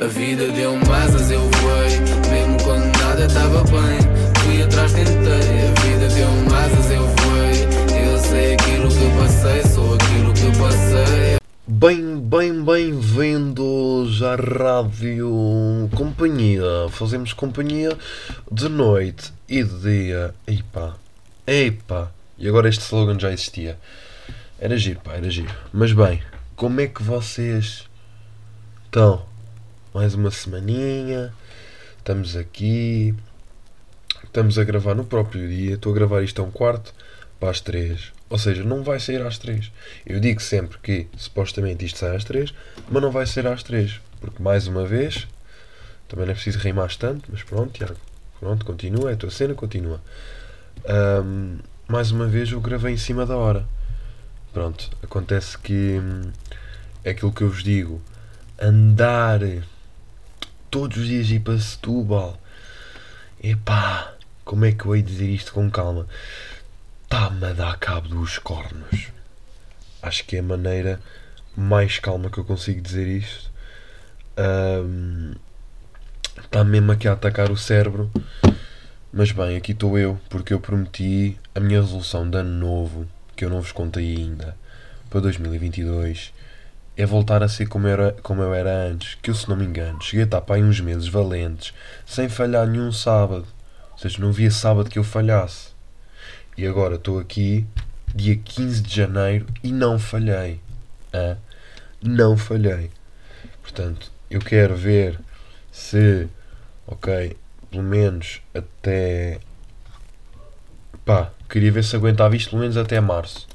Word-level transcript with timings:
A 0.00 0.06
vida 0.06 0.46
deu-me 0.52 0.88
asas, 0.92 1.28
eu 1.28 1.40
voei. 1.40 1.98
Mesmo 2.30 2.56
quando 2.62 2.84
nada 2.98 3.26
estava 3.26 3.64
bem, 3.64 3.98
fui 4.44 4.62
atrás, 4.62 4.92
tentei. 4.92 5.12
A 5.12 5.80
vida 5.80 6.08
deu-me 6.14 6.54
asas, 6.54 6.90
eu 6.92 7.02
voei. 7.02 8.06
Eu 8.06 8.18
sei 8.18 8.54
aquilo 8.54 8.88
que 8.88 9.18
passei, 9.18 9.62
sou 9.64 9.94
aquilo 9.94 10.32
que 10.34 10.56
passei. 10.56 11.38
Bem, 11.66 12.16
bem, 12.20 12.62
bem-vindos 12.62 14.22
à 14.22 14.36
Rádio 14.36 15.90
Companhia. 15.96 16.88
Fazemos 16.90 17.32
companhia 17.32 17.90
de 18.52 18.68
noite 18.68 19.32
e 19.48 19.64
de 19.64 19.80
dia. 19.80 20.32
Eipá, 20.46 20.94
eipá. 21.44 22.12
E 22.38 22.46
agora 22.46 22.68
este 22.68 22.82
slogan 22.82 23.18
já 23.18 23.32
existia. 23.32 23.76
Era 24.60 24.76
giro, 24.76 25.00
pá, 25.00 25.14
era 25.14 25.28
giro. 25.28 25.52
Mas 25.72 25.92
bem, 25.92 26.22
como 26.54 26.80
é 26.80 26.86
que 26.86 27.02
vocês 27.02 27.88
estão? 28.84 29.26
Mais 29.94 30.14
uma 30.14 30.30
semaninha. 30.30 31.32
Estamos 31.96 32.36
aqui. 32.36 33.14
Estamos 34.22 34.58
a 34.58 34.64
gravar 34.64 34.94
no 34.94 35.04
próprio 35.04 35.48
dia. 35.48 35.74
Estou 35.74 35.92
a 35.92 35.94
gravar 35.94 36.22
isto 36.22 36.42
a 36.42 36.44
um 36.44 36.50
quarto 36.50 36.92
para 37.40 37.50
as 37.50 37.60
três. 37.60 38.12
Ou 38.28 38.38
seja, 38.38 38.62
não 38.62 38.82
vai 38.82 39.00
sair 39.00 39.22
às 39.22 39.38
três. 39.38 39.72
Eu 40.04 40.20
digo 40.20 40.42
sempre 40.42 40.78
que 40.78 41.06
supostamente 41.16 41.86
isto 41.86 41.98
sai 41.98 42.14
às 42.14 42.24
três, 42.24 42.52
mas 42.90 43.02
não 43.02 43.10
vai 43.10 43.26
sair 43.26 43.46
às 43.46 43.62
três. 43.62 43.98
Porque 44.20 44.42
mais 44.42 44.66
uma 44.66 44.84
vez, 44.84 45.26
também 46.06 46.26
não 46.26 46.32
é 46.32 46.34
preciso 46.34 46.58
rimar 46.58 46.94
tanto, 46.96 47.30
mas 47.32 47.42
pronto, 47.42 47.72
Tiago. 47.72 47.96
Pronto, 48.38 48.66
continua, 48.66 49.10
é 49.10 49.14
a 49.14 49.16
tua 49.16 49.30
cena, 49.30 49.54
continua. 49.54 50.00
Ahm, 50.86 51.60
mais 51.88 52.10
uma 52.10 52.26
vez 52.26 52.52
eu 52.52 52.60
gravei 52.60 52.92
em 52.92 52.98
cima 52.98 53.24
da 53.24 53.36
hora. 53.36 53.66
Pronto, 54.52 54.90
acontece 55.02 55.56
que 55.58 55.98
hum, 55.98 56.30
é 57.02 57.10
aquilo 57.10 57.32
que 57.32 57.42
eu 57.42 57.48
vos 57.48 57.62
digo. 57.62 58.02
Andar 58.60 59.40
todos 60.70 60.96
os 60.98 61.06
dias 61.06 61.30
ir 61.30 61.40
para 61.40 61.58
Setúbal. 61.58 62.40
Epá, 63.42 64.14
como 64.44 64.64
é 64.64 64.72
que 64.72 64.84
eu 64.84 64.96
hei 64.96 65.02
de 65.02 65.12
dizer 65.12 65.28
isto 65.28 65.52
com 65.52 65.70
calma? 65.70 66.06
Está-me 67.04 67.46
a 67.46 67.52
dar 67.52 67.78
cabo 67.78 68.08
dos 68.08 68.38
cornos. 68.38 69.08
Acho 70.02 70.24
que 70.24 70.36
é 70.36 70.40
a 70.40 70.42
maneira 70.42 71.00
mais 71.56 71.98
calma 71.98 72.30
que 72.30 72.38
eu 72.38 72.44
consigo 72.44 72.80
dizer 72.80 73.06
isto. 73.06 73.50
Está 76.42 76.64
mesmo 76.64 76.92
aqui 76.92 77.08
a 77.08 77.12
atacar 77.12 77.50
o 77.50 77.56
cérebro. 77.56 78.10
Mas 79.10 79.32
bem, 79.32 79.56
aqui 79.56 79.72
estou 79.72 79.98
eu, 79.98 80.20
porque 80.28 80.52
eu 80.52 80.60
prometi 80.60 81.38
a 81.54 81.60
minha 81.60 81.80
resolução 81.80 82.28
de 82.28 82.36
ano 82.36 82.50
novo, 82.50 83.08
que 83.34 83.42
eu 83.44 83.48
não 83.48 83.62
vos 83.62 83.72
contei 83.72 84.16
ainda, 84.16 84.54
para 85.08 85.20
2022, 85.20 86.32
é 86.98 87.06
voltar 87.06 87.44
a 87.44 87.48
ser 87.48 87.68
como, 87.68 87.86
era, 87.86 88.16
como 88.24 88.42
eu 88.42 88.52
era 88.52 88.88
antes, 88.88 89.16
que 89.22 89.30
eu, 89.30 89.34
se 89.34 89.48
não 89.48 89.56
me 89.56 89.64
engano, 89.64 90.02
cheguei 90.02 90.22
a 90.22 90.24
estar 90.24 90.40
para 90.40 90.56
aí 90.56 90.64
uns 90.64 90.80
meses 90.80 91.06
valentes, 91.06 91.72
sem 92.04 92.28
falhar 92.28 92.66
nenhum 92.66 92.90
sábado. 92.90 93.46
Ou 93.92 93.98
seja, 93.98 94.20
não 94.20 94.30
havia 94.30 94.50
sábado 94.50 94.90
que 94.90 94.98
eu 94.98 95.04
falhasse. 95.04 95.68
E 96.56 96.66
agora 96.66 96.96
estou 96.96 97.20
aqui, 97.20 97.64
dia 98.12 98.36
15 98.36 98.82
de 98.82 98.96
janeiro, 98.96 99.46
e 99.62 99.70
não 99.70 99.96
falhei. 99.96 100.60
Não 102.02 102.36
falhei. 102.36 102.90
Portanto, 103.62 104.10
eu 104.28 104.40
quero 104.40 104.74
ver 104.74 105.20
se, 105.70 106.28
ok, 106.84 107.36
pelo 107.70 107.84
menos 107.84 108.42
até. 108.52 109.38
pá, 111.04 111.30
queria 111.48 111.70
ver 111.70 111.84
se 111.84 111.94
aguentava 111.94 112.34
isto 112.34 112.50
pelo 112.50 112.62
menos 112.62 112.76
até 112.76 113.00
março. 113.00 113.46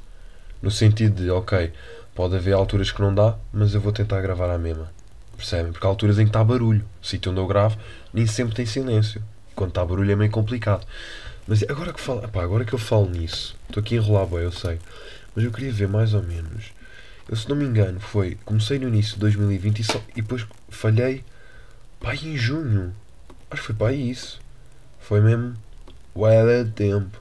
No 0.62 0.70
sentido 0.70 1.22
de, 1.22 1.30
ok, 1.30 1.72
pode 2.14 2.36
haver 2.36 2.54
alturas 2.54 2.90
que 2.90 3.00
não 3.00 3.14
dá, 3.14 3.36
mas 3.52 3.74
eu 3.74 3.80
vou 3.80 3.92
tentar 3.92 4.20
gravar 4.20 4.50
à 4.50 4.58
mesma. 4.58 4.90
Percebem? 5.36 5.72
Porque 5.72 5.86
há 5.86 5.90
alturas 5.90 6.18
em 6.18 6.24
que 6.24 6.28
está 6.30 6.44
barulho. 6.44 6.84
O 7.02 7.06
sítio 7.06 7.32
onde 7.32 7.40
eu 7.40 7.46
gravo 7.46 7.76
nem 8.12 8.26
sempre 8.26 8.54
tem 8.54 8.64
silêncio. 8.64 9.22
Quando 9.54 9.70
está 9.70 9.84
barulho 9.84 10.12
é 10.12 10.16
meio 10.16 10.30
complicado. 10.30 10.86
Mas 11.46 11.62
agora 11.64 11.92
que, 11.92 12.00
falo, 12.00 12.24
epá, 12.24 12.42
agora 12.42 12.64
que 12.64 12.72
eu 12.72 12.78
falo 12.78 13.08
nisso, 13.08 13.54
estou 13.68 13.80
aqui 13.80 13.94
a 13.94 13.98
enrolar 13.98 14.28
eu 14.32 14.52
sei. 14.52 14.78
Mas 15.34 15.44
eu 15.44 15.50
queria 15.50 15.72
ver 15.72 15.88
mais 15.88 16.14
ou 16.14 16.22
menos. 16.22 16.72
Eu, 17.28 17.36
se 17.36 17.48
não 17.48 17.56
me 17.56 17.64
engano, 17.64 18.00
foi. 18.00 18.38
Comecei 18.44 18.78
no 18.78 18.88
início 18.88 19.14
de 19.14 19.20
2020 19.20 19.78
e, 19.78 19.84
só, 19.84 20.00
e 20.16 20.22
depois 20.22 20.46
falhei. 20.68 21.24
Pá, 22.00 22.14
em 22.14 22.36
junho. 22.36 22.94
Acho 23.50 23.62
que 23.62 23.66
foi 23.66 23.74
para 23.74 23.92
isso. 23.92 24.40
Foi 25.00 25.20
mesmo. 25.20 25.54
Ué, 26.16 26.64
de 26.64 26.70
tempo. 26.70 27.20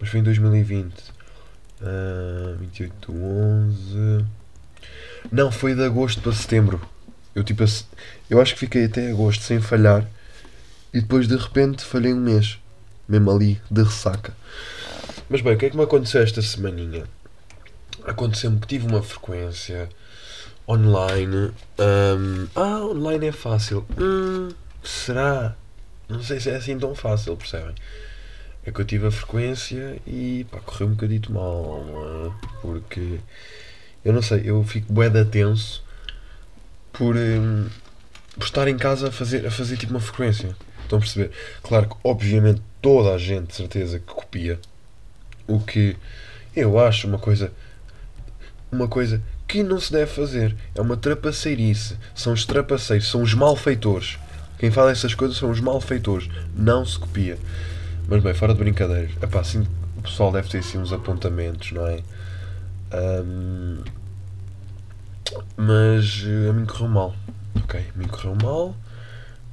Mas 0.00 0.08
foi 0.08 0.20
em 0.20 0.22
2020. 0.22 1.15
Uh, 1.80 2.56
28 2.58 3.12
de 3.12 3.18
11. 3.18 4.26
Não, 5.30 5.50
foi 5.50 5.74
de 5.74 5.84
agosto 5.84 6.20
para 6.20 6.32
setembro. 6.32 6.80
Eu 7.34 7.44
tipo. 7.44 7.64
Eu 8.30 8.40
acho 8.40 8.54
que 8.54 8.60
fiquei 8.60 8.86
até 8.86 9.10
agosto 9.10 9.42
sem 9.42 9.60
falhar. 9.60 10.06
E 10.92 11.00
depois 11.00 11.28
de 11.28 11.36
repente 11.36 11.84
falhei 11.84 12.14
um 12.14 12.20
mês. 12.20 12.58
Mesmo 13.08 13.30
ali, 13.30 13.60
de 13.70 13.82
ressaca. 13.82 14.34
Mas 15.28 15.40
bem, 15.40 15.54
o 15.54 15.58
que 15.58 15.66
é 15.66 15.70
que 15.70 15.76
me 15.76 15.82
aconteceu 15.82 16.22
esta 16.22 16.40
semaninha? 16.40 17.04
Aconteceu-me 18.04 18.58
que 18.60 18.66
tive 18.66 18.86
uma 18.86 19.02
frequência 19.02 19.88
online. 20.68 21.52
hum, 21.78 22.46
ah, 22.54 22.80
online 22.84 23.26
é 23.26 23.32
fácil. 23.32 23.84
Hum, 24.00 24.48
será? 24.82 25.56
Não 26.08 26.22
sei 26.22 26.40
se 26.40 26.50
é 26.50 26.56
assim 26.56 26.78
tão 26.78 26.94
fácil, 26.94 27.36
percebem? 27.36 27.74
É 28.66 28.72
que 28.72 28.80
eu 28.80 28.84
tive 28.84 29.06
a 29.06 29.10
frequência 29.12 29.96
e 30.06 30.44
pá, 30.50 30.58
correu 30.58 30.88
um 30.88 30.90
bocadito 30.90 31.32
mal, 31.32 31.84
é? 31.86 32.46
Porque 32.60 33.20
eu 34.04 34.12
não 34.12 34.20
sei, 34.20 34.42
eu 34.44 34.62
fico 34.64 34.92
bué 34.92 35.08
da 35.08 35.24
tenso 35.24 35.84
por, 36.92 37.16
hum, 37.16 37.68
por 38.34 38.44
estar 38.44 38.66
em 38.66 38.76
casa 38.76 39.08
a 39.08 39.12
fazer, 39.12 39.46
a 39.46 39.50
fazer 39.50 39.76
tipo 39.76 39.92
uma 39.92 40.00
frequência. 40.00 40.56
Estão 40.82 40.98
a 40.98 41.00
perceber? 41.00 41.30
Claro 41.62 41.88
que, 41.88 41.96
obviamente, 42.04 42.62
toda 42.80 43.14
a 43.14 43.18
gente, 43.18 43.48
de 43.48 43.54
certeza, 43.54 43.98
que 43.98 44.06
copia. 44.06 44.58
O 45.46 45.60
que 45.60 45.96
eu 46.54 46.78
acho 46.78 47.06
uma 47.06 47.18
coisa. 47.18 47.52
Uma 48.70 48.88
coisa 48.88 49.22
que 49.46 49.62
não 49.62 49.80
se 49.80 49.92
deve 49.92 50.10
fazer. 50.10 50.56
É 50.74 50.80
uma 50.80 50.96
trapaceirice. 50.96 51.96
São 52.14 52.32
os 52.32 52.44
trapaceiros, 52.44 53.08
são 53.08 53.22
os 53.22 53.34
malfeitores. 53.34 54.18
Quem 54.58 54.70
fala 54.70 54.90
essas 54.90 55.14
coisas 55.14 55.36
são 55.36 55.50
os 55.50 55.60
malfeitores. 55.60 56.28
Não 56.54 56.84
se 56.84 56.98
copia. 56.98 57.38
Mas 58.08 58.22
bem, 58.22 58.34
fora 58.34 58.52
de 58.52 58.60
brincadeiras. 58.60 59.10
Epá, 59.20 59.40
assim, 59.40 59.66
o 59.96 60.02
pessoal 60.02 60.30
deve 60.30 60.48
ter 60.48 60.58
assim 60.58 60.78
uns 60.78 60.92
apontamentos, 60.92 61.72
não 61.72 61.86
é? 61.86 62.00
Ahm, 62.92 63.82
mas 65.56 66.24
eh, 66.24 66.50
a 66.50 66.52
mim 66.52 66.64
correu 66.66 66.88
mal. 66.88 67.16
Ok, 67.56 67.84
a 67.94 67.98
mim 67.98 68.06
correu 68.06 68.36
mal. 68.40 68.76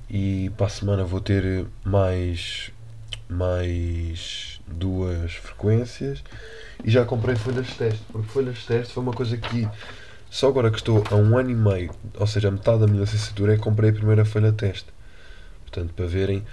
E 0.07 0.51
para 0.55 0.67
a 0.67 0.69
semana 0.69 1.03
vou 1.03 1.19
ter 1.19 1.65
mais, 1.83 2.71
mais 3.27 4.61
duas 4.67 5.33
frequências. 5.33 6.23
E 6.83 6.91
já 6.91 7.05
comprei 7.05 7.35
folhas 7.35 7.65
de 7.65 7.73
teste. 7.73 8.03
Porque 8.11 8.27
folhas 8.27 8.55
de 8.57 8.67
teste 8.67 8.93
foi 8.93 9.01
uma 9.01 9.13
coisa 9.13 9.35
que 9.35 9.67
só 10.29 10.47
agora 10.47 10.69
que 10.69 10.77
estou 10.77 11.03
há 11.09 11.15
um 11.15 11.35
ano 11.37 11.49
e 11.49 11.55
meio, 11.55 11.91
ou 12.19 12.27
seja, 12.27 12.49
a 12.49 12.51
metade 12.51 12.81
da 12.81 12.87
minha 12.87 13.01
licenciatura, 13.01 13.53
é 13.53 13.55
que 13.55 13.63
comprei 13.63 13.89
a 13.89 13.93
primeira 13.93 14.23
folha 14.25 14.51
de 14.51 14.57
teste. 14.57 14.87
Portanto, 15.63 15.91
para 15.95 16.05
verem 16.05 16.43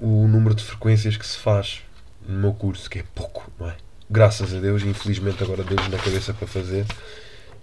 o, 0.00 0.26
número 0.28 0.54
de 0.54 0.62
frequências 0.62 1.16
que 1.16 1.26
se 1.26 1.38
faz 1.38 1.82
no 2.26 2.38
meu 2.38 2.54
curso, 2.54 2.88
que 2.88 3.00
é 3.00 3.04
pouco, 3.14 3.50
não 3.58 3.68
é? 3.68 3.76
Graças 4.10 4.54
a 4.54 4.60
Deus, 4.60 4.82
infelizmente 4.82 5.42
agora 5.42 5.64
Deus 5.64 5.88
na 5.88 5.98
cabeça 5.98 6.34
para 6.34 6.46
fazer. 6.46 6.86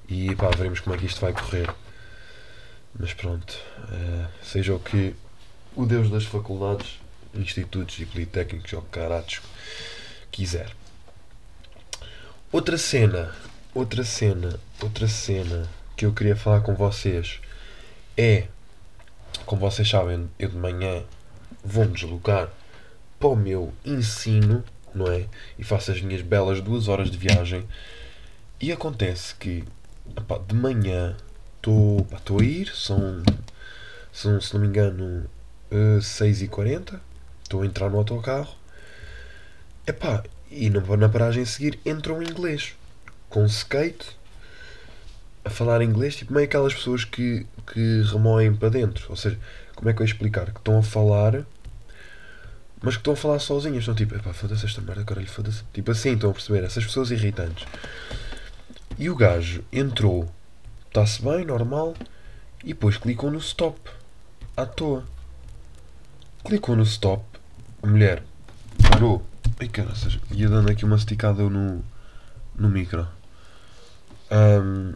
E 0.08 0.36
pá, 0.36 0.50
veremos 0.56 0.80
como 0.80 0.96
é 0.96 1.00
que 1.00 1.06
isto 1.06 1.22
vai 1.22 1.34
correr. 1.34 1.74
Mas 3.00 3.14
pronto, 3.14 3.58
eh, 3.91 4.28
seja 4.44 4.74
o 4.74 4.80
que 4.80 5.16
o 5.75 5.86
Deus 5.86 6.09
das 6.09 6.25
faculdades, 6.25 7.00
institutos 7.34 7.97
e 8.00 8.06
politécnicos 8.06 8.74
ou 8.74 8.81
caratos 8.84 9.41
quiser. 10.31 10.70
Outra 12.52 12.78
cena, 12.78 13.34
outra 13.74 14.03
cena, 14.03 14.59
outra 14.81 15.08
cena 15.08 15.70
que 15.96 16.06
eu 16.06 16.12
queria 16.12 16.36
falar 16.36 16.62
com 16.62 16.75
vocês 16.75 17.40
é, 18.18 18.47
como 19.46 19.61
vocês 19.61 19.88
sabem, 19.90 20.29
eu 20.38 20.50
de 20.50 20.58
manhã 20.58 21.03
vou-me 21.63 21.93
deslocar 21.93 22.49
para 23.19 23.29
o 23.29 23.35
meu 23.35 23.73
ensino, 23.85 24.63
não 24.93 25.08
é? 25.11 25.28
E 25.58 25.63
faço 25.63 25.91
as 25.91 26.02
minhas 26.02 26.22
belas 26.22 26.61
duas 26.61 26.87
horas 26.87 27.09
de 27.09 27.17
viagem. 27.17 27.67
E 28.59 28.72
acontece 28.72 29.35
que, 29.35 29.63
de 30.47 30.55
manhã 30.55 31.16
estou 31.58 32.40
a 32.40 32.43
ir, 32.43 32.72
são, 32.75 33.23
são, 34.11 34.41
se 34.41 34.53
não 34.53 34.61
me 34.61 34.67
engano, 34.67 35.25
uh, 35.72 35.99
6h40. 35.99 36.99
Estou 37.43 37.61
a 37.61 37.66
entrar 37.66 37.90
no 37.90 37.97
autocarro. 37.97 38.55
Epá, 39.85 40.23
e 40.49 40.69
na, 40.69 40.79
na 40.97 41.09
paragem 41.09 41.43
a 41.43 41.46
seguir 41.46 41.79
entra 41.85 42.14
um 42.14 42.22
inglês 42.22 42.75
com 43.29 43.46
skate 43.46 44.17
a 45.43 45.49
falar 45.49 45.81
inglês, 45.81 46.16
tipo 46.16 46.34
meio 46.34 46.46
aquelas 46.46 46.73
pessoas 46.73 47.03
que, 47.03 47.46
que 47.72 48.02
remoem 48.03 48.53
para 48.53 48.69
dentro. 48.69 49.05
Ou 49.09 49.16
seja, 49.16 49.40
como 49.81 49.89
é 49.89 49.93
que 49.93 50.01
eu 50.03 50.05
ia 50.05 50.11
explicar? 50.11 50.51
Que 50.51 50.59
estão 50.59 50.78
a 50.78 50.83
falar, 50.83 51.43
mas 52.83 52.93
que 52.93 52.99
estão 52.99 53.13
a 53.13 53.16
falar 53.16 53.39
sozinhas. 53.39 53.79
Estão 53.79 53.95
tipo, 53.95 54.13
epá, 54.16 54.31
foda-se 54.31 54.63
esta 54.63 54.79
merda, 54.79 55.03
caralho, 55.03 55.28
foda-se. 55.28 55.63
Tipo 55.73 55.89
assim, 55.89 56.13
estão 56.13 56.29
a 56.29 56.33
perceber? 56.33 56.63
Essas 56.63 56.85
pessoas 56.85 57.09
irritantes. 57.09 57.66
E 58.99 59.09
o 59.09 59.16
gajo 59.16 59.63
entrou, 59.73 60.29
está-se 60.87 61.23
bem, 61.23 61.43
normal, 61.43 61.95
E 62.63 62.67
depois 62.67 62.95
clicou 62.95 63.31
no 63.31 63.39
stop. 63.39 63.79
À 64.55 64.67
toa. 64.67 65.03
Clicou 66.45 66.75
no 66.75 66.83
stop. 66.83 67.23
A 67.81 67.87
mulher 67.87 68.22
parou. 68.87 69.25
Ai 69.59 69.67
caraças. 69.67 70.19
Ia 70.29 70.47
dando 70.47 70.69
aqui 70.69 70.85
uma 70.85 70.95
esticada 70.95 71.41
no, 71.49 71.83
no 72.55 72.69
micro. 72.69 73.07
Ahm, 74.29 74.93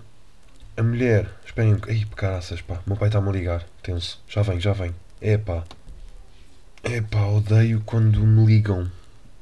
a 0.78 0.84
mulher. 0.84 1.30
Esperem 1.46 1.74
um. 1.74 1.80
Ai 1.88 2.06
caraças, 2.16 2.62
pá. 2.62 2.76
O 2.86 2.90
meu 2.90 2.98
pai 2.98 3.10
está-me 3.10 3.30
a 3.30 3.32
ligar. 3.32 3.66
Tenso. 3.82 4.22
Já 4.28 4.42
vem, 4.42 4.60
já 4.60 4.74
vem. 4.74 4.94
É 5.22 5.38
pá. 5.38 5.64
É 6.84 7.02
pá, 7.02 7.26
odeio 7.26 7.82
quando 7.86 8.20
me 8.26 8.46
ligam. 8.46 8.90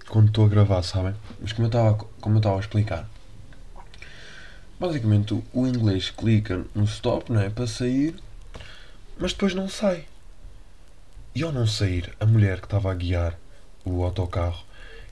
Quando 0.07 0.27
estou 0.27 0.45
a 0.45 0.49
gravar, 0.49 0.83
sabem? 0.83 1.15
Mas 1.41 1.51
como 1.53 1.67
eu 1.67 2.37
estava 2.37 2.57
a 2.57 2.59
explicar. 2.59 3.09
Basicamente 4.79 5.33
o, 5.53 5.67
inglês 5.67 6.09
clica 6.09 6.65
no 6.75 6.83
stop, 6.83 7.31
não 7.31 7.41
é? 7.41 7.49
Para 7.49 7.67
sair. 7.67 8.15
Mas 9.17 9.33
depois 9.33 9.53
não 9.53 9.69
sai. 9.69 10.05
E 11.33 11.41
ao 11.41 11.51
não 11.51 11.65
sair, 11.65 12.13
a 12.19 12.25
mulher 12.25 12.59
que 12.59 12.65
estava 12.65 12.91
a 12.91 12.95
guiar 12.95 13.39
o 13.83 14.03
autocarro, 14.03 14.63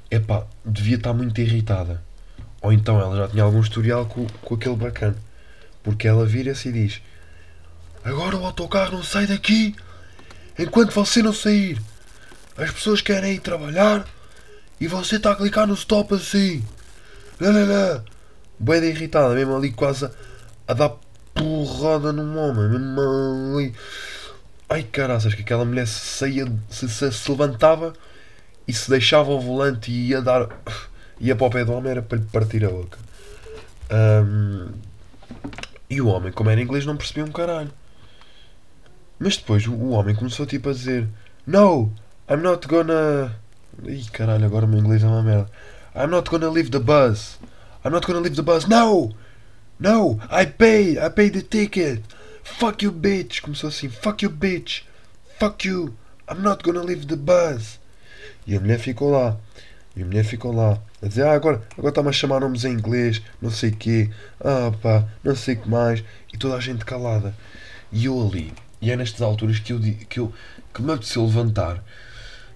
epá, 0.09 0.45
devia 0.63 0.97
estar 0.97 1.13
muito 1.13 1.39
irritada. 1.41 2.03
Ou 2.61 2.71
então 2.71 2.99
ela 2.99 3.15
já 3.15 3.27
tinha 3.27 3.43
algum 3.43 3.59
historial 3.59 4.05
com, 4.05 4.27
com 4.41 4.55
aquele 4.55 4.75
bacana. 4.75 5.17
Porque 5.83 6.07
ela 6.07 6.25
vira-se 6.25 6.69
e 6.69 6.71
diz: 6.71 7.01
Agora 8.03 8.37
o 8.37 8.45
autocarro 8.45 8.97
não 8.97 9.03
sai 9.03 9.27
daqui 9.27 9.75
enquanto 10.57 10.91
você 10.91 11.21
não 11.21 11.33
sair. 11.33 11.81
As 12.57 12.71
pessoas 12.71 13.01
querem 13.01 13.33
ir 13.33 13.39
trabalhar 13.39 14.05
e 14.79 14.87
você 14.87 15.15
está 15.15 15.31
a 15.31 15.35
clicar 15.35 15.67
no 15.67 15.73
stop 15.73 16.13
assim. 16.13 16.63
Lá, 17.39 17.49
lá, 17.49 17.65
lá. 17.65 18.03
Bem 18.59 18.83
irritada, 18.83 19.33
mesmo 19.33 19.55
ali 19.55 19.71
quase 19.71 20.09
a, 20.67 20.73
dar 20.73 20.93
porrada 21.33 22.11
num 22.11 22.37
homem. 22.37 22.69
Mesmo 22.69 23.01
ali. 23.57 23.73
Ai 24.69 24.83
caraças, 24.83 25.33
que 25.33 25.41
aquela 25.41 25.65
mulher 25.65 25.87
saía, 25.87 26.45
se, 26.69 26.87
se, 26.87 27.11
se 27.11 27.31
levantava 27.31 27.93
e 28.67 28.73
se 28.73 28.89
deixava 28.89 29.31
o 29.31 29.39
volante 29.39 29.91
e 29.91 30.09
ia 30.09 30.21
dar. 30.21 30.47
ia 31.19 31.35
para 31.35 31.47
o 31.47 31.49
pé 31.49 31.65
do 31.65 31.73
homem 31.73 31.91
era 31.91 32.01
para 32.01 32.17
lhe 32.17 32.25
partir 32.25 32.65
a 32.65 32.69
boca. 32.69 32.97
Ahm, 33.89 34.71
e 35.91 35.99
o 35.99 36.07
homem, 36.07 36.31
como 36.31 36.49
era 36.49 36.61
inglês, 36.61 36.85
não 36.85 36.95
percebia 36.95 37.25
um 37.25 37.31
caralho. 37.33 37.69
Mas 39.19 39.35
depois 39.35 39.67
o, 39.67 39.89
homem 39.89 40.15
começou 40.15 40.45
tipo 40.45 40.69
a 40.69 40.73
dizer: 40.73 41.05
No, 41.45 41.93
I'm 42.29 42.37
not 42.37 42.65
gonna. 42.65 43.35
Ih 43.83 44.09
caralho, 44.09 44.45
agora 44.45 44.65
o 44.65 44.69
meu 44.69 44.79
inglês 44.79 45.03
é 45.03 45.07
uma 45.07 45.21
merda. 45.21 45.51
I'm 45.93 46.07
not 46.07 46.29
gonna 46.29 46.49
leave 46.49 46.71
the 46.71 46.79
bus. 46.79 47.37
I'm 47.83 47.91
not 47.91 48.07
gonna 48.07 48.21
leave 48.21 48.37
the 48.37 48.41
bus. 48.41 48.65
No! 48.67 49.13
No! 49.77 50.17
I 50.31 50.45
paid! 50.45 50.97
I 50.97 51.09
paid 51.09 51.33
the 51.33 51.41
ticket! 51.41 52.01
Fuck 52.41 52.85
you, 52.85 52.93
bitch! 52.93 53.41
Começou 53.41 53.67
assim: 53.67 53.89
Fuck 53.89 54.23
you, 54.23 54.31
bitch! 54.31 54.83
Fuck 55.37 55.67
you! 55.67 55.93
I'm 56.29 56.41
not 56.41 56.63
gonna 56.63 56.83
leave 56.83 57.05
the 57.05 57.17
bus! 57.17 57.81
E 58.47 58.55
a 58.55 58.61
mulher 58.61 58.79
ficou 58.79 59.11
lá. 59.11 59.37
E 59.93 60.03
a 60.03 60.05
mulher 60.05 60.23
ficou 60.23 60.55
lá. 60.55 60.79
A 61.01 61.07
dizer: 61.07 61.25
Ah, 61.25 61.33
agora 61.33 61.61
agora 61.77 61.89
está-me 61.89 62.09
a 62.09 62.11
chamar 62.11 62.41
nomes 62.41 62.63
em 62.63 62.73
inglês, 62.73 63.21
não 63.41 63.49
sei 63.49 63.71
quê. 63.71 64.09
Ah, 64.39 64.71
pá, 64.81 65.05
não 65.23 65.35
sei 65.35 65.55
que 65.55 65.67
mais. 65.67 66.03
E 66.33 66.37
toda 66.37 66.55
a 66.55 66.59
gente 66.59 66.85
calada. 66.85 67.33
E 67.91 68.05
eu 68.05 68.21
ali. 68.21 68.53
E 68.81 68.91
é 68.91 68.95
nestas 68.95 69.21
alturas 69.21 69.59
que 69.59 69.73
eu, 69.73 69.79
que 69.79 70.19
eu 70.19 70.33
que 70.73 70.81
me 70.81 70.91
apeteceu 70.91 71.25
levantar. 71.25 71.83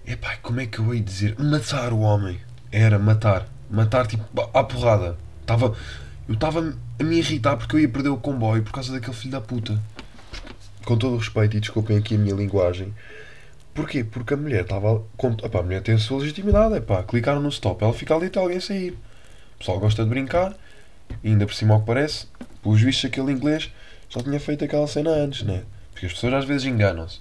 Epá, 0.05 0.37
como 0.41 0.59
é 0.59 0.65
que 0.65 0.79
eu 0.79 0.93
ia 0.93 1.01
dizer? 1.01 1.35
Matar 1.39 1.91
o 1.91 1.99
homem. 1.99 2.39
Era 2.71 2.97
matar. 2.99 3.47
Matar 3.69 4.07
tipo 4.07 4.23
à 4.53 4.63
porrada. 4.63 5.17
Tava, 5.45 5.75
eu 6.27 6.33
estava 6.35 6.75
a 6.99 7.03
me 7.03 7.17
irritar 7.17 7.57
porque 7.57 7.75
eu 7.75 7.79
ia 7.79 7.89
perder 7.89 8.09
o 8.09 8.17
comboio 8.17 8.63
por 8.63 8.71
causa 8.71 8.91
daquele 8.93 9.15
filho 9.15 9.31
da 9.31 9.41
puta. 9.41 9.79
Com 10.85 10.97
todo 10.97 11.15
o 11.15 11.17
respeito 11.17 11.57
e 11.57 11.59
desculpem 11.59 11.97
aqui 11.97 12.15
a 12.15 12.17
minha 12.17 12.35
linguagem. 12.35 12.93
Porquê? 13.75 14.05
Porque 14.05 14.33
a 14.33 14.37
mulher 14.37 14.61
estava. 14.61 15.03
a 15.21 15.61
mulher 15.61 15.81
tem 15.81 15.95
a 15.95 15.99
sua 15.99 16.19
legitimidade. 16.19 16.75
Epá, 16.75 17.03
clicaram 17.03 17.41
no 17.41 17.49
stop. 17.49 17.83
Ela 17.83 17.93
fica 17.93 18.15
ali 18.15 18.27
até 18.27 18.39
alguém 18.39 18.61
sair. 18.61 18.91
O 19.55 19.59
pessoal 19.59 19.79
gosta 19.79 20.01
de 20.01 20.09
brincar. 20.09 20.55
E 21.21 21.27
ainda 21.27 21.45
por 21.45 21.53
cima 21.53 21.73
ao 21.73 21.81
que 21.81 21.85
parece, 21.85 22.25
pelos 22.63 22.81
vistos 22.81 23.05
aquele 23.05 23.31
inglês 23.31 23.69
já 24.09 24.23
tinha 24.23 24.39
feito 24.39 24.63
aquela 24.63 24.87
cena 24.87 25.11
antes, 25.11 25.43
né? 25.43 25.63
Porque 25.91 26.05
as 26.05 26.13
pessoas 26.13 26.33
às 26.33 26.45
vezes 26.45 26.65
enganam-se. 26.65 27.19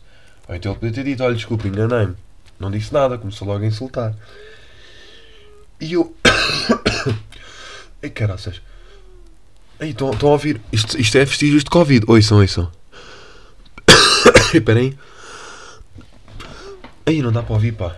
Ou 0.49 0.55
então 0.55 0.73
ele 0.73 0.79
podia 0.79 0.95
ter 0.95 1.05
dito, 1.05 1.25
olha, 1.25 1.35
desculpa, 1.35 1.67
enganei-me. 1.67 2.15
Não 2.59 2.71
disse 2.71 2.93
nada, 2.95 3.19
começou 3.19 3.49
logo 3.49 3.65
a 3.65 3.67
insultar. 3.67 4.15
E 5.81 5.93
eu. 5.93 6.15
Ei, 8.01 8.11
caraças. 8.11 8.63
Ei, 9.81 9.91
estão 9.91 10.11
a 10.11 10.27
ouvir? 10.27 10.61
Isto, 10.73 11.01
isto 11.01 11.19
é 11.19 11.25
vestígios 11.25 11.65
de 11.65 11.71
Covid. 11.71 12.07
Ouçam, 12.09 12.39
ouçam. 12.41 12.71
Espera 14.55 14.79
aí. 14.79 14.97
Aí 17.07 17.21
não 17.21 17.31
dá 17.31 17.43
para 17.43 17.55
ouvir, 17.55 17.73
pá. 17.73 17.97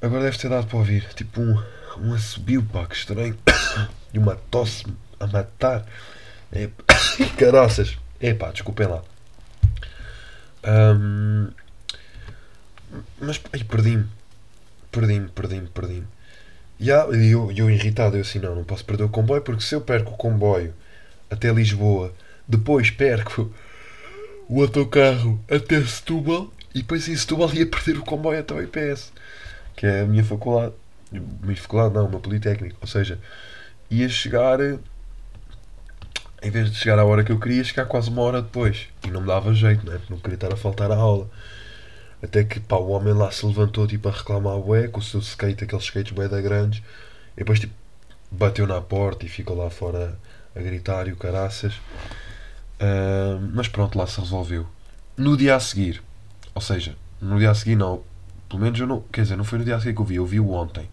Agora 0.00 0.22
deve 0.22 0.38
ter 0.38 0.48
dado 0.48 0.66
para 0.66 0.78
ouvir. 0.78 1.08
Tipo 1.14 1.40
um, 1.40 1.62
um 1.98 2.14
assobio, 2.14 2.62
pá, 2.62 2.86
que 2.86 2.96
estranho. 2.96 3.36
E 4.12 4.18
uma 4.18 4.36
tosse 4.36 4.86
a 5.20 5.26
matar. 5.26 5.86
É, 6.50 6.70
caraças. 7.36 7.98
É 8.18 8.32
pá, 8.32 8.50
desculpem 8.50 8.86
lá. 8.86 9.02
Ahm, 10.64 11.50
mas, 13.20 13.40
ai, 13.52 13.62
perdi-me. 13.64 14.06
Perdi-me, 14.90 15.28
perdi-me, 15.28 15.68
perdi-me. 15.68 16.06
E 16.80 16.90
ah, 16.90 17.06
e 17.12 17.32
eu, 17.32 17.50
eu 17.52 17.70
irritado, 17.70 18.16
eu 18.16 18.22
assim, 18.22 18.38
não, 18.38 18.54
não 18.54 18.64
posso 18.64 18.84
perder 18.84 19.04
o 19.04 19.08
comboio, 19.08 19.42
porque 19.42 19.62
se 19.62 19.74
eu 19.74 19.80
perco 19.80 20.12
o 20.12 20.16
comboio 20.16 20.72
até 21.30 21.52
Lisboa, 21.52 22.14
depois 22.46 22.90
perco 22.90 23.52
o 24.48 24.62
autocarro 24.62 25.38
até 25.50 25.84
Setúbal, 25.84 26.50
e 26.78 26.82
depois 26.82 27.08
em 27.08 27.16
Setúbal 27.16 27.52
ia 27.54 27.66
perder 27.66 27.98
o 27.98 28.04
comboio 28.04 28.38
até 28.38 28.54
o 28.54 28.62
IPS, 28.62 29.12
que 29.74 29.84
é 29.84 30.02
a 30.02 30.06
minha 30.06 30.22
faculdade. 30.22 30.74
Minha 31.10 31.56
faculdade 31.56 31.94
não, 31.94 32.06
uma 32.06 32.20
politécnica. 32.20 32.76
Ou 32.80 32.86
seja, 32.86 33.18
ia 33.90 34.08
chegar, 34.08 34.60
em 34.60 36.50
vez 36.50 36.70
de 36.70 36.76
chegar 36.76 36.98
à 37.00 37.04
hora 37.04 37.24
que 37.24 37.32
eu 37.32 37.40
queria, 37.40 37.64
chegar 37.64 37.86
quase 37.86 38.10
uma 38.10 38.22
hora 38.22 38.40
depois. 38.40 38.86
E 39.04 39.10
não 39.10 39.22
me 39.22 39.26
dava 39.26 39.52
jeito, 39.52 39.90
é? 39.90 39.98
Porque 39.98 40.12
não 40.12 40.20
queria 40.20 40.36
estar 40.36 40.52
a 40.52 40.56
faltar 40.56 40.92
à 40.92 40.96
aula. 40.96 41.28
Até 42.22 42.44
que 42.44 42.60
pá, 42.60 42.76
o 42.76 42.90
homem 42.90 43.12
lá 43.12 43.28
se 43.32 43.44
levantou 43.44 43.84
tipo, 43.86 44.08
a 44.08 44.12
reclamar 44.12 44.58
bué, 44.58 44.86
com 44.86 45.00
o 45.00 45.02
seu 45.02 45.18
skate, 45.18 45.64
aqueles 45.64 45.84
skates 45.84 46.12
bué 46.12 46.28
da 46.28 46.40
grandes. 46.40 46.80
E 47.36 47.38
depois 47.38 47.58
tipo, 47.58 47.74
bateu 48.30 48.68
na 48.68 48.80
porta 48.80 49.26
e 49.26 49.28
ficou 49.28 49.56
lá 49.56 49.68
fora 49.68 50.16
a 50.54 50.60
gritar 50.60 51.08
e 51.08 51.12
o 51.12 51.16
caraças. 51.16 51.74
Ah, 52.78 53.38
mas 53.52 53.66
pronto, 53.66 53.98
lá 53.98 54.06
se 54.06 54.20
resolveu. 54.20 54.64
No 55.16 55.36
dia 55.36 55.56
a 55.56 55.60
seguir, 55.60 56.00
ou 56.58 56.60
seja, 56.60 56.96
no 57.20 57.38
dia 57.38 57.52
a 57.52 57.54
seguir 57.54 57.76
não, 57.76 58.02
pelo 58.48 58.62
menos 58.62 58.80
eu 58.80 58.86
não, 58.86 59.00
quer 59.12 59.22
dizer, 59.22 59.36
não 59.36 59.44
foi 59.44 59.60
no 59.60 59.64
dia 59.64 59.76
a 59.76 59.78
seguir 59.78 59.94
que 59.94 60.00
eu 60.00 60.04
vi, 60.04 60.16
eu 60.16 60.26
vi-o 60.26 60.50
ontem. 60.50 60.90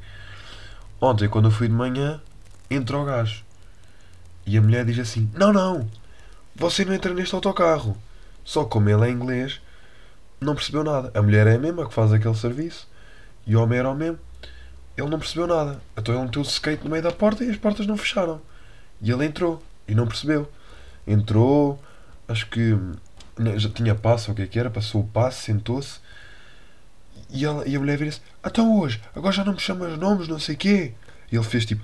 Ontem, 1.02 1.28
quando 1.28 1.46
eu 1.46 1.52
fui 1.52 1.68
de 1.68 1.74
manhã, 1.74 2.22
entra 2.70 2.96
o 2.96 3.04
gajo. 3.04 3.44
E 4.46 4.56
a 4.60 4.62
mulher 4.62 4.86
diz 4.86 5.00
assim: 5.00 5.28
Não, 5.34 5.52
não, 5.52 5.90
você 6.56 6.86
não 6.86 6.94
entra 6.94 7.16
neste 7.16 7.34
autocarro. 7.34 7.98
Só 8.44 8.64
que 8.64 8.70
como 8.70 8.88
ele 8.88 9.08
é 9.08 9.10
inglês, 9.10 9.60
não 10.40 10.54
percebeu 10.54 10.84
nada. 10.84 11.12
A 11.16 11.22
mulher 11.24 11.48
é 11.48 11.56
a 11.56 11.58
mesma 11.58 11.88
que 11.88 11.94
faz 11.96 12.14
aquele 12.14 12.36
serviço 12.36 12.88
e 13.48 13.56
o 13.56 13.64
homem 13.64 13.80
era 13.80 13.90
o 13.90 13.96
mesmo. 13.96 14.20
Ele 14.96 15.10
não 15.10 15.18
percebeu 15.18 15.48
nada. 15.48 15.82
Então 15.98 16.14
ele 16.14 16.26
meteu 16.26 16.44
o 16.44 16.46
skate 16.46 16.84
no 16.84 16.92
meio 16.92 17.02
da 17.02 17.12
porta 17.12 17.44
e 17.44 17.50
as 17.50 17.58
portas 17.58 17.88
não 17.88 17.98
fecharam. 17.98 18.40
E 19.02 19.10
ele 19.10 19.26
entrou 19.26 19.64
e 19.88 19.96
não 19.96 20.06
percebeu. 20.06 20.48
Entrou, 21.08 21.82
acho 22.28 22.48
que 22.52 22.78
já 23.58 23.70
tinha 23.70 23.96
passo, 23.96 24.32
o 24.32 24.36
que 24.36 24.44
é 24.44 24.48
que 24.48 24.60
era, 24.60 24.70
passou 24.70 25.02
o 25.02 25.08
passo, 25.08 25.42
sentou-se. 25.44 26.00
E, 27.30 27.44
ela, 27.46 27.68
e 27.68 27.76
a 27.76 27.80
mulher 27.80 27.98
vira-se: 27.98 28.22
Então 28.46 28.80
hoje, 28.80 29.02
agora 29.16 29.34
já 29.34 29.44
não 29.44 29.54
me 29.54 29.60
chamas 29.60 29.98
nomes, 29.98 30.28
não 30.28 30.40
sei 30.40 30.56
quê. 30.56 30.94
E 31.32 31.36
ele 31.36 31.44
fez 31.44 31.66
tipo: 31.66 31.84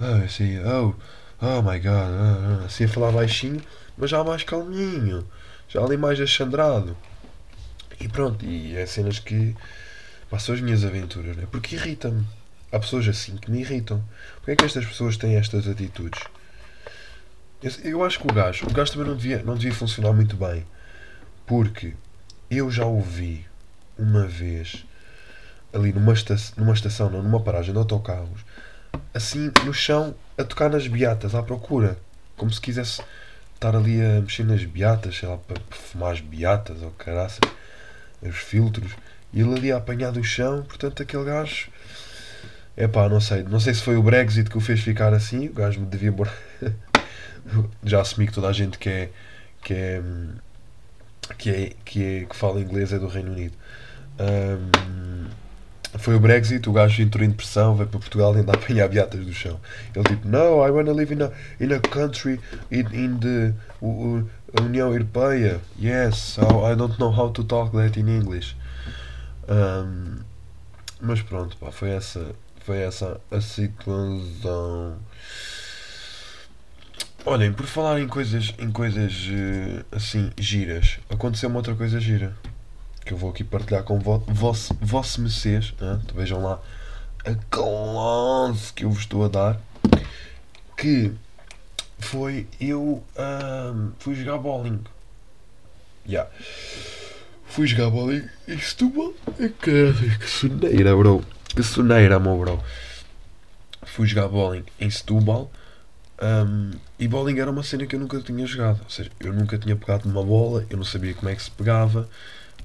Ah, 0.00 0.22
assim, 0.24 0.58
oh, 0.60 0.94
oh 1.40 1.62
my 1.62 1.78
god, 1.78 1.86
ah, 1.86 2.60
ah", 2.62 2.64
assim 2.66 2.84
a 2.84 2.88
falar 2.88 3.12
baixinho, 3.12 3.60
mas 3.96 4.10
já 4.10 4.22
mais 4.22 4.42
calminho, 4.42 5.26
já 5.68 5.80
ali 5.80 5.96
mais 5.96 6.20
achandrado. 6.20 6.96
E 8.00 8.08
pronto, 8.08 8.44
e 8.44 8.76
é 8.76 8.84
cenas 8.86 9.18
que 9.18 9.54
passam 10.28 10.54
as 10.54 10.60
minhas 10.60 10.84
aventuras, 10.84 11.36
né? 11.36 11.46
Porque 11.50 11.76
irrita-me. 11.76 12.26
Há 12.72 12.78
pessoas 12.78 13.06
assim 13.06 13.36
que 13.36 13.50
me 13.50 13.60
irritam. 13.60 14.02
Porquê 14.36 14.52
é 14.52 14.56
que 14.56 14.64
estas 14.64 14.86
pessoas 14.86 15.16
têm 15.16 15.36
estas 15.36 15.68
atitudes? 15.68 16.22
Eu, 17.62 17.70
eu 17.84 18.04
acho 18.04 18.18
que 18.18 18.26
o 18.26 18.32
gajo, 18.32 18.66
o 18.66 18.72
gajo 18.72 18.92
também 18.92 19.06
não 19.06 19.16
devia, 19.16 19.42
não 19.42 19.54
devia 19.54 19.74
funcionar 19.74 20.12
muito 20.12 20.36
bem. 20.36 20.66
Porque 21.46 21.94
eu 22.50 22.70
já 22.70 22.84
ouvi 22.84 23.46
uma 23.98 24.26
vez 24.26 24.84
ali 25.72 25.92
numa, 25.92 26.12
esta, 26.12 26.36
numa 26.56 26.74
estação, 26.74 27.08
não, 27.10 27.22
numa 27.22 27.40
paragem 27.40 27.72
de 27.72 27.78
autocarros, 27.78 28.44
assim 29.14 29.50
no 29.64 29.72
chão 29.72 30.14
a 30.36 30.44
tocar 30.44 30.68
nas 30.70 30.86
beatas 30.86 31.34
à 31.34 31.42
procura. 31.42 31.96
Como 32.36 32.50
se 32.50 32.60
quisesse 32.60 33.02
estar 33.54 33.76
ali 33.76 34.00
a 34.02 34.20
mexer 34.20 34.44
nas 34.44 34.64
beatas, 34.64 35.16
sei 35.16 35.28
lá, 35.28 35.38
para 35.38 35.60
perfumar 35.60 36.12
as 36.12 36.20
beatas 36.20 36.82
ou 36.82 36.90
caraças, 36.90 37.40
os 38.20 38.36
filtros. 38.36 38.92
E 39.32 39.40
ele 39.40 39.54
ali 39.54 39.72
a 39.72 39.78
apanhar 39.78 40.12
do 40.12 40.22
chão, 40.22 40.62
portanto 40.62 41.02
aquele 41.02 41.24
gajo. 41.24 41.70
É 42.76 42.88
pá, 42.88 43.08
não 43.08 43.20
sei. 43.20 43.42
Não 43.42 43.60
sei 43.60 43.74
se 43.74 43.82
foi 43.82 43.96
o 43.96 44.02
Brexit 44.02 44.48
que 44.48 44.58
o 44.58 44.60
fez 44.60 44.80
ficar 44.80 45.12
assim. 45.14 45.46
O 45.48 45.52
gajo 45.52 45.80
me 45.80 45.86
devia. 45.86 46.12
Já 47.84 48.00
assumi 48.00 48.26
que 48.26 48.32
toda 48.32 48.48
a 48.48 48.52
gente 48.52 48.78
que 48.78 48.88
é, 48.88 49.10
que 49.62 49.74
é 49.74 50.02
que 51.36 51.50
é 51.50 51.72
que 51.84 52.02
é 52.04 52.24
que 52.24 52.36
fala 52.36 52.60
inglês 52.60 52.92
é 52.92 52.98
do 52.98 53.08
Reino 53.08 53.32
Unido. 53.32 53.54
Um, 54.20 55.26
foi 55.98 56.14
o 56.14 56.20
Brexit, 56.20 56.66
o 56.68 56.72
gajo 56.72 57.02
entrou 57.02 57.24
em 57.24 57.28
depressão, 57.28 57.76
veio 57.76 57.88
para 57.88 58.00
Portugal 58.00 58.34
e 58.34 58.40
anda 58.40 58.52
a 58.52 58.54
apanhar 58.54 58.88
beatas 58.88 59.24
do 59.24 59.32
chão. 59.32 59.60
Ele 59.94 60.04
tipo, 60.04 60.26
no, 60.26 60.66
I 60.66 60.70
wanna 60.70 60.92
live 60.92 61.12
in 61.12 61.22
a, 61.22 61.30
in 61.60 61.72
a 61.72 61.80
country 61.80 62.40
in, 62.70 62.86
in 62.92 63.18
the 63.18 63.52
União 64.62 64.90
Europeia. 64.90 65.60
Yes, 65.78 66.16
so 66.16 66.64
I 66.64 66.74
don't 66.74 66.98
know 66.98 67.10
how 67.10 67.30
to 67.30 67.44
talk 67.44 67.72
that 67.72 67.98
in 67.98 68.08
English. 68.08 68.56
Um, 69.48 70.20
mas 71.00 71.20
pronto, 71.20 71.56
pá, 71.58 71.70
foi 71.70 71.90
essa, 71.90 72.34
foi 72.64 72.78
essa 72.78 73.20
a 73.30 73.40
situação. 73.40 74.96
Olhem, 77.24 77.52
por 77.52 77.66
falar 77.66 78.00
em 78.00 78.08
coisas, 78.08 78.52
em 78.58 78.70
coisas 78.70 79.12
assim 79.92 80.30
giras, 80.36 80.98
aconteceu 81.08 81.48
uma 81.48 81.58
outra 81.58 81.74
coisa 81.74 82.00
gira 82.00 82.34
que 83.04 83.12
eu 83.12 83.16
vou 83.16 83.30
aqui 83.30 83.44
partilhar 83.44 83.82
com 83.82 83.98
vo 83.98 84.18
vosso, 84.28 84.76
vosso 84.80 85.20
mecês. 85.20 85.74
Né? 85.80 86.00
Vejam 86.14 86.42
lá 86.42 86.60
a 87.24 87.34
classe 87.50 88.72
que 88.72 88.84
eu 88.84 88.90
vos 88.90 89.00
estou 89.00 89.24
a 89.24 89.28
dar. 89.28 89.60
Que 90.76 91.12
foi 91.98 92.46
eu 92.60 93.02
um, 93.16 93.92
fui 93.98 94.14
jogar 94.14 94.38
bowling. 94.38 94.82
Yeah. 96.06 96.30
Fui 97.46 97.66
jogar 97.66 97.90
bowling 97.90 98.28
em 98.48 98.58
Setúbal. 98.58 99.12
Que, 99.60 99.92
que 100.18 100.28
soneira, 100.28 100.96
bro. 100.96 101.24
Que 101.54 101.62
soneira, 101.62 102.18
meu 102.18 102.38
bro. 102.38 102.62
Fui 103.84 104.06
jogar 104.06 104.28
bowling 104.28 104.64
em 104.80 104.90
Setúbal. 104.90 105.50
Um, 106.22 106.70
e 107.00 107.08
bowling 107.08 107.40
era 107.40 107.50
uma 107.50 107.64
cena 107.64 107.84
que 107.84 107.96
eu 107.96 108.00
nunca 108.00 108.20
tinha 108.20 108.46
jogado. 108.46 108.80
Ou 108.84 108.90
seja, 108.90 109.10
eu 109.20 109.32
nunca 109.32 109.58
tinha 109.58 109.74
pegado 109.74 110.08
numa 110.08 110.22
bola, 110.22 110.64
eu 110.70 110.76
não 110.76 110.84
sabia 110.84 111.14
como 111.14 111.28
é 111.28 111.34
que 111.34 111.42
se 111.42 111.50
pegava 111.50 112.08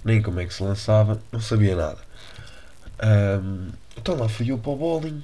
nem 0.08 0.22
como 0.22 0.40
é 0.40 0.46
que 0.46 0.54
se 0.54 0.64
lançava, 0.64 1.22
não 1.32 1.42
sabia 1.42 1.76
nada. 1.76 2.00
Um, 3.04 3.70
então 3.98 4.16
lá 4.16 4.30
fui 4.30 4.52
eu 4.52 4.58
para 4.58 4.72
o 4.72 4.76
bowling. 4.76 5.22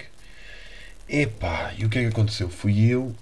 Epá, 1.07 1.73
e 1.77 1.85
o 1.85 1.89
que 1.89 1.99
é 1.99 2.01
que 2.01 2.07
aconteceu? 2.07 2.49
Fui 2.49 2.85
eu, 2.85 3.15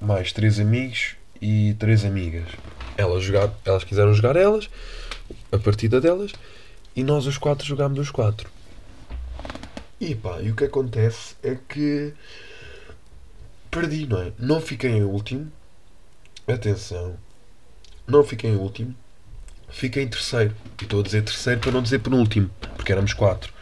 mais 0.00 0.32
três 0.32 0.58
amigos 0.58 1.14
e 1.42 1.74
três 1.78 2.04
amigas. 2.04 2.48
Elas, 2.96 3.22
jogar, 3.22 3.50
elas 3.64 3.84
quiseram 3.84 4.14
jogar 4.14 4.36
elas, 4.36 4.70
a 5.52 5.58
partida 5.58 6.00
delas, 6.00 6.32
e 6.96 7.02
nós 7.02 7.26
os 7.26 7.36
quatro 7.36 7.66
jogámos 7.66 7.98
os 7.98 8.10
quatro. 8.10 8.48
E 10.00 10.16
e 10.42 10.50
o 10.50 10.56
que 10.56 10.64
acontece 10.64 11.34
é 11.42 11.56
que 11.68 12.14
perdi, 13.74 14.06
não 14.06 14.22
é? 14.22 14.32
Não 14.38 14.60
fiquei 14.60 14.90
em 14.90 15.02
último. 15.02 15.50
Atenção. 16.46 17.16
Não 18.06 18.22
fiquei 18.22 18.50
em 18.50 18.56
último 18.56 18.94
fiquei 19.74 20.04
em 20.04 20.08
terceiro. 20.08 20.54
E 20.80 20.84
estou 20.84 21.00
a 21.00 21.02
dizer 21.02 21.22
terceiro 21.22 21.60
para 21.60 21.72
não 21.72 21.82
dizer 21.82 21.98
penúltimo, 21.98 22.50
porque 22.76 22.92
éramos 22.92 23.12
quatro. 23.12 23.52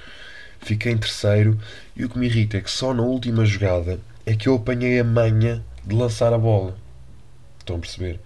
Fiquei 0.60 0.92
em 0.92 0.98
terceiro 0.98 1.58
e 1.96 2.04
o 2.04 2.08
que 2.08 2.18
me 2.18 2.26
irrita 2.26 2.58
é 2.58 2.60
que 2.60 2.70
só 2.70 2.94
na 2.94 3.02
última 3.02 3.44
jogada 3.44 3.98
é 4.24 4.36
que 4.36 4.48
eu 4.48 4.54
apanhei 4.54 5.00
a 5.00 5.04
manha 5.04 5.64
de 5.84 5.94
lançar 5.94 6.32
a 6.32 6.38
bola. 6.38 6.76
Estão 7.58 7.76
a 7.76 7.78
perceber? 7.78 8.20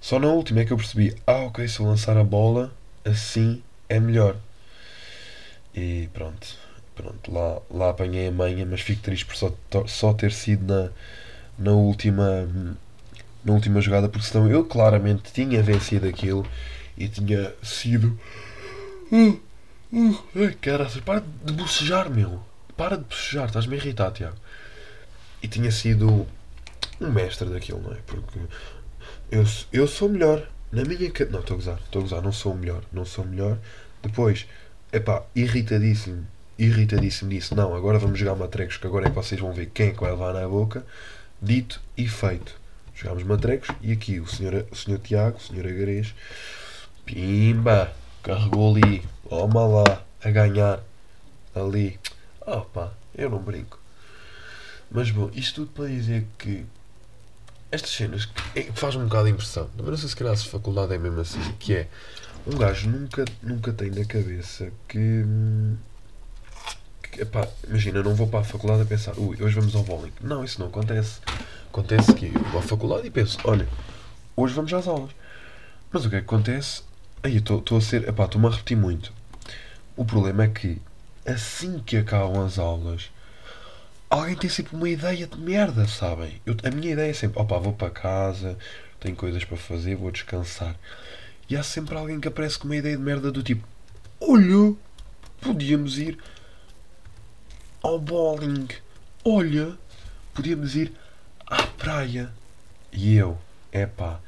Só 0.00 0.18
na 0.18 0.28
última 0.28 0.60
é 0.60 0.64
que 0.64 0.72
eu 0.72 0.76
percebi, 0.76 1.14
ah 1.26 1.44
ok, 1.44 1.66
se 1.68 1.80
eu 1.80 1.86
lançar 1.86 2.16
a 2.16 2.24
bola, 2.24 2.72
assim 3.04 3.62
é 3.88 4.00
melhor. 4.00 4.36
E 5.74 6.08
pronto, 6.12 6.56
pronto, 6.94 7.32
lá, 7.32 7.60
lá 7.70 7.90
apanhei 7.90 8.28
a 8.28 8.32
manha, 8.32 8.66
mas 8.66 8.80
fico 8.80 9.02
triste 9.02 9.26
por 9.26 9.36
só, 9.36 9.52
só 9.86 10.12
ter 10.12 10.32
sido 10.32 10.72
na, 10.72 10.90
na 11.58 11.72
última 11.72 12.48
na 13.44 13.52
última 13.52 13.80
jogada, 13.80 14.08
porque 14.08 14.26
senão 14.26 14.48
eu 14.48 14.64
claramente 14.64 15.32
tinha 15.32 15.62
vencido 15.62 16.06
aquilo 16.06 16.46
e 16.96 17.08
tinha 17.08 17.52
sido. 17.62 18.18
Uh, 19.10 19.40
uh, 19.92 20.24
ai, 20.36 20.56
para 21.04 21.22
de 21.44 21.52
bocejar, 21.52 22.10
meu. 22.10 22.40
Para 22.76 22.96
de 22.96 23.04
bocejar, 23.04 23.46
estás-me 23.46 23.74
a 23.74 23.78
irritar, 23.78 24.12
Tiago. 24.12 24.36
E 25.42 25.48
tinha 25.48 25.70
sido 25.70 26.26
um 27.00 27.10
mestre 27.10 27.48
daquilo, 27.48 27.82
não 27.82 27.92
é? 27.92 27.98
Porque 28.06 28.38
eu, 29.30 29.44
eu 29.72 29.88
sou 29.88 30.08
melhor. 30.08 30.48
Na 30.70 30.84
minha. 30.84 31.12
Não, 31.30 31.40
estou 31.40 31.54
a 31.54 31.58
gozar, 31.58 31.78
estou 31.84 32.00
a 32.00 32.02
gozar, 32.02 32.22
não 32.22 32.32
sou 32.32 32.54
melhor. 32.54 32.82
Não 32.92 33.04
sou 33.04 33.24
melhor. 33.26 33.58
Depois, 34.02 34.46
epá, 34.92 35.24
irritadíssimo. 35.34 36.26
Irritadíssimo 36.58 37.30
disse: 37.30 37.54
Não, 37.54 37.74
agora 37.74 37.98
vamos 37.98 38.18
jogar 38.18 38.34
matrecos, 38.34 38.76
que 38.76 38.86
agora 38.86 39.06
é 39.06 39.10
que 39.10 39.16
vocês 39.16 39.40
vão 39.40 39.52
ver 39.52 39.66
quem 39.66 39.88
é 39.88 39.90
que 39.92 40.00
vai 40.00 40.10
levar 40.10 40.34
na 40.34 40.46
boca. 40.46 40.84
Dito 41.40 41.80
e 41.96 42.06
feito. 42.06 42.60
Jogámos 42.94 43.24
matrecos 43.24 43.68
e 43.80 43.92
aqui 43.92 44.20
o 44.20 44.26
senhor, 44.26 44.66
o 44.70 44.76
senhor 44.76 44.98
Tiago, 45.00 45.38
o 45.38 45.40
senhor 45.40 45.66
Agarês, 45.66 46.14
Pimba! 47.04 47.92
Carregou 48.22 48.76
ali. 48.76 49.02
Toma 49.28 49.66
lá. 49.66 50.02
A 50.22 50.30
ganhar. 50.30 50.80
Ali. 51.54 51.98
Opa, 52.46 52.92
eu 53.14 53.30
não 53.30 53.38
brinco. 53.38 53.80
Mas 54.90 55.10
bom, 55.10 55.30
isto 55.34 55.62
tudo 55.62 55.72
para 55.72 55.88
dizer 55.88 56.26
que 56.38 56.64
estas 57.70 57.90
cenas 57.90 58.28
é, 58.54 58.64
faz 58.74 58.94
um 58.94 59.04
bocado 59.04 59.24
de 59.24 59.30
impressão. 59.32 59.66
Também 59.76 59.90
não 59.90 59.96
sei 59.96 60.08
se 60.08 60.16
calhar 60.16 60.36
se 60.36 60.46
faculdade 60.48 60.94
é 60.94 60.98
mesmo 60.98 61.20
assim. 61.20 61.40
Que 61.58 61.74
é 61.74 61.88
um 62.46 62.56
gajo 62.56 62.88
nunca, 62.88 63.24
nunca 63.42 63.72
tem 63.72 63.90
na 63.90 64.04
cabeça 64.04 64.70
que. 64.86 65.24
Que 67.12 67.22
epá, 67.22 67.46
imagina, 67.68 67.98
eu 67.98 68.04
não 68.04 68.14
vou 68.14 68.26
para 68.26 68.40
a 68.40 68.44
faculdade 68.44 68.82
a 68.82 68.86
pensar, 68.86 69.16
ui, 69.16 69.40
hoje 69.40 69.54
vamos 69.54 69.76
ao 69.76 69.84
bowling. 69.84 70.12
Não, 70.20 70.42
isso 70.42 70.58
não 70.58 70.66
acontece. 70.66 71.20
Acontece 71.68 72.12
que 72.14 72.26
eu 72.26 72.42
vou 72.50 72.58
à 72.58 72.62
faculdade 72.62 73.06
e 73.06 73.10
penso, 73.10 73.38
olha, 73.44 73.68
hoje 74.36 74.54
vamos 74.54 74.72
às 74.72 74.88
aulas. 74.88 75.10
Mas 75.92 76.04
o 76.04 76.10
que 76.10 76.16
é 76.16 76.18
que 76.18 76.24
acontece 76.24 76.82
Aí 77.24 77.36
estou 77.36 77.62
a 77.78 77.80
ser. 77.80 78.08
Epá, 78.08 78.24
estou-me 78.24 78.48
a 78.48 78.50
repetir 78.50 78.76
muito. 78.76 79.12
O 79.96 80.04
problema 80.04 80.42
é 80.42 80.48
que 80.48 80.82
assim 81.24 81.78
que 81.78 81.96
acabam 81.96 82.44
as 82.44 82.58
aulas, 82.58 83.10
alguém 84.10 84.34
tem 84.34 84.50
sempre 84.50 84.74
uma 84.74 84.88
ideia 84.88 85.24
de 85.24 85.38
merda, 85.38 85.86
sabem? 85.86 86.40
Eu, 86.44 86.56
a 86.64 86.70
minha 86.70 86.92
ideia 86.92 87.10
é 87.10 87.14
sempre, 87.14 87.40
opá, 87.40 87.58
vou 87.58 87.74
para 87.74 87.90
casa, 87.90 88.58
tenho 88.98 89.14
coisas 89.14 89.44
para 89.44 89.56
fazer, 89.56 89.94
vou 89.94 90.10
descansar. 90.10 90.74
E 91.48 91.56
há 91.56 91.62
sempre 91.62 91.96
alguém 91.96 92.18
que 92.18 92.26
aparece 92.26 92.58
com 92.58 92.64
uma 92.64 92.76
ideia 92.76 92.96
de 92.96 93.02
merda 93.02 93.30
do 93.30 93.40
tipo, 93.40 93.64
olha, 94.20 94.74
podíamos 95.40 95.98
ir 95.98 96.18
ao 97.82 97.98
bowling. 97.98 98.68
Olha, 99.24 99.76
podíamos 100.32 100.76
ir 100.76 100.92
à 101.46 101.66
praia. 101.66 102.32
E 102.92 103.16
eu, 103.16 103.36
epá, 103.72 104.20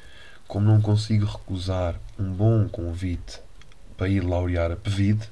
como 0.49 0.67
não 0.67 0.81
consigo 0.81 1.25
recusar 1.25 1.95
um 2.19 2.33
bom 2.33 2.69
convite 2.69 3.41
para 3.97 4.09
ir 4.09 4.21
laurear 4.21 4.73
a 4.73 4.77
PVID, 4.77 5.23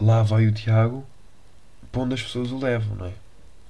lá 0.00 0.22
vai 0.22 0.46
o 0.46 0.52
Tiago 0.52 1.06
para 1.92 2.02
onde 2.02 2.14
as 2.14 2.22
pessoas 2.22 2.50
o 2.50 2.58
levam, 2.58 2.96
não 2.96 3.06
é? 3.06 3.12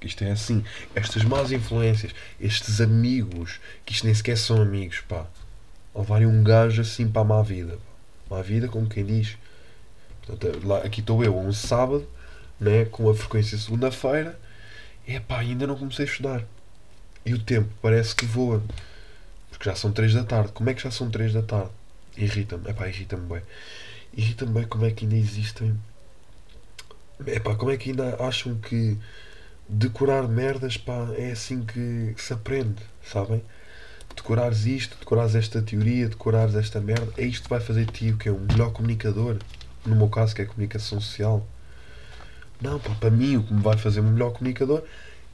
Isto 0.00 0.22
é 0.22 0.30
assim. 0.30 0.62
Estas 0.94 1.24
más 1.24 1.50
influências, 1.50 2.14
estes 2.38 2.80
amigos, 2.80 3.58
que 3.84 3.92
isto 3.92 4.04
nem 4.04 4.14
sequer 4.14 4.36
são 4.36 4.60
amigos, 4.60 5.00
pá. 5.08 5.26
Levarem 5.94 6.26
um 6.26 6.42
gajo 6.44 6.82
assim 6.82 7.08
para 7.08 7.22
a 7.22 7.24
má 7.24 7.42
vida. 7.42 7.78
Má 8.28 8.42
vida, 8.42 8.68
como 8.68 8.88
quem 8.88 9.04
diz. 9.04 9.36
Portanto, 10.26 10.66
lá, 10.66 10.78
aqui 10.78 11.00
estou 11.00 11.24
eu, 11.24 11.38
um 11.38 11.52
sábado, 11.52 12.06
né, 12.60 12.84
com 12.86 13.08
a 13.08 13.14
frequência 13.14 13.58
segunda-feira, 13.58 14.38
e 15.06 15.18
pá, 15.20 15.40
ainda 15.40 15.66
não 15.66 15.76
comecei 15.76 16.04
a 16.04 16.08
estudar. 16.08 16.44
E 17.26 17.34
o 17.34 17.38
tempo 17.38 17.70
parece 17.80 18.14
que 18.14 18.26
voa. 18.26 18.62
Porque 19.50 19.64
já 19.68 19.74
são 19.74 19.92
3 19.92 20.14
da 20.14 20.24
tarde. 20.24 20.52
Como 20.52 20.68
é 20.68 20.74
que 20.74 20.82
já 20.82 20.90
são 20.90 21.10
3 21.10 21.32
da 21.32 21.42
tarde? 21.42 21.70
Irrita-me. 22.16 22.68
Epá, 22.68 22.88
irrita-me 22.88 23.26
bem. 23.26 23.42
Irrita-me 24.12 24.52
bem 24.52 24.64
como 24.64 24.84
é 24.84 24.90
que 24.90 25.04
ainda 25.04 25.16
existem. 25.16 25.78
Epá, 27.26 27.54
como 27.54 27.70
é 27.70 27.76
que 27.76 27.90
ainda 27.90 28.16
acham 28.22 28.56
que 28.56 28.98
decorar 29.68 30.28
merdas, 30.28 30.76
pá, 30.76 31.08
é 31.16 31.32
assim 31.32 31.64
que 31.64 32.14
se 32.18 32.32
aprende, 32.32 32.82
sabem? 33.02 33.42
Decorares 34.14 34.66
isto, 34.66 34.96
decorares 34.98 35.34
esta 35.34 35.62
teoria, 35.62 36.08
decorares 36.08 36.54
esta 36.54 36.80
merda, 36.80 37.12
é 37.16 37.24
isto 37.24 37.44
que 37.44 37.50
vai 37.50 37.60
fazer 37.60 37.86
de 37.86 37.92
ti 37.92 38.10
o 38.10 38.16
que 38.16 38.28
é 38.28 38.32
um 38.32 38.40
melhor 38.40 38.72
comunicador. 38.72 39.38
No 39.84 39.96
meu 39.96 40.08
caso, 40.08 40.34
que 40.34 40.42
é 40.42 40.44
comunicação 40.44 41.00
social. 41.00 41.46
Não, 42.64 42.80
pá, 42.80 42.96
para 42.98 43.10
mim, 43.10 43.36
o 43.36 43.42
que 43.42 43.52
me 43.52 43.60
vai 43.60 43.76
fazer 43.76 44.00
um 44.00 44.10
melhor 44.10 44.32
comunicador 44.32 44.82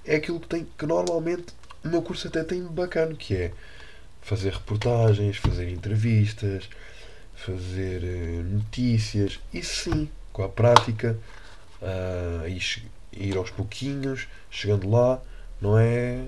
é 0.05 0.17
aquilo 0.17 0.41
que 0.41 0.49
tem, 0.49 0.67
que 0.77 0.85
normalmente 0.85 1.55
o 1.85 1.89
meu 1.89 2.03
curso 2.03 2.27
até 2.27 2.43
tem 2.43 2.61
bacana, 2.65 3.15
que 3.15 3.37
é 3.37 3.53
fazer 4.21 4.53
reportagens, 4.53 5.37
fazer 5.37 5.71
entrevistas, 5.71 6.69
fazer 7.37 8.03
uh, 8.03 8.43
notícias. 8.43 9.39
e 9.55 9.63
sim, 9.63 10.11
com 10.33 10.43
a 10.43 10.49
prática, 10.49 11.17
uh, 11.81 12.49
ir 13.13 13.37
aos 13.37 13.51
pouquinhos, 13.51 14.27
chegando 14.51 14.91
lá, 14.91 15.23
não 15.61 15.79
é 15.79 16.25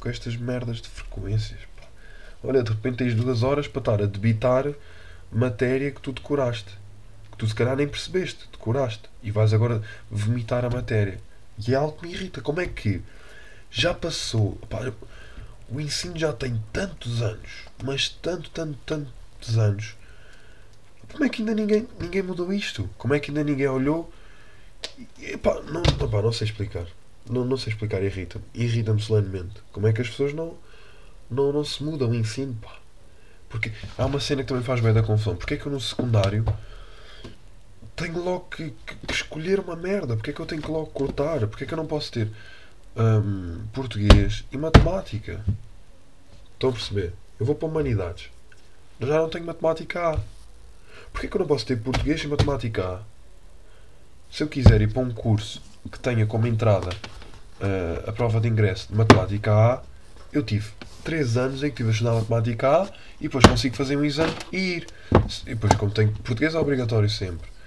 com 0.00 0.08
estas 0.08 0.36
merdas 0.36 0.80
de 0.82 0.88
frequências. 0.88 1.60
Pá. 1.76 1.86
Olha, 2.42 2.64
de 2.64 2.70
repente 2.70 2.96
tens 2.96 3.14
duas 3.14 3.44
horas 3.44 3.68
para 3.68 3.80
estar 3.80 4.02
a 4.02 4.06
debitar 4.06 4.66
matéria 5.30 5.92
que 5.92 6.00
tu 6.00 6.10
decoraste. 6.10 6.76
Que 7.38 7.44
tu 7.44 7.48
se 7.48 7.54
calhar 7.54 7.76
nem 7.76 7.86
percebeste, 7.86 8.48
decoraste. 8.50 9.04
E 9.22 9.30
vais 9.30 9.54
agora 9.54 9.80
vomitar 10.10 10.64
a 10.64 10.70
matéria. 10.70 11.20
E 11.64 11.72
é 11.72 11.76
algo 11.76 11.96
que 11.96 12.06
me 12.06 12.12
irrita. 12.12 12.40
Como 12.40 12.60
é 12.60 12.66
que 12.66 13.00
já 13.70 13.94
passou. 13.94 14.58
O 15.68 15.80
ensino 15.80 16.18
já 16.18 16.32
tem 16.32 16.60
tantos 16.72 17.22
anos, 17.22 17.64
mas 17.84 18.08
tanto, 18.08 18.50
tanto, 18.50 18.76
tantos 18.84 19.58
anos. 19.58 19.94
Como 21.12 21.24
é 21.24 21.28
que 21.28 21.42
ainda 21.42 21.54
ninguém, 21.54 21.86
ninguém 22.00 22.22
mudou 22.22 22.52
isto? 22.52 22.90
Como 22.98 23.14
é 23.14 23.20
que 23.20 23.30
ainda 23.30 23.44
ninguém 23.44 23.68
olhou? 23.68 24.12
Epá, 25.20 25.60
não, 25.62 25.82
não 26.22 26.32
sei 26.32 26.46
explicar. 26.46 26.86
Não, 27.28 27.44
não 27.44 27.56
sei 27.56 27.72
explicar, 27.72 28.02
irrita-me. 28.02 28.44
Irrita-me 28.54 29.00
solenemente. 29.00 29.62
Como 29.70 29.86
é 29.86 29.92
que 29.92 30.00
as 30.00 30.08
pessoas 30.08 30.32
não, 30.32 30.56
não, 31.30 31.52
não 31.52 31.64
se 31.64 31.82
mudam 31.84 32.10
o 32.10 32.14
ensino, 32.14 32.54
pá? 32.60 32.76
Porque 33.48 33.72
há 33.96 34.06
uma 34.06 34.20
cena 34.20 34.42
que 34.42 34.48
também 34.48 34.64
faz 34.64 34.80
bem 34.80 34.92
da 34.92 35.02
confusão. 35.02 35.36
Porque 35.36 35.54
é 35.54 35.56
que 35.56 35.66
eu 35.66 35.72
no 35.72 35.80
secundário 35.80 36.44
tenho 37.98 38.22
logo 38.22 38.46
que, 38.50 38.72
que, 38.86 39.12
escolher 39.12 39.58
uma 39.58 39.74
merda? 39.74 40.16
Porque 40.16 40.30
é 40.30 40.32
que 40.32 40.40
eu 40.40 40.46
tenho 40.46 40.62
que 40.62 40.70
logo 40.70 40.86
cortar? 40.86 41.46
Porque 41.48 41.64
é 41.64 41.66
que 41.66 41.74
eu 41.74 41.76
não 41.76 41.86
posso 41.86 42.12
ter 42.12 42.30
hum, 42.96 43.64
português 43.72 44.44
e 44.52 44.56
matemática? 44.56 45.44
Estão 46.54 46.70
a 46.70 46.72
perceber? 46.72 47.12
Eu 47.38 47.44
vou 47.44 47.54
para 47.54 47.68
humanidades. 47.68 48.30
Já 49.00 49.18
não 49.18 49.28
tenho 49.28 49.44
matemática 49.44 50.10
A. 50.10 50.18
Porquê 51.12 51.26
é 51.26 51.30
que 51.30 51.36
eu 51.36 51.40
não 51.40 51.46
posso 51.46 51.66
ter 51.66 51.76
português 51.80 52.22
e 52.22 52.28
matemática 52.28 52.84
A? 52.84 53.00
Se 54.30 54.42
eu 54.42 54.48
quiser 54.48 54.80
ir 54.80 54.92
para 54.92 55.02
um 55.02 55.10
curso 55.10 55.60
que 55.90 55.98
tenha 55.98 56.26
como 56.26 56.46
entrada 56.46 56.90
uh, 56.90 58.08
a 58.08 58.12
prova 58.12 58.40
de 58.40 58.48
ingresso 58.48 58.88
de 58.88 58.94
matemática 58.94 59.52
A, 59.52 59.82
eu 60.32 60.42
tive 60.42 60.70
3 61.02 61.36
anos 61.36 61.62
em 61.62 61.70
que 61.70 61.76
tive 61.78 61.88
a 61.88 61.92
estudar 61.92 62.12
matemática 62.12 62.82
A 62.82 62.88
e 63.20 63.24
depois 63.24 63.44
consigo 63.44 63.74
fazer 63.74 63.96
um 63.96 64.04
exame 64.04 64.34
e 64.52 64.58
ir. 64.58 64.86
E 65.46 65.54
depois, 65.54 65.74
como 65.74 65.90
tenho 65.90 66.12
português, 66.12 66.54
é 66.54 66.58
obrigatório 66.58 67.08
sempre. 67.08 67.57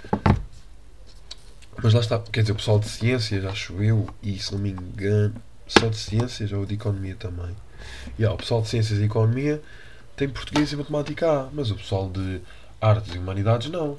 Mas 1.83 1.93
lá 1.93 2.00
está, 2.00 2.19
quer 2.19 2.41
dizer, 2.41 2.51
o 2.51 2.55
pessoal 2.55 2.79
de 2.79 2.88
ciências, 2.88 3.43
acho 3.43 3.81
eu, 3.81 4.07
e 4.21 4.38
se 4.38 4.51
não 4.51 4.59
me 4.59 4.69
engano, 4.69 5.33
só 5.65 5.88
de 5.88 5.97
ciências 5.97 6.51
ou 6.51 6.63
de 6.65 6.75
economia 6.75 7.15
também. 7.15 7.55
E 8.17 8.21
yeah, 8.21 8.35
o 8.35 8.38
pessoal 8.38 8.61
de 8.61 8.69
ciências 8.69 9.00
e 9.00 9.03
economia 9.03 9.59
tem 10.15 10.29
português 10.29 10.71
e 10.71 10.75
matemática 10.75 11.27
A, 11.27 11.50
mas 11.51 11.71
o 11.71 11.75
pessoal 11.75 12.07
de 12.07 12.39
artes 12.79 13.15
e 13.15 13.17
humanidades 13.17 13.69
não. 13.71 13.97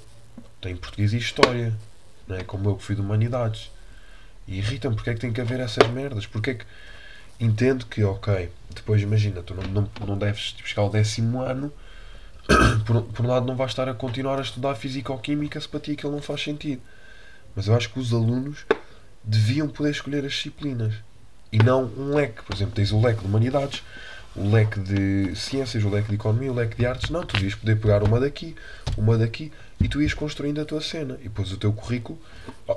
Tem 0.60 0.76
português 0.76 1.12
e 1.12 1.16
história, 1.16 1.74
não 2.28 2.36
é? 2.36 2.44
Como 2.44 2.68
eu 2.68 2.76
que 2.76 2.84
fui 2.84 2.94
de 2.94 3.00
humanidades. 3.00 3.72
E 4.46 4.58
irritam 4.58 4.94
porque 4.94 5.10
é 5.10 5.14
que 5.14 5.20
tem 5.20 5.32
que 5.32 5.40
haver 5.40 5.58
essas 5.58 5.88
merdas? 5.88 6.24
Porque 6.24 6.50
é 6.50 6.54
que 6.54 6.64
entendo 7.40 7.86
que, 7.86 8.04
ok, 8.04 8.48
depois 8.72 9.02
imagina, 9.02 9.42
tu 9.42 9.54
não, 9.54 9.64
não, 9.64 10.06
não 10.06 10.16
deves 10.16 10.54
buscar 10.60 10.84
o 10.84 10.88
décimo 10.88 11.40
ano, 11.40 11.72
por, 12.86 13.02
por 13.02 13.26
um 13.26 13.28
lado 13.28 13.44
não 13.44 13.56
vais 13.56 13.72
estar 13.72 13.88
a 13.88 13.94
continuar 13.94 14.38
a 14.38 14.42
estudar 14.42 14.76
física 14.76 15.12
ou 15.12 15.18
química 15.18 15.60
se 15.60 15.68
para 15.68 15.80
ti 15.80 15.92
aquilo 15.92 16.12
não 16.12 16.22
faz 16.22 16.42
sentido. 16.42 16.80
Mas 17.54 17.66
eu 17.66 17.74
acho 17.74 17.90
que 17.90 17.98
os 17.98 18.12
alunos 18.12 18.64
deviam 19.22 19.68
poder 19.68 19.90
escolher 19.90 20.24
as 20.24 20.32
disciplinas 20.32 20.94
e 21.52 21.58
não 21.58 21.84
um 21.84 22.14
leque. 22.14 22.42
Por 22.42 22.54
exemplo, 22.54 22.74
tens 22.74 22.92
o 22.92 23.00
leque 23.00 23.20
de 23.20 23.26
humanidades, 23.26 23.82
o 24.34 24.50
leque 24.50 24.80
de 24.80 25.36
ciências, 25.36 25.84
o 25.84 25.90
leque 25.90 26.08
de 26.08 26.14
economia, 26.14 26.50
o 26.50 26.54
leque 26.54 26.76
de 26.76 26.86
artes. 26.86 27.10
Não, 27.10 27.24
tu 27.24 27.34
devias 27.34 27.54
poder 27.54 27.76
pegar 27.76 28.02
uma 28.02 28.18
daqui, 28.18 28.56
uma 28.96 29.18
daqui 29.18 29.52
e 29.80 29.88
tu 29.88 30.00
ias 30.00 30.14
construindo 30.14 30.60
a 30.60 30.64
tua 30.64 30.80
cena. 30.80 31.18
E 31.20 31.24
depois 31.24 31.52
o 31.52 31.56
teu 31.56 31.72
currículo, 31.72 32.18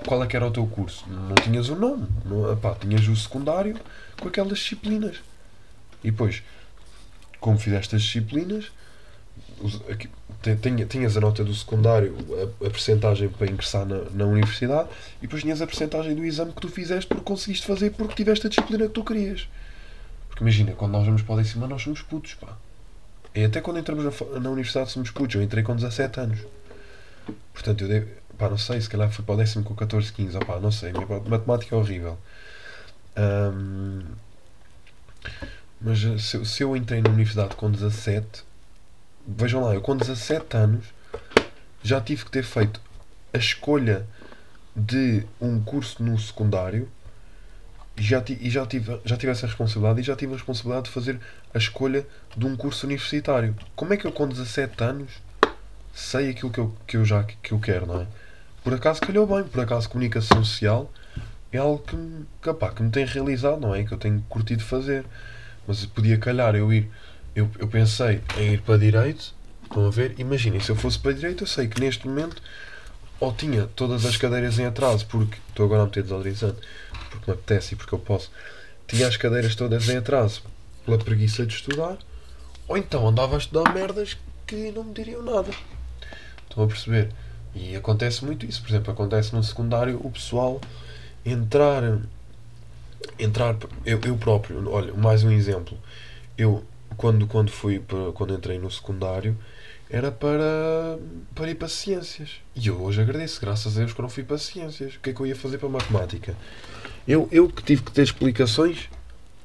qual 0.05 0.24
é 0.24 0.27
que 0.27 0.36
era 0.36 0.46
o 0.46 0.51
teu 0.51 0.67
curso? 0.67 1.05
Não 1.08 1.36
tinhas 1.36 1.70
o 1.70 1.75
nome, 1.75 2.08
não, 2.25 2.51
epá, 2.51 2.75
tinhas 2.75 3.08
o 3.08 3.15
secundário 3.15 3.79
com 4.20 4.27
aquelas 4.27 4.58
disciplinas. 4.58 5.17
E 6.03 6.12
depois, 6.12 6.44
como 7.39 7.58
fizeste 7.58 7.96
as 7.96 8.01
disciplinas, 8.01 8.72
tinhas 10.88 11.17
a 11.17 11.21
nota 11.21 11.43
do 11.43 11.53
secundário, 11.53 12.15
a, 12.62 12.67
a 12.67 12.69
percentagem 12.69 13.29
para 13.29 13.50
ingressar 13.50 13.85
na, 13.85 14.01
na 14.12 14.25
universidade, 14.25 14.89
e 15.19 15.21
depois 15.21 15.41
tinhas 15.41 15.62
a 15.62 15.67
percentagem 15.67 16.13
do 16.15 16.24
exame 16.24 16.51
que 16.51 16.62
tu 16.62 16.69
fizeste 16.69 17.07
porque 17.07 17.24
conseguiste 17.24 17.65
fazer 17.65 17.91
porque 17.91 18.15
tiveste 18.15 18.45
a 18.45 18.50
disciplina 18.50 18.85
que 18.88 18.93
tu 18.93 19.03
querias. 19.03 19.47
Porque 20.27 20.43
imagina, 20.43 20.74
quando 20.74 20.91
nós 20.91 21.05
vamos 21.05 21.21
para 21.21 21.35
o 21.35 21.38
décimo 21.38 21.67
nós 21.67 21.81
somos 21.81 22.01
putos, 22.01 22.33
pá. 22.35 22.57
E 23.33 23.43
até 23.43 23.59
quando 23.59 23.79
entramos 23.79 24.03
na, 24.03 24.39
na, 24.39 24.50
universidade 24.50 24.91
somos 24.91 25.12
putos. 25.12 25.35
Eu 25.35 25.41
entrei 25.41 25.63
com 25.63 25.75
17 25.75 26.19
anos. 26.19 26.39
Portanto, 27.53 27.83
eu 27.83 27.88
devo, 27.88 28.07
pá, 28.38 28.50
não 28.50 28.57
sei, 28.57 28.79
se 28.79 28.89
calhar 28.89 29.09
fui 29.11 29.25
para 29.25 29.35
o 29.35 29.37
décimo 29.37 29.63
com 29.63 29.75
14, 29.75 30.13
15, 30.13 30.37
opá, 30.37 30.59
não 30.59 30.72
sei. 30.72 30.94
Minha 30.94 31.05
matemática 31.05 31.75
é 31.75 31.77
horrível. 31.77 32.18
Um, 33.18 34.03
mas 35.81 36.00
se, 36.22 36.46
se 36.46 36.63
eu 36.63 36.75
entrei 36.75 37.01
na 37.01 37.09
universidade 37.09 37.55
com 37.55 37.70
17, 37.70 38.44
vejam 39.27 39.61
lá, 39.61 39.74
eu 39.74 39.81
com 39.81 39.96
17 39.96 40.57
anos 40.57 40.85
já 41.83 42.01
tive 42.01 42.25
que 42.25 42.31
ter 42.31 42.44
feito 42.44 42.81
a 43.33 43.38
escolha 43.38 44.05
de 44.75 45.25
um 45.40 45.61
curso 45.61 46.03
no 46.03 46.18
secundário 46.18 46.90
e 47.98 48.01
já, 48.01 48.24
e 48.27 48.50
já, 48.50 48.66
tive, 48.66 49.00
já 49.05 49.16
tive 49.16 49.31
essa 49.31 49.48
responsabilidade 49.48 50.01
e 50.01 50.03
já 50.03 50.16
tive 50.16 50.33
a 50.33 50.35
responsabilidade 50.35 50.85
de 50.88 50.92
fazer 50.92 51.20
a 51.53 51.57
escolha 51.57 52.05
de 52.35 52.46
um 52.46 52.55
curso 52.57 52.85
universitário. 52.85 53.55
Como 53.75 53.94
é 53.94 53.98
que 53.98 54.05
eu 54.05 54.11
com 54.11 54.27
17 54.27 54.83
anos 54.83 55.11
sei 55.94 56.29
aquilo 56.29 56.51
que 56.51 56.59
eu, 56.59 56.75
que 56.85 56.98
eu 56.98 57.05
já 57.05 57.24
que 57.24 57.53
eu 57.53 57.59
quero, 57.59 57.85
não 57.85 58.01
é? 58.01 58.07
Por 58.64 58.74
acaso 58.74 59.00
calhou 59.00 59.25
bem, 59.25 59.44
por 59.44 59.61
acaso 59.61 59.90
comunicação 59.90 60.44
social 60.44 60.92
é 61.51 61.57
algo 61.57 61.79
que, 61.79 61.96
que, 62.42 62.50
opá, 62.50 62.72
que 62.72 62.83
me 62.83 62.90
tem 62.90 63.05
realizado, 63.05 63.61
não 63.61 63.74
é? 63.74 63.83
Que 63.83 63.94
eu 63.94 63.98
tenho 63.98 64.22
curtido 64.27 64.64
fazer. 64.64 65.05
Mas 65.68 65.85
podia 65.85 66.18
calhar 66.18 66.55
eu 66.55 66.72
ir 66.74 66.90
eu, 67.35 67.50
eu 67.59 67.67
pensei 67.67 68.21
em 68.37 68.53
ir 68.53 68.61
para 68.61 68.77
direito. 68.77 69.33
Estão 69.63 69.85
a 69.85 69.89
ver? 69.89 70.15
Imaginem, 70.17 70.59
se 70.59 70.69
eu 70.69 70.75
fosse 70.75 70.98
para 70.98 71.11
direito, 71.11 71.43
eu 71.43 71.48
sei 71.48 71.67
que 71.67 71.79
neste 71.81 72.07
momento 72.07 72.41
ou 73.19 73.33
tinha 73.33 73.67
todas 73.75 74.05
as 74.05 74.17
cadeiras 74.17 74.59
em 74.59 74.65
atraso, 74.65 75.05
porque 75.07 75.37
estou 75.50 75.65
agora 75.65 75.83
a 75.83 75.85
meter 75.85 76.03
desodorizante, 76.03 76.59
porque 77.09 77.31
me 77.31 77.37
apetece 77.37 77.74
e 77.74 77.77
porque 77.77 77.93
eu 77.93 78.00
posso. 78.00 78.31
Tinha 78.87 79.07
as 79.07 79.17
cadeiras 79.17 79.55
todas 79.55 79.87
em 79.89 79.98
atraso 79.98 80.43
pela 80.85 80.98
preguiça 80.98 81.45
de 81.45 81.55
estudar, 81.55 81.98
ou 82.67 82.77
então 82.77 83.07
andava 83.07 83.35
a 83.35 83.37
estudar 83.37 83.74
merdas 83.74 84.17
que 84.45 84.71
não 84.71 84.83
me 84.83 84.93
diriam 84.93 85.24
nada. 85.24 85.50
Estão 86.48 86.63
a 86.63 86.67
perceber? 86.67 87.09
E 87.53 87.75
acontece 87.75 88.24
muito 88.24 88.45
isso. 88.45 88.61
Por 88.61 88.69
exemplo, 88.69 88.91
acontece 88.91 89.33
no 89.33 89.43
secundário 89.43 90.00
o 90.03 90.11
pessoal 90.11 90.61
entrar. 91.25 92.00
Entrar. 93.17 93.55
Eu, 93.85 94.00
eu 94.03 94.17
próprio, 94.17 94.69
olha, 94.69 94.93
mais 94.93 95.24
um 95.24 95.31
exemplo. 95.31 95.77
Eu 96.37 96.63
quando, 96.98 97.27
quando 97.27 97.51
fui 97.51 97.79
para, 97.79 98.12
quando 98.14 98.34
entrei 98.34 98.58
no 98.58 98.70
secundário 98.70 99.38
era 99.90 100.12
para, 100.12 100.98
para 101.34 101.50
ir 101.50 101.55
para 101.55 101.68
ciências. 101.68 102.42
E 102.55 102.68
eu 102.68 102.81
hoje 102.81 103.01
agradeço, 103.01 103.40
graças 103.40 103.75
a 103.75 103.79
Deus 103.79 103.94
que 103.94 104.01
não 104.01 104.10
fui 104.10 104.24
para 104.24 104.38
ciências. 104.38 104.96
O 104.96 105.00
que 105.00 105.12
é 105.12 105.14
que 105.14 105.20
eu 105.20 105.27
ia 105.27 105.36
fazer 105.36 105.58
para 105.58 105.70
matemática? 105.70 106.36
Eu, 107.08 107.29
eu 107.31 107.48
que 107.48 107.64
tive 107.64 107.84
que 107.84 107.92
ter 107.92 108.01
explicações 108.01 108.90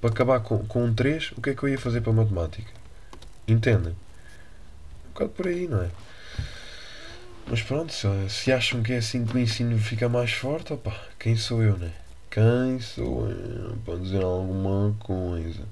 para 0.00 0.10
acabar 0.10 0.40
com, 0.40 0.58
com 0.66 0.84
um 0.84 0.94
3, 0.94 1.32
o 1.36 1.42
que 1.42 1.50
é 1.50 1.54
que 1.54 1.62
eu 1.62 1.68
ia 1.68 1.78
fazer 1.78 2.00
para 2.00 2.12
matemática? 2.12 2.70
Entendem? 3.46 3.92
Um 3.92 5.12
bocado 5.12 5.30
por 5.30 5.46
aí, 5.46 5.68
não 5.68 5.82
é? 5.82 5.90
Mas 7.46 7.62
pronto, 7.62 7.92
se, 7.92 8.06
se 8.28 8.52
acham 8.52 8.82
que 8.82 8.92
é 8.92 8.98
assim 8.98 9.24
que 9.26 9.36
o 9.36 9.38
ensino 9.38 9.76
fica 9.78 10.08
mais 10.08 10.32
forte, 10.32 10.72
opa, 10.72 10.94
quem 11.18 11.36
sou 11.36 11.62
eu, 11.62 11.76
né? 11.76 11.92
Quem 12.30 12.80
sou 12.80 13.28
eu 13.28 13.76
para 13.84 13.96
dizer 13.96 14.22
alguma 14.22 14.94
coisa? 15.00 15.64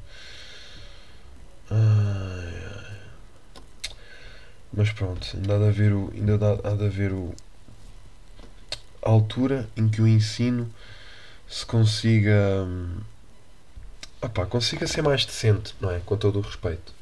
Ai, 1.71 2.55
ai. 2.77 2.97
Mas 4.73 4.91
pronto, 4.91 5.27
ainda 5.35 5.57
há 5.57 5.59
de 5.59 5.69
haver 5.69 5.93
o. 5.93 6.11
Ainda 6.15 6.35
há 6.65 6.75
de 6.75 6.87
haver 6.87 7.13
o. 7.13 7.35
A 9.03 9.11
altura 9.11 9.69
em 9.77 9.89
que 9.89 10.01
o 10.01 10.09
ensino 10.09 10.73
se 11.49 11.65
consiga. 11.67 12.65
Hum, 12.67 12.99
opá, 14.23 14.47
consiga 14.47 14.87
ser 14.87 15.03
mais 15.03 15.25
decente, 15.25 15.75
não 15.81 15.91
é? 15.91 16.01
Com 16.01 16.17
todo 16.17 16.39
o 16.39 16.43
respeito. 16.43 16.93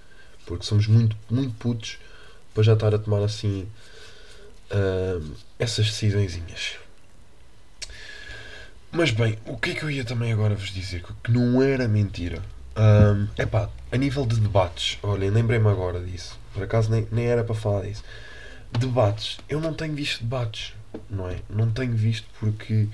Porque 0.45 0.65
somos 0.65 0.87
muito, 0.87 1.17
muito 1.31 1.55
putos 1.55 1.99
para 2.55 2.63
já 2.63 2.75
estar 2.75 2.95
a 2.95 2.99
tomar 2.99 3.23
assim. 3.23 3.69
Hum, 4.73 5.35
essas 5.59 5.87
decisõezinhas. 5.87 6.79
Mas 8.91 9.11
bem, 9.11 9.39
o 9.45 9.57
que 9.57 9.71
é 9.71 9.75
que 9.75 9.83
eu 9.83 9.91
ia 9.91 10.05
também 10.05 10.33
agora 10.33 10.55
vos 10.55 10.71
dizer? 10.71 11.05
Que 11.23 11.31
não 11.31 11.63
era 11.63 11.87
mentira. 11.87 12.43
Um, 12.77 13.27
epá, 13.41 13.71
a 13.91 13.97
nível 13.97 14.27
de 14.27 14.39
debates, 14.39 14.99
olhem, 15.03 15.31
lembrei-me 15.31 15.69
agora 15.69 15.99
disso. 15.99 16.39
Por 16.53 16.63
acaso 16.63 16.91
nem, 16.91 17.09
nem 17.11 17.27
era 17.27 17.43
para 17.43 17.55
falar 17.55 17.83
disso. 17.83 18.05
Debates, 18.79 19.39
eu 19.49 19.61
não 19.61 19.73
tenho 19.73 19.95
visto 19.95 20.21
debates, 20.23 20.75
não 21.09 21.29
é? 21.29 21.37
Não 21.49 21.71
tenho 21.71 21.95
visto 21.95 22.27
porque 22.39 22.89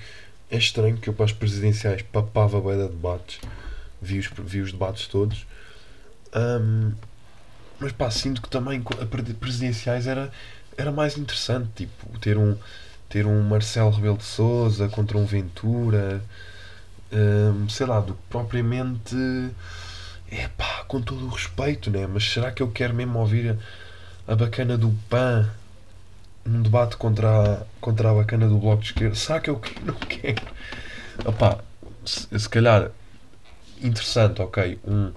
é 0.49 0.57
estranho 0.57 0.97
que 0.97 1.09
eu 1.09 1.13
para 1.13 1.25
as 1.25 1.33
presidenciais 1.33 2.01
papava 2.01 2.61
bem 2.61 2.77
de 2.77 2.87
debates, 2.87 3.39
vi 4.01 4.19
os, 4.19 4.29
vi 4.45 4.61
os 4.61 4.71
debates 4.71 5.07
todos. 5.07 5.45
Um, 6.33 6.93
mas 7.79 7.91
pá, 7.91 8.09
sinto 8.09 8.41
que 8.41 8.49
também 8.49 8.81
a 9.01 9.05
presidenciais 9.35 10.07
era, 10.07 10.31
era 10.77 10.91
mais 10.91 11.17
interessante, 11.17 11.69
tipo, 11.75 12.17
ter 12.19 12.37
um, 12.37 12.55
ter 13.09 13.25
um 13.25 13.41
Marcelo 13.41 13.91
Rebelo 13.91 14.17
de 14.17 14.23
Souza 14.23 14.87
contra 14.87 15.17
um 15.17 15.25
Ventura 15.25 16.23
sei 17.69 17.85
lá, 17.85 17.99
do 17.99 18.13
que 18.13 18.21
propriamente. 18.29 19.15
É 20.31 20.47
pá, 20.57 20.83
com 20.87 21.01
todo 21.01 21.25
o 21.25 21.29
respeito, 21.29 21.91
né? 21.91 22.07
Mas 22.07 22.23
será 22.23 22.51
que 22.51 22.63
eu 22.63 22.71
quero 22.71 22.93
mesmo 22.93 23.19
ouvir 23.19 23.57
a, 24.27 24.33
a 24.33 24.35
bacana 24.35 24.77
do 24.77 24.89
PAN 25.09 25.49
num 26.45 26.61
debate 26.61 26.97
contra 26.97 27.29
a, 27.53 27.65
contra 27.79 28.09
a 28.09 28.13
bacana 28.13 28.47
do 28.47 28.57
Bloco 28.57 28.81
de 28.81 28.87
Esquerda? 28.89 29.15
Será 29.15 29.39
que 29.39 29.49
eu 29.49 29.61
não 29.85 29.93
quero? 29.95 30.41
Opá, 31.25 31.59
se, 32.05 32.27
se 32.37 32.49
calhar 32.49 32.89
interessante, 33.81 34.41
ok, 34.41 34.79
um, 34.85 35.11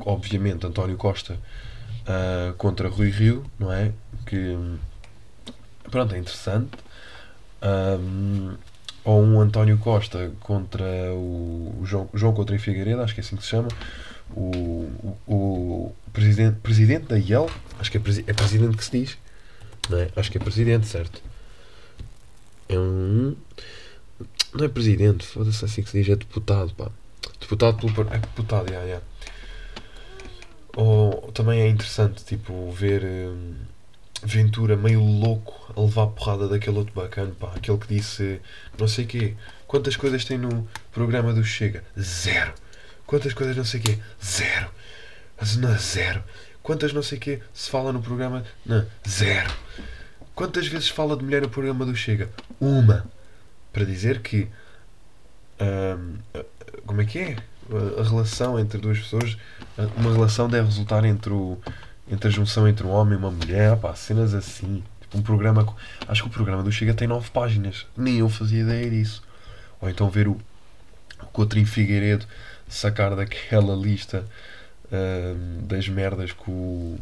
obviamente, 0.00 0.66
António 0.66 0.96
Costa 0.96 1.34
uh, 1.34 2.54
contra 2.54 2.88
Rui 2.88 3.10
Rio, 3.10 3.44
não 3.58 3.72
é? 3.72 3.92
Que 4.26 4.56
pronto, 5.90 6.14
é 6.14 6.18
interessante. 6.18 6.70
Um, 7.62 8.54
ou 9.04 9.22
um 9.22 9.40
António 9.40 9.78
Costa 9.78 10.32
contra 10.40 10.84
o, 11.12 11.80
João, 11.84 12.08
João 12.14 12.34
Coutinho 12.34 12.60
Figueiredo, 12.60 13.02
acho 13.02 13.14
que 13.14 13.20
é 13.20 13.24
assim 13.24 13.36
que 13.36 13.42
se 13.42 13.48
chama, 13.48 13.68
o, 14.34 15.16
o, 15.26 15.34
o 15.34 15.96
presidente, 16.12 16.58
presidente 16.60 17.06
da 17.06 17.18
IEL, 17.18 17.50
acho 17.80 17.90
que 17.90 17.98
é, 17.98 18.00
é 18.26 18.32
presidente 18.32 18.76
que 18.76 18.84
se 18.84 18.90
diz, 18.90 19.18
não 19.88 19.98
é? 19.98 20.08
Acho 20.14 20.30
que 20.30 20.38
é 20.38 20.40
presidente, 20.40 20.86
certo? 20.86 21.22
É 22.68 22.78
um. 22.78 23.36
Não 24.54 24.64
é 24.64 24.68
presidente, 24.68 25.26
foda-se 25.26 25.64
assim 25.64 25.82
que 25.82 25.90
se 25.90 25.98
diz, 25.98 26.12
é 26.12 26.16
deputado, 26.16 26.72
pá. 26.74 26.90
Deputado 27.40 27.76
pelo. 27.76 28.08
É 28.12 28.18
deputado, 28.18 28.70
já, 28.70 28.86
já. 28.86 29.00
Ou 30.76 31.32
também 31.32 31.60
é 31.60 31.68
interessante, 31.68 32.24
tipo, 32.24 32.70
ver. 32.70 33.04
Hum, 33.04 33.54
Ventura 34.24 34.76
meio 34.76 35.02
louco 35.02 35.72
a 35.76 35.80
levar 35.80 36.04
a 36.04 36.06
porrada 36.06 36.46
daquele 36.46 36.78
outro 36.78 36.94
bacana, 36.94 37.32
pá, 37.38 37.52
aquele 37.56 37.78
que 37.78 37.88
disse 37.88 38.40
não 38.78 38.86
sei 38.86 39.04
quê. 39.04 39.34
Quantas 39.66 39.96
coisas 39.96 40.24
tem 40.24 40.38
no 40.38 40.68
programa 40.92 41.32
do 41.32 41.42
Chega? 41.42 41.82
Zero. 42.00 42.52
Quantas 43.04 43.34
coisas 43.34 43.56
não 43.56 43.64
sei 43.64 43.80
quê? 43.80 43.98
Zero. 44.24 44.70
Mas 45.40 45.56
não, 45.56 45.76
zero. 45.76 46.22
Quantas 46.62 46.92
não 46.92 47.02
sei 47.02 47.18
quê 47.18 47.40
se 47.52 47.68
fala 47.68 47.92
no 47.92 48.00
programa? 48.00 48.44
Não, 48.64 48.86
zero. 49.08 49.50
Quantas 50.34 50.66
vezes 50.68 50.88
fala 50.88 51.16
de 51.16 51.24
mulher 51.24 51.42
no 51.42 51.48
programa 51.48 51.84
do 51.84 51.96
Chega? 51.96 52.30
Uma. 52.60 53.04
Para 53.72 53.84
dizer 53.84 54.20
que. 54.20 54.48
Como 56.86 57.00
é 57.00 57.04
que 57.04 57.18
é? 57.18 57.36
A 57.98 58.02
relação 58.02 58.58
entre 58.58 58.78
duas 58.78 58.98
pessoas. 58.98 59.36
Uma 59.96 60.12
relação 60.12 60.48
deve 60.48 60.66
resultar 60.66 61.04
entre 61.04 61.32
o 61.32 61.58
entre 62.10 62.28
a 62.28 62.30
junção 62.30 62.66
entre 62.68 62.86
um 62.86 62.90
homem 62.90 63.14
e 63.14 63.16
uma 63.16 63.30
mulher, 63.30 63.76
pá, 63.76 63.94
cenas 63.94 64.34
assim. 64.34 64.82
Tipo, 65.00 65.18
um 65.18 65.22
programa. 65.22 65.74
Acho 66.08 66.22
que 66.22 66.28
o 66.28 66.32
programa 66.32 66.62
do 66.62 66.72
Chega 66.72 66.94
tem 66.94 67.08
nove 67.08 67.30
páginas. 67.30 67.86
Nem 67.96 68.18
eu 68.18 68.28
fazia 68.28 68.62
ideia 68.62 68.90
disso. 68.90 69.22
Ou 69.80 69.88
então 69.88 70.08
ver 70.10 70.28
o, 70.28 70.32
o 71.20 71.26
Coutrinho 71.26 71.66
Figueiredo 71.66 72.26
sacar 72.68 73.14
daquela 73.14 73.74
lista 73.74 74.24
uh, 74.86 75.62
das 75.62 75.88
merdas 75.88 76.32
que 76.32 76.50
o. 76.50 76.98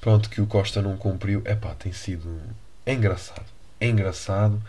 Pronto, 0.00 0.28
que 0.28 0.40
o 0.40 0.46
Costa 0.46 0.82
não 0.82 0.96
cumpriu. 0.96 1.42
É 1.44 1.54
pá, 1.54 1.74
tem 1.74 1.92
sido. 1.92 2.40
É 2.84 2.92
engraçado. 2.92 3.46
É 3.80 3.86
engraçado. 3.86 4.60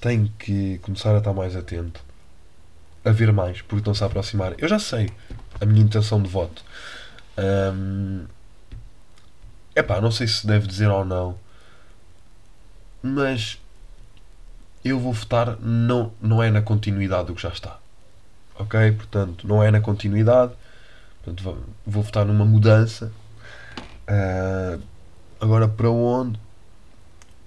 Tenho 0.00 0.32
que 0.38 0.78
começar 0.78 1.14
a 1.14 1.18
estar 1.18 1.32
mais 1.32 1.56
atento. 1.56 2.00
A 3.04 3.10
ver 3.10 3.32
mais, 3.32 3.62
porque 3.62 3.78
estão-se 3.78 4.02
a 4.02 4.06
aproximar. 4.06 4.54
Eu 4.58 4.68
já 4.68 4.78
sei 4.78 5.08
a 5.60 5.66
minha 5.66 5.82
intenção 5.82 6.22
de 6.22 6.28
voto. 6.28 6.62
Um, 7.36 8.26
é 9.78 10.00
não 10.00 10.10
sei 10.10 10.26
se 10.26 10.46
deve 10.46 10.66
dizer 10.66 10.88
ou 10.88 11.04
não, 11.04 11.36
mas 13.02 13.60
eu 14.84 14.98
vou 14.98 15.12
votar 15.12 15.58
não, 15.60 16.12
não 16.20 16.42
é 16.42 16.50
na 16.50 16.62
continuidade 16.62 17.28
do 17.28 17.34
que 17.34 17.42
já 17.42 17.50
está. 17.50 17.78
Ok? 18.58 18.92
Portanto, 18.92 19.46
não 19.46 19.62
é 19.62 19.70
na 19.70 19.80
continuidade. 19.80 20.52
Portanto, 21.22 21.42
vou, 21.42 21.58
vou 21.86 22.02
votar 22.02 22.24
numa 22.24 22.44
mudança. 22.44 23.12
Uh, 24.08 24.82
agora 25.40 25.68
para 25.68 25.90
onde? 25.90 26.40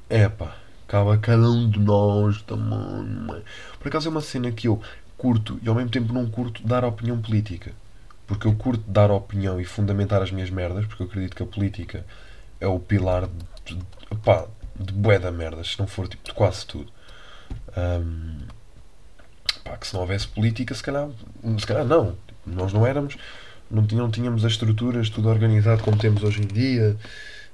É 0.10 0.30
pá, 0.30 0.56
cabe 0.88 1.12
a 1.12 1.17
cada 1.17 1.50
um 1.50 1.70
de 1.70 1.80
nós. 1.80 2.44
Por 3.80 3.88
acaso 3.88 4.08
é 4.08 4.12
uma 4.12 4.22
cena 4.22 4.52
que 4.52 4.67
eu 4.67 4.82
curto 5.17 5.60
e 5.62 5.70
ao 5.70 5.76
mesmo 5.76 5.89
tempo 5.89 6.13
não 6.13 6.30
curto 6.30 6.65
dar 6.65 6.84
opinião 6.84 7.22
política 7.22 7.74
porque 8.27 8.47
eu 8.47 8.55
curto 8.55 8.84
dar 8.88 9.12
opinião 9.12 9.60
e 9.60 9.65
fundamentar 9.65 10.21
as 10.21 10.31
minhas 10.31 10.49
merdas, 10.49 10.86
porque 10.86 11.03
eu 11.03 11.07
acredito 11.07 11.36
que 11.36 11.43
a 11.43 11.45
política 11.45 12.05
é 12.60 12.67
o 12.67 12.79
pilar 12.79 13.27
de, 13.65 13.77
pá, 14.23 14.45
de 14.75 14.93
bué 14.93 15.19
da 15.19 15.31
merdas, 15.31 15.71
se 15.71 15.79
não 15.79 15.88
for 15.88 16.07
tipo 16.07 16.23
de 16.23 16.34
quase 16.34 16.65
tudo. 16.65 16.91
Um, 17.75 18.39
que 19.79 19.88
se 19.88 19.93
não 19.93 20.01
houvesse 20.01 20.27
política, 20.27 20.73
se 20.75 20.84
calhar, 20.84 21.10
se 21.57 21.65
calhar 21.65 21.86
não. 21.86 22.15
Nós 22.45 22.71
não 22.71 22.86
éramos, 22.86 23.17
não 23.69 24.12
tínhamos, 24.12 24.45
as 24.45 24.53
estruturas 24.53 25.10
tudo 25.10 25.29
organizado 25.29 25.84
como 25.84 25.97
temos 25.97 26.23
hoje 26.23 26.41
em 26.41 26.47
dia, 26.47 26.95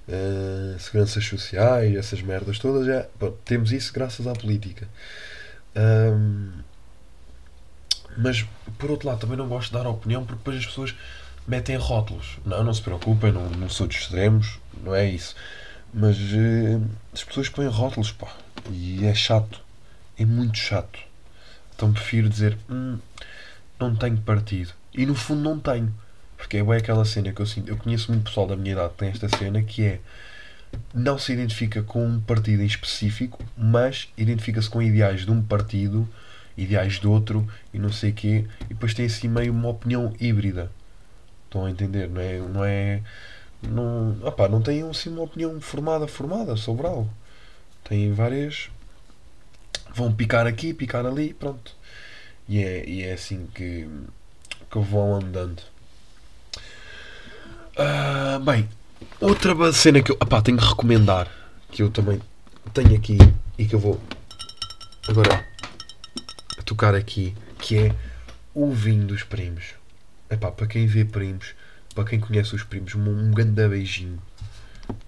uh, 0.08 0.80
seguranças 0.80 1.25
sociais, 1.25 1.95
essas 1.95 2.21
merdas 2.21 2.60
todas, 2.60 2.86
já, 2.86 3.06
temos 3.45 3.71
isso 3.71 3.93
graças 3.93 4.27
à 4.27 4.34
política. 4.34 4.88
Um, 5.75 6.51
mas 8.17 8.45
por 8.77 8.91
outro 8.91 9.08
lado 9.08 9.19
também 9.19 9.38
não 9.38 9.47
gosto 9.47 9.67
de 9.67 9.77
dar 9.77 9.88
opinião 9.88 10.25
porque 10.25 10.39
depois 10.39 10.58
as 10.58 10.65
pessoas 10.65 10.95
metem 11.47 11.77
rótulos. 11.77 12.38
Não, 12.45 12.63
não 12.63 12.73
se 12.73 12.82
preocupem, 12.82 13.32
não, 13.32 13.49
não 13.49 13.69
sou 13.69 13.88
de 13.88 13.95
extremos, 13.95 14.60
não 14.84 14.93
é 14.93 15.06
isso. 15.06 15.36
Mas 15.93 16.17
uh, 16.17 16.84
as 17.13 17.23
pessoas 17.23 17.49
põem 17.49 17.67
rótulos, 17.67 18.12
pá. 18.12 18.27
E 18.69 19.06
é 19.06 19.13
chato. 19.13 19.62
É 20.19 20.25
muito 20.25 20.58
chato. 20.58 20.99
Então 21.75 21.93
prefiro 21.93 22.27
dizer, 22.27 22.58
hum, 22.69 22.97
não 23.80 23.95
tenho 23.95 24.17
partido. 24.17 24.73
E 24.93 25.06
no 25.06 25.15
fundo 25.15 25.41
não 25.41 25.60
tenho. 25.60 25.93
Porque 26.36 26.58
é 26.58 26.63
bem 26.63 26.75
aquela 26.75 27.06
cena 27.06 27.32
que 27.32 27.41
eu 27.41 27.45
sinto. 27.45 27.69
Eu 27.69 27.77
conheço 27.77 28.12
muito 28.12 28.25
pessoal 28.25 28.47
da 28.47 28.56
minha 28.56 28.73
idade 28.73 28.89
que 28.89 28.97
tem 28.97 29.10
esta 29.10 29.30
cena 29.30 29.62
que 29.62 29.84
é 29.84 29.99
não 30.93 31.17
se 31.17 31.32
identifica 31.32 31.82
com 31.82 32.06
um 32.06 32.19
partido 32.19 32.62
em 32.62 32.65
específico, 32.65 33.43
mas 33.58 34.10
identifica-se 34.17 34.69
com 34.69 34.82
ideais 34.82 35.25
de 35.25 35.32
um 35.32 35.41
partido 35.41 36.08
ideais 36.58 36.93
de 36.93 37.08
outro 37.08 37.48
e 37.74 37.80
não 37.80 37.91
sei 37.91 38.10
o 38.10 38.13
quê, 38.13 38.46
e 38.65 38.74
depois 38.74 38.93
tem 38.93 39.06
assim 39.06 39.28
meio 39.28 39.54
uma 39.54 39.70
opinião 39.70 40.13
híbrida. 40.20 40.72
Estão 41.46 41.65
a 41.65 41.72
entender? 41.72 42.10
Não 42.10 42.22
é. 42.22 42.39
Não, 42.39 42.65
é, 42.65 43.02
não, 43.62 44.17
opa, 44.24 44.48
não 44.48 44.62
tem 44.62 44.88
assim 44.89 45.10
uma 45.10 45.24
opinião 45.24 45.62
formada, 45.62 46.08
formada 46.08 46.56
sobre 46.58 46.88
algo. 46.88 47.10
Tem 47.84 48.12
várias. 48.12 48.70
Vão 49.96 50.12
picar 50.12 50.46
aqui, 50.46 50.74
picar 50.74 51.06
ali, 51.06 51.34
pronto. 51.34 51.76
E 52.50 52.63
é, 52.63 52.88
e 52.88 53.04
é 53.04 53.13
assim 53.13 53.48
que, 53.54 53.88
que 54.70 54.80
vão 54.80 55.15
andando. 55.15 55.62
Uh, 57.78 58.39
bem, 58.39 58.67
outra 59.22 59.72
cena 59.72 60.02
que 60.02 60.12
eu 60.12 60.15
opá, 60.15 60.41
tenho 60.41 60.58
que 60.58 60.65
recomendar, 60.65 61.32
que 61.72 61.84
eu 61.84 61.89
também 61.89 62.22
tenho 62.74 62.96
aqui 62.96 63.17
e 63.58 63.65
que 63.65 63.76
eu 63.76 63.80
vou 63.80 64.00
agora 65.08 65.46
tocar 66.67 66.93
aqui, 66.93 67.34
que 67.58 67.77
é 67.77 67.95
o 68.53 68.69
vinho 68.71 69.08
dos 69.08 69.23
primos. 69.23 69.73
Epá, 70.30 70.51
para 70.51 70.67
quem 70.67 70.86
vê 70.86 71.06
primos, 71.06 71.56
para 71.95 72.03
quem 72.03 72.19
conhece 72.19 72.53
os 72.53 72.63
primos, 72.63 72.93
um, 72.93 73.10
um 73.10 73.32
grande 73.32 73.65
beijinho. 73.67 74.21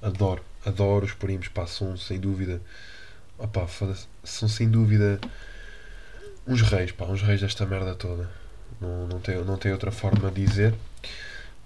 Adoro, 0.02 0.41
adoro 0.65 1.06
os 1.06 1.13
primos, 1.13 1.50
pá, 1.50 1.67
são 1.67 1.98
sem 1.98 2.17
dúvida. 2.17 2.62
Opá, 3.38 3.67
são 4.24 4.48
sem 4.48 4.69
dúvida 4.69 5.19
uns 6.48 6.62
reis, 6.62 6.93
pá, 6.93 7.06
uns 7.06 7.22
reis 7.22 7.41
desta 7.41 7.65
merda 7.65 7.93
toda. 7.93 8.30
Não, 8.80 9.06
não, 9.08 9.19
tem, 9.19 9.43
não 9.43 9.58
tem 9.58 9.74
outra 9.74 9.91
forma 9.91 10.32
de 10.32 10.45
dizer. 10.45 10.74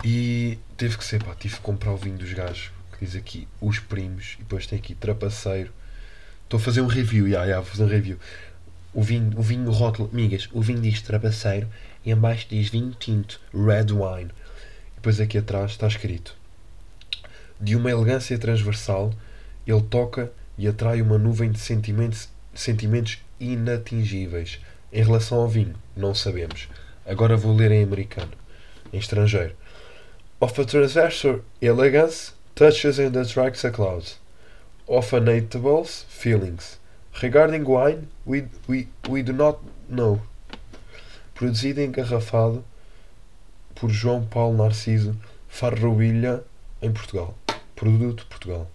E 0.03 0.57
teve 0.75 0.97
que 0.97 1.05
ser, 1.05 1.23
pá, 1.23 1.35
tive 1.35 1.55
que 1.55 1.61
comprar 1.61 1.91
o 1.91 1.97
vinho 1.97 2.17
dos 2.17 2.33
gajos, 2.33 2.71
que 2.97 3.05
diz 3.05 3.15
aqui 3.15 3.47
os 3.61 3.77
primos, 3.77 4.33
e 4.33 4.37
depois 4.39 4.65
tem 4.65 4.79
aqui 4.79 4.95
trapaceiro. 4.95 5.71
Estou 6.45 6.59
a 6.59 6.61
fazer 6.61 6.81
um 6.81 6.87
review, 6.87 7.29
já, 7.29 7.47
já, 7.47 7.55
vou 7.57 7.65
fazer 7.65 7.83
um 7.83 7.87
review 7.87 8.17
o 8.93 9.01
vinho, 9.01 9.37
o 9.37 9.41
vinho 9.41 9.71
rótulo, 9.71 10.09
amigas, 10.11 10.47
o 10.53 10.61
vinho 10.61 10.81
diz 10.81 11.01
trapaceiro 11.01 11.67
e 12.05 12.11
embaixo 12.11 12.47
diz 12.49 12.69
vinho 12.69 12.95
tinto, 12.99 13.41
red 13.53 13.91
wine. 13.91 14.29
E 14.91 14.95
depois 14.95 15.19
aqui 15.19 15.37
atrás 15.37 15.71
está 15.71 15.87
escrito: 15.87 16.35
De 17.59 17.75
uma 17.75 17.89
elegância 17.89 18.37
transversal, 18.37 19.11
ele 19.65 19.81
toca 19.81 20.31
e 20.57 20.67
atrai 20.67 21.01
uma 21.01 21.17
nuvem 21.17 21.51
de 21.51 21.59
sentimentos, 21.59 22.29
sentimentos 22.53 23.19
inatingíveis. 23.39 24.59
Em 24.91 25.03
relação 25.03 25.39
ao 25.39 25.47
vinho, 25.47 25.75
não 25.97 26.13
sabemos. 26.13 26.69
Agora 27.03 27.35
vou 27.35 27.55
ler 27.55 27.71
em 27.71 27.83
americano, 27.83 28.31
em 28.91 28.99
estrangeiro. 28.99 29.55
Of 30.39 30.61
a 30.61 30.65
transversal 30.65 31.39
elegance, 31.59 32.33
touches 32.53 32.99
and 32.99 33.19
attracts 33.19 33.65
a 33.65 33.71
cloud. 33.71 34.05
Of 34.85 35.15
unnatables 35.15 36.05
feelings 36.09 36.79
Regarding 37.21 37.63
wine, 37.63 38.07
we, 38.25 38.47
we, 38.67 38.87
we 39.07 39.23
do 39.23 39.33
not 39.33 39.59
know. 39.87 40.21
Produzido 41.35 41.79
e 41.79 41.85
engarrafado 41.85 42.63
por 43.75 43.89
João 43.89 44.25
Paulo 44.25 44.57
Narciso 44.57 45.15
Farrobilha, 45.47 46.43
em 46.81 46.91
Portugal. 46.91 47.35
Produto 47.75 48.25
Portugal. 48.27 48.69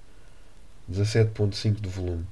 17.5 0.90 1.80
de 1.80 1.88
volume. 1.88 2.26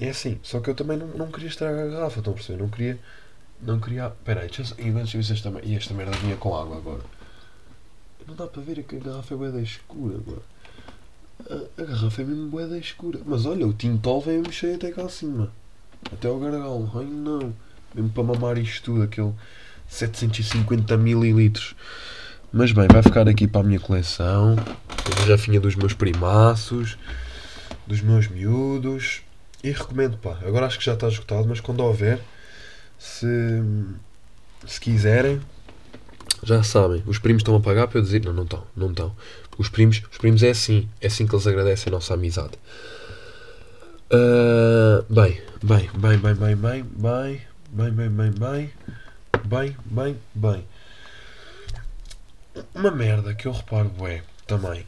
É 0.00 0.10
assim, 0.10 0.38
só 0.42 0.60
que 0.60 0.70
eu 0.70 0.74
também 0.74 0.96
não, 0.96 1.08
não 1.08 1.30
queria 1.30 1.48
estragar 1.48 1.86
a 1.86 1.88
garrafa, 1.88 2.18
estão 2.18 2.32
a 2.32 2.36
perceber? 2.36 2.62
Não 2.62 2.68
queria. 2.68 2.98
Não 3.60 3.80
queria. 3.80 4.10
Peraí, 4.24 4.48
deixa 4.48 4.62
eu 5.16 5.20
esta, 5.20 5.52
e 5.62 5.76
esta 5.76 5.94
merda 5.94 6.16
vinha 6.18 6.36
com 6.36 6.56
água 6.56 6.76
agora. 6.76 7.02
Não 8.26 8.34
dá 8.34 8.46
para 8.46 8.62
ver 8.62 8.82
que 8.84 8.96
a 8.96 8.98
garrafa 8.98 9.34
é 9.34 9.36
bem 9.36 9.62
escura 9.62 10.16
agora. 10.16 10.51
A, 11.50 11.82
a 11.82 11.84
garrafa 11.84 12.22
é 12.22 12.24
mesmo 12.24 12.48
boeda 12.48 12.78
escura. 12.78 13.20
Mas 13.24 13.46
olha, 13.46 13.66
o 13.66 13.72
tintol 13.72 14.20
vem 14.20 14.38
mesmo 14.38 14.52
cheio 14.52 14.76
até 14.76 14.90
cá 14.90 15.04
acima. 15.04 15.50
Até 16.10 16.28
ao 16.28 16.38
gargalo. 16.38 16.90
Ai 16.94 17.04
não. 17.04 17.54
Mesmo 17.94 18.10
para 18.10 18.22
mamar 18.22 18.58
isto 18.58 18.84
tudo, 18.84 19.02
aquele 19.02 19.32
750 19.88 20.96
mililitros. 20.96 21.74
Mas 22.52 22.72
bem, 22.72 22.86
vai 22.90 23.02
ficar 23.02 23.28
aqui 23.28 23.46
para 23.46 23.60
a 23.60 23.64
minha 23.64 23.80
coleção. 23.80 24.56
Eu 25.20 25.26
já 25.26 25.38
finha 25.38 25.60
dos 25.60 25.74
meus 25.74 25.94
primaços, 25.94 26.98
dos 27.86 28.00
meus 28.00 28.28
miúdos. 28.28 29.22
E 29.64 29.70
recomendo, 29.70 30.18
pá. 30.18 30.38
Agora 30.44 30.66
acho 30.66 30.78
que 30.78 30.84
já 30.84 30.94
está 30.94 31.08
esgotado, 31.08 31.46
mas 31.46 31.60
quando 31.60 31.80
houver, 31.80 32.20
se, 32.98 33.26
se 34.66 34.80
quiserem, 34.80 35.40
já 36.42 36.62
sabem. 36.62 37.02
Os 37.06 37.18
primos 37.18 37.40
estão 37.40 37.54
a 37.54 37.60
pagar 37.60 37.86
para 37.86 37.98
eu 37.98 38.02
dizer. 38.02 38.24
Não, 38.24 38.32
não 38.32 38.44
estão. 38.44 38.64
Não 38.76 38.90
estão. 38.90 39.14
Os 39.58 39.68
primos, 39.68 40.02
os 40.10 40.18
primos 40.18 40.42
é 40.42 40.50
assim. 40.50 40.88
É 41.00 41.06
assim 41.06 41.26
que 41.26 41.34
eles 41.34 41.46
agradecem 41.46 41.90
a 41.90 41.94
nossa 41.94 42.14
amizade. 42.14 42.52
Uh, 44.10 45.02
bem, 45.12 45.40
bem, 45.62 45.90
bem, 45.94 46.18
bem, 46.18 46.34
bem, 46.34 46.56
bem, 46.56 46.84
bem, 46.84 47.42
bem, 47.72 48.10
bem, 48.10 48.10
bem, 48.10 48.30
bem, 48.30 48.72
bem, 49.44 49.76
bem, 49.84 50.16
bem. 50.34 50.64
Uma 52.74 52.90
merda 52.90 53.34
que 53.34 53.46
eu 53.46 53.52
reparo 53.52 53.90
é 54.06 54.22
também. 54.46 54.86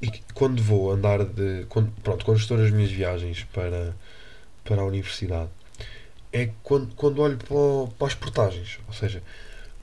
E 0.00 0.10
quando 0.32 0.62
vou 0.62 0.90
andar 0.90 1.24
de. 1.24 1.66
Quando, 1.68 1.90
pronto, 2.02 2.24
quando 2.24 2.38
estou 2.38 2.56
nas 2.56 2.70
minhas 2.70 2.90
viagens 2.90 3.44
para, 3.52 3.94
para 4.64 4.80
a 4.80 4.84
universidade, 4.84 5.50
é 6.32 6.50
quando, 6.62 6.94
quando 6.94 7.20
olho 7.20 7.36
para, 7.36 7.92
para 7.98 8.06
as 8.06 8.14
portagens. 8.14 8.78
Ou 8.88 8.94
seja, 8.94 9.22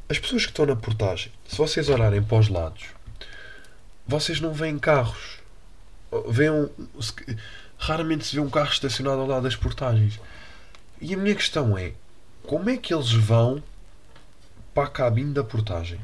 as 0.09 0.17
pessoas 0.17 0.45
que 0.45 0.51
estão 0.51 0.65
na 0.65 0.75
portagem, 0.75 1.31
se 1.47 1.57
vocês 1.57 1.89
olharem 1.89 2.23
para 2.23 2.39
os 2.39 2.49
lados, 2.49 2.85
vocês 4.07 4.39
não 4.39 4.53
veem 4.53 4.77
carros. 4.77 5.39
Veem, 6.27 6.69
raramente 7.77 8.25
se 8.25 8.35
vê 8.35 8.41
um 8.41 8.49
carro 8.49 8.71
estacionado 8.71 9.21
ao 9.21 9.27
lado 9.27 9.43
das 9.43 9.55
portagens. 9.55 10.19
E 11.01 11.13
a 11.13 11.17
minha 11.17 11.35
questão 11.35 11.77
é: 11.77 11.93
como 12.43 12.69
é 12.69 12.77
que 12.77 12.93
eles 12.93 13.11
vão 13.11 13.63
para 14.73 14.85
a 14.85 14.89
cabine 14.89 15.33
da 15.33 15.43
portagem? 15.43 15.99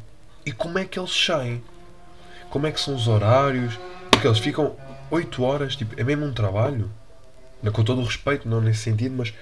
E 0.46 0.52
como 0.52 0.80
é 0.80 0.86
que 0.86 1.00
eles 1.00 1.12
saem? 1.12 1.64
Como 2.50 2.66
é 2.66 2.72
que 2.72 2.80
são 2.80 2.96
os 2.96 3.08
horários? 3.08 3.78
Porque 4.10 4.28
eles 4.28 4.40
ficam 4.40 4.76
8 5.12 5.44
horas, 5.44 5.76
tipo, 5.76 6.00
é 6.00 6.04
mesmo 6.04 6.26
um 6.26 6.34
trabalho? 6.34 6.90
Com 7.74 7.84
todo 7.84 8.02
o 8.02 8.06
respeito, 8.06 8.48
não 8.48 8.62
nesse 8.62 8.84
sentido, 8.84 9.16
mas 9.18 9.34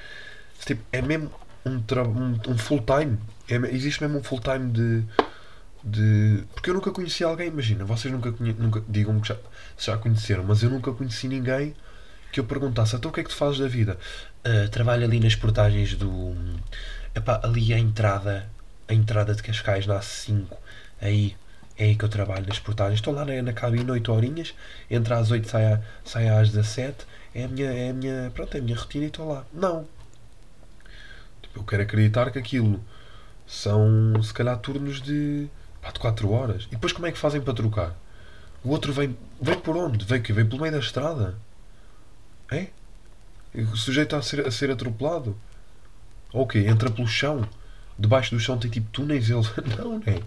tipo, 0.65 0.84
é 0.91 1.02
mesmo 1.02 1.32
um, 1.65 1.78
um, 1.78 2.52
um 2.54 2.58
full 2.58 2.84
time. 2.84 3.17
É, 3.48 3.56
existe 3.74 4.02
mesmo 4.02 4.20
um 4.20 4.24
full 4.24 4.41
time 4.41 4.72
de, 4.72 5.04
de. 5.88 6.43
Porque 6.54 6.69
eu 6.69 6.73
nunca 6.73 6.91
conheci 6.91 7.23
alguém, 7.23 7.47
imagina, 7.47 7.86
vocês 7.86 8.13
nunca, 8.13 8.34
nunca 8.39 8.84
digam 8.88 9.19
que 9.19 9.30
já, 9.30 9.38
já 9.78 9.97
conheceram, 9.97 10.43
mas 10.43 10.62
eu 10.63 10.69
nunca 10.69 10.91
conheci 10.91 11.28
ninguém 11.28 11.76
que 12.32 12.39
eu 12.39 12.43
perguntasse, 12.43 12.95
então 12.95 13.10
o 13.10 13.13
que 13.13 13.21
é 13.21 13.23
que 13.23 13.30
tu 13.30 13.36
fazes 13.36 13.60
da 13.60 13.67
vida? 13.67 13.97
Uh, 14.45 14.69
trabalho 14.69 15.06
ali 15.06 15.19
nas 15.19 15.36
portagens 15.36 15.95
do. 15.95 16.36
Epá, 17.15 17.39
ali 17.43 17.73
a 17.73 17.80
entrada, 17.80 18.50
a 18.88 18.93
entrada 18.93 19.34
de 19.34 19.41
Cascais 19.41 19.88
na 19.88 20.00
A5, 20.00 20.45
aí 21.02 21.36
é 21.78 21.86
aí 21.86 21.95
que 21.95 22.04
eu 22.04 22.10
trabalho 22.10 22.45
nas 22.47 22.60
portagens. 22.60 23.00
Estou 23.00 23.13
lá 23.13 23.23
na, 23.23 23.41
na 23.41 23.54
cabine 23.54 23.89
8 23.89 24.12
horinhas, 24.12 24.54
entra 24.89 25.17
às 25.17 25.32
8, 25.32 25.47
sai, 25.47 25.73
a, 25.73 25.82
sai 26.04 26.28
às 26.28 26.52
17. 26.52 27.06
É 27.36 27.43
a 27.43 27.47
minha, 27.47 27.71
é 27.71 27.89
a 27.91 27.93
minha, 27.93 28.32
pronto, 28.34 28.56
é 28.56 28.60
a 28.60 28.63
minha 28.63 28.76
rotina 28.76 29.06
e 29.06 29.08
estou 29.08 29.28
lá. 29.28 29.45
Não. 29.54 29.88
Tipo, 31.41 31.60
eu 31.60 31.63
quero 31.63 31.84
acreditar 31.84 32.32
que 32.32 32.39
aquilo 32.39 32.84
são, 33.45 34.21
se 34.23 34.34
calhar, 34.34 34.58
turnos 34.58 35.02
de, 35.02 35.47
de 35.91 36.00
4 36.00 36.30
horas. 36.32 36.63
E 36.65 36.71
depois 36.71 36.93
como 36.93 37.08
é 37.08 37.12
que 37.12 37.17
fazem 37.17 37.41
para 37.41 37.54
trocar? 37.54 37.95
O 38.63 38.69
outro 38.69 38.91
vem, 38.91 39.15
vem 39.41 39.60
por 39.60 39.78
onde? 39.78 40.04
Vem, 40.06 40.21
que 40.21 40.34
vem 40.34 40.45
pelo 40.45 40.62
meio 40.62 40.73
da 40.73 40.80
estrada. 40.80 41.36
É? 42.52 42.67
O 43.54 43.76
sujeito 43.76 44.15
a 44.15 44.21
ser, 44.21 44.45
a 44.47 44.52
ser 44.52 44.71
atropelado? 44.71 45.36
Ou 46.34 46.43
o 46.43 46.47
quê? 46.47 46.60
Entra 46.60 46.89
pelo 46.89 47.08
chão? 47.08 47.47
Debaixo 47.97 48.36
do 48.36 48.39
chão 48.39 48.58
tem 48.58 48.69
tipo 48.69 48.89
túneis? 48.91 49.30
Ele... 49.30 49.41
Não, 49.78 50.02
é? 50.06 50.21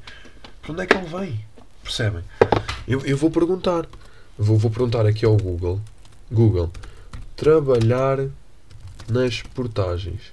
Para 0.63 0.73
onde 0.73 0.83
é 0.83 0.87
que 0.87 0.97
ele 0.97 1.07
vem? 1.07 1.45
Percebem? 1.83 2.25
Eu, 2.87 3.05
eu 3.05 3.17
vou 3.17 3.31
perguntar. 3.31 3.87
Vou, 4.39 4.57
vou 4.59 4.71
perguntar 4.71 5.07
aqui 5.07 5.25
ao 5.25 5.37
Google. 5.37 5.81
Google. 6.31 6.73
Trabalhar 7.37 8.19
nas 9.09 9.43
portagens. 9.43 10.33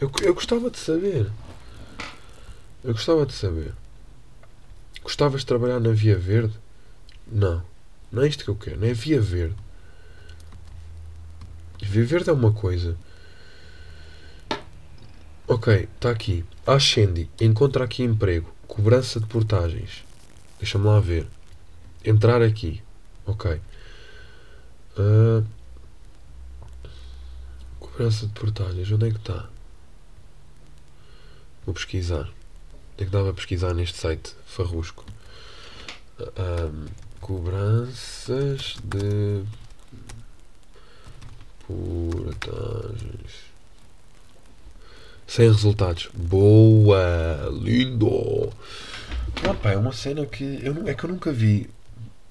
Eu, 0.00 0.10
eu 0.22 0.34
gostava 0.34 0.70
de 0.70 0.78
saber. 0.78 1.30
Eu 2.84 2.92
gostava 2.92 3.24
de 3.26 3.32
saber. 3.32 3.72
Gostavas 5.02 5.40
de 5.40 5.46
trabalhar 5.46 5.80
na 5.80 5.90
Via 5.90 6.16
Verde? 6.16 6.58
Não. 7.26 7.62
Não 8.10 8.22
é 8.22 8.28
isto 8.28 8.44
que 8.44 8.50
eu 8.50 8.56
quero. 8.56 8.80
Não 8.80 8.86
é 8.86 8.92
Via 8.92 9.20
Verde. 9.20 9.56
Via 11.82 12.04
Verde 12.04 12.30
é 12.30 12.32
uma 12.32 12.52
coisa. 12.52 12.96
Ok, 15.48 15.88
está 15.94 16.10
aqui. 16.10 16.44
Ascendi. 16.66 17.28
Encontra 17.40 17.84
aqui 17.84 18.02
emprego. 18.02 18.52
Cobrança 18.66 19.18
de 19.18 19.26
portagens. 19.26 20.04
Deixa-me 20.58 20.86
lá 20.86 21.00
ver. 21.00 21.26
Entrar 22.04 22.40
aqui. 22.40 22.82
Ok. 23.26 23.60
Uh, 24.96 25.44
cobrança 27.80 28.26
de 28.26 28.32
portagens. 28.32 28.90
Onde 28.90 29.08
é 29.08 29.10
que 29.10 29.18
está? 29.18 29.48
Vou 31.66 31.74
pesquisar. 31.74 32.30
É 32.98 33.04
que 33.04 33.10
dava 33.10 33.30
a 33.30 33.34
pesquisar 33.34 33.74
neste 33.74 33.98
site 33.98 34.34
farrusco? 34.46 35.04
Uh, 36.20 36.88
cobranças 37.20 38.76
de 38.84 39.42
portagens. 41.66 43.52
Sem 45.26 45.48
resultados. 45.48 46.10
Boa! 46.12 47.48
Lindo! 47.50 48.52
Ah, 49.44 49.70
é 49.70 49.76
uma 49.76 49.92
cena 49.92 50.26
que 50.26 50.60
eu, 50.62 50.86
é 50.86 50.94
que 50.94 51.04
eu 51.04 51.10
nunca 51.10 51.32
vi 51.32 51.70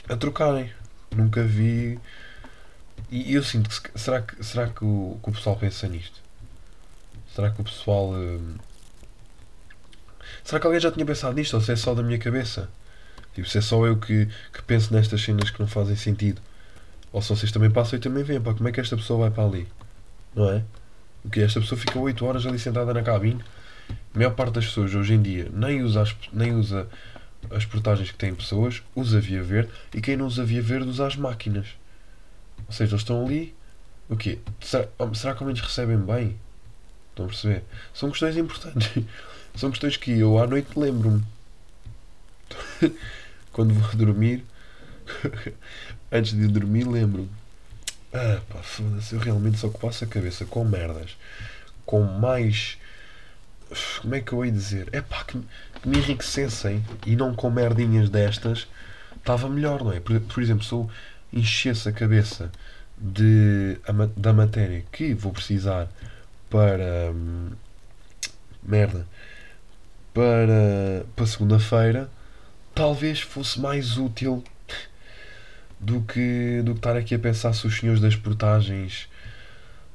a 0.08 0.16
trocarem. 0.16 0.72
Nunca 1.16 1.44
vi. 1.44 2.00
E 3.10 3.34
eu 3.34 3.44
sinto 3.44 3.70
que 3.70 4.00
será 4.00 4.22
que, 4.22 4.44
será 4.44 4.68
que, 4.68 4.86
o, 4.86 5.20
que 5.22 5.30
o 5.30 5.34
pessoal 5.34 5.56
pensa 5.56 5.88
nisto? 5.88 6.22
Será 7.34 7.50
que 7.50 7.60
o 7.60 7.64
pessoal. 7.64 8.12
Hum, 8.12 8.56
será 10.44 10.60
que 10.60 10.66
alguém 10.66 10.80
já 10.80 10.92
tinha 10.92 11.06
pensado 11.06 11.36
nisto? 11.36 11.54
Ou 11.54 11.62
se 11.62 11.72
é 11.72 11.76
só 11.76 11.94
da 11.94 12.04
minha 12.04 12.18
cabeça? 12.18 12.70
Tipo, 13.34 13.48
se 13.48 13.58
é 13.58 13.62
só 13.62 13.86
eu 13.86 13.98
que, 13.98 14.28
que 14.54 14.62
penso 14.64 14.94
nestas 14.94 15.22
cenas 15.22 15.50
que 15.50 15.60
não 15.60 15.68
fazem 15.68 15.96
sentido. 15.96 16.42
Ou 17.12 17.22
se 17.22 17.30
vocês 17.30 17.52
também 17.52 17.70
passam 17.70 17.98
e 17.98 18.02
também 18.02 18.24
veem, 18.24 18.42
pá, 18.42 18.54
como 18.54 18.68
é 18.68 18.72
que 18.72 18.80
esta 18.80 18.96
pessoa 18.96 19.22
vai 19.22 19.32
para 19.32 19.46
ali? 19.46 19.68
Não 20.36 20.50
é? 20.50 20.64
Porque 21.22 21.42
esta 21.42 21.60
pessoa 21.60 21.80
fica 21.80 22.00
8 22.00 22.26
horas 22.26 22.46
ali 22.46 22.58
sentada 22.58 22.94
na 22.94 23.04
cabine. 23.04 23.44
A 24.14 24.18
maior 24.18 24.32
parte 24.32 24.54
das 24.54 24.66
pessoas 24.66 24.94
hoje 24.96 25.14
em 25.14 25.22
dia 25.22 25.50
nem 25.54 25.84
usa 25.84 26.02
as, 26.02 26.16
nem 26.32 26.54
usa 26.54 26.88
as 27.50 27.66
portagens 27.66 28.12
que 28.12 28.18
têm 28.18 28.34
pessoas, 28.34 28.82
usa 28.96 29.20
via 29.20 29.44
verde. 29.44 29.72
E 29.94 30.02
quem 30.02 30.18
não 30.18 30.26
usa 30.26 30.44
via 30.44 30.62
verde 30.62 30.90
usa 30.90 31.08
as 31.08 31.16
máquinas. 31.16 31.68
Ou 32.68 32.74
seja, 32.74 32.92
eles 32.92 33.02
estão 33.02 33.26
ali. 33.26 33.54
O 34.10 34.16
quê? 34.16 34.40
Será, 34.60 34.88
será 35.14 35.34
que 35.34 35.44
ao 35.44 35.48
menos 35.48 35.62
recebem 35.62 35.98
bem? 35.98 36.38
Estão 37.10 37.26
a 37.26 37.28
perceber? 37.28 37.64
São 37.94 38.10
questões 38.10 38.38
importantes. 38.38 38.90
São 39.56 39.70
questões 39.70 39.98
que 39.98 40.12
eu 40.12 40.40
à 40.40 40.48
noite 40.48 40.78
lembro-me. 40.78 41.24
Quando 43.52 43.74
vou 43.74 43.96
dormir, 43.96 44.44
antes 46.12 46.34
de 46.34 46.48
dormir, 46.48 46.86
lembro-me 46.86 47.30
ah, 48.14 48.42
pá, 48.50 48.62
foda-se, 48.62 49.16
eu 49.16 49.20
realmente 49.20 49.58
só 49.58 49.70
que 49.70 49.78
passo 49.80 50.04
a 50.04 50.08
cabeça 50.08 50.46
com 50.46 50.66
merdas, 50.66 51.16
com 51.86 52.02
mais. 52.04 52.78
Como 54.02 54.16
é 54.16 54.20
que 54.20 54.34
eu 54.34 54.46
ia 54.46 54.52
dizer? 54.52 54.90
É 54.92 55.02
pá, 55.02 55.24
que, 55.24 55.40
que 55.82 55.88
me 55.88 55.98
enriquecessem 55.98 56.84
e 57.06 57.16
não 57.16 57.34
com 57.34 57.50
merdinhas 57.50 58.10
destas, 58.10 58.68
estava 59.16 59.48
melhor, 59.48 59.82
não 59.84 59.94
é? 59.94 60.02
Por, 60.02 60.20
por 60.20 60.44
exemplo, 60.44 60.64
se 60.64 60.74
eu 60.74 60.90
enchesse 61.32 61.88
a 61.88 61.94
cabeça 61.94 62.52
de, 62.98 63.78
da 64.18 64.34
matéria 64.34 64.84
que 64.92 65.14
vou 65.14 65.32
precisar 65.32 65.88
para. 66.50 67.12
Hum, 67.14 67.52
merda. 68.62 69.08
Para, 70.14 71.06
para 71.16 71.26
segunda-feira, 71.26 72.10
talvez 72.76 73.22
fosse 73.22 73.60
mais 73.60 73.98
útil 73.98 74.44
do 75.80 76.02
que, 76.02 76.62
do 76.64 76.74
que 76.74 76.80
estar 76.80 76.96
aqui 76.96 77.16
a 77.16 77.20
pensar 77.20 77.54
se 77.54 77.66
os 77.66 77.78
senhores 77.78 78.00
das 78.00 78.16
portagens 78.16 79.10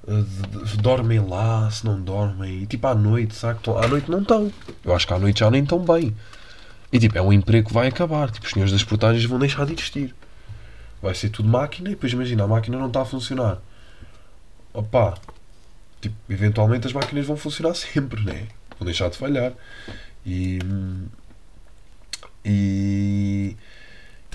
uh, 0.07 0.77
dormem 0.81 1.21
lá, 1.21 1.71
se 1.71 1.85
não 1.85 2.01
dormem. 2.01 2.63
E 2.63 2.67
tipo, 2.67 2.87
à 2.87 2.95
noite, 2.95 3.33
estão? 3.33 3.79
À 3.79 3.87
noite 3.87 4.11
não 4.11 4.21
estão. 4.21 4.53
Eu 4.85 4.95
acho 4.95 5.07
que 5.07 5.15
à 5.15 5.19
noite 5.19 5.41
já 5.41 5.51
nem 5.51 5.63
estão 5.63 5.79
bem. 5.79 6.15
E 6.93 6.99
tipo, 6.99 7.17
é 7.17 7.23
um 7.23 7.33
emprego 7.33 7.69
que 7.69 7.75
vai 7.75 7.89
acabar. 7.89 8.31
Tipo, 8.31 8.47
os 8.47 8.53
senhores 8.53 8.73
das 8.73 8.83
portagens 8.83 9.25
vão 9.25 9.39
deixar 9.39 9.65
de 9.65 9.75
existir. 9.75 10.15
Vai 11.01 11.15
ser 11.15 11.29
tudo 11.29 11.49
máquina 11.49 11.91
e 11.91 11.93
depois 11.93 12.13
imagina, 12.13 12.45
a 12.45 12.49
máquina 12.49 12.79
não 12.79 12.89
está 12.89 13.03
a 13.03 13.05
funcionar. 13.05 13.59
Opa, 14.73 15.15
tipo, 16.01 16.17
eventualmente 16.29 16.87
as 16.87 16.93
máquinas 16.93 17.27
vão 17.27 17.37
funcionar 17.37 17.75
sempre, 17.77 18.23
né? 18.23 18.49
Vão 18.79 18.85
deixar 18.85 19.09
de 19.09 19.17
falhar. 19.17 19.53
E. 20.27 20.59
E 22.45 23.57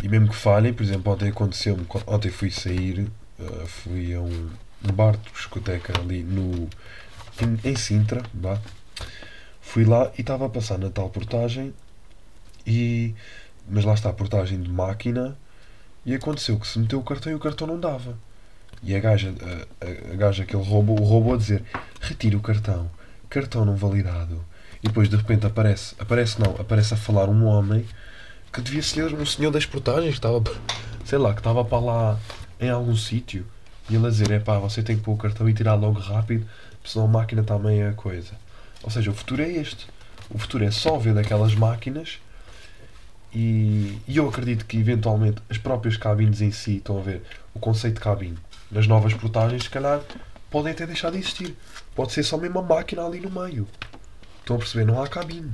e 0.04 0.08
mesmo 0.08 0.30
que 0.30 0.36
falhem, 0.36 0.74
por 0.74 0.84
exemplo, 0.84 1.14
ontem 1.14 1.30
aconteceu-me, 1.30 1.86
ontem 2.08 2.32
fui 2.32 2.50
sair, 2.50 3.08
uh, 3.40 3.68
fui 3.68 4.14
a 4.16 4.20
um, 4.20 4.50
um 4.84 4.92
bar 4.92 5.16
de 5.16 5.32
discoteca 5.32 5.94
ali 6.00 6.24
no, 6.24 6.68
em, 7.40 7.70
em 7.70 7.76
Sintra, 7.76 8.24
bah. 8.34 8.60
fui 9.62 9.86
lá 9.86 10.12
e 10.18 10.22
estava 10.22 10.48
a 10.48 10.50
passar 10.50 10.80
na 10.80 10.90
tal 10.90 11.10
portagem 11.10 11.72
e 12.66 13.14
mas 13.70 13.86
lá 13.86 13.94
está 13.94 14.10
a 14.10 14.14
portagem 14.14 14.60
de 14.60 14.70
máquina 14.70 15.38
e 16.04 16.16
aconteceu 16.16 16.60
que 16.60 16.68
se 16.68 16.80
meteu 16.80 17.00
o 17.00 17.04
cartão 17.04 17.32
e 17.32 17.36
o 17.36 17.40
cartão 17.40 17.68
não 17.68 17.80
dava. 17.80 18.18
E 18.82 18.96
a 18.96 19.00
gaja, 19.00 19.36
a, 19.40 19.86
a, 19.86 20.14
a 20.14 20.16
gaja 20.16 20.46
que 20.46 20.56
ele 20.56 20.66
roubou, 20.66 21.00
o 21.00 21.04
roubou 21.04 21.36
a 21.36 21.38
dizer 21.38 21.64
retire 22.02 22.36
o 22.36 22.42
cartão, 22.42 22.90
cartão 23.30 23.64
não 23.66 23.76
validado. 23.76 24.44
E 24.84 24.88
depois 24.88 25.10
de 25.10 25.16
repente 25.16 25.46
aparece, 25.46 25.96
aparece 26.00 26.40
não, 26.40 26.56
aparece 26.60 26.94
a 26.94 26.98
falar 26.98 27.30
um 27.30 27.46
homem 27.46 27.86
que 28.52 28.62
devia 28.62 28.82
ser 28.82 29.14
um 29.14 29.26
senhor 29.26 29.52
das 29.52 29.66
portagens, 29.66 30.12
que 30.12 30.18
estava, 30.18 30.44
sei 31.06 31.18
lá, 31.18 31.34
que 31.34 31.40
estava 31.40 31.64
para 31.64 31.80
lá 31.80 32.20
em 32.60 32.70
algum 32.70 32.96
sítio. 32.96 33.46
E 33.90 33.96
ele 33.96 34.08
a 34.08 34.10
dizer, 34.10 34.32
é 34.32 34.40
pá, 34.40 34.58
você 34.60 34.82
tem 34.84 34.98
que 34.98 35.04
pôr 35.04 35.14
o 35.14 35.18
cartão 35.18 35.48
e 35.48 35.54
tirar 35.54 35.76
logo 35.76 36.00
rápido, 36.00 36.46
senão 36.84 37.06
a 37.06 37.10
máquina 37.10 37.44
também 37.44 37.82
é 37.82 37.90
a 37.90 37.94
coisa. 37.94 38.34
Ou 38.84 38.90
seja, 38.90 39.12
o 39.12 39.14
futuro 39.14 39.42
é 39.42 39.50
este. 39.50 39.88
O 40.30 40.38
futuro 40.38 40.64
é 40.64 40.72
só 40.72 40.98
ver 40.98 41.14
daquelas 41.14 41.54
máquinas 41.56 42.20
e, 43.34 43.98
e 44.08 44.18
eu 44.18 44.28
acredito 44.28 44.66
que 44.66 44.78
eventualmente 44.78 45.42
as 45.50 45.58
próprias 45.58 45.96
cabines 45.96 46.42
em 46.42 46.52
si, 46.52 46.78
estão 46.78 46.98
a 47.00 47.02
ver, 47.02 47.22
o 47.54 47.60
conceito 47.60 47.96
de 47.96 48.02
cabine, 48.02 48.38
nas 48.70 48.88
novas 48.88 49.14
portagens, 49.14 49.64
se 49.64 49.70
calhar, 49.70 50.02
podem 50.50 50.74
até 50.74 50.86
deixar 50.86 51.12
de 51.12 51.18
existir. 51.18 51.56
Pode 51.96 52.12
ser 52.12 52.24
só 52.24 52.38
mesmo 52.38 52.60
uma 52.60 52.76
máquina 52.76 53.06
ali 53.06 53.20
no 53.20 53.30
meio. 53.30 53.68
Estão 54.42 54.56
a 54.56 54.60
perceber? 54.60 54.86
Não 54.86 55.02
há 55.02 55.08
cabine. 55.08 55.52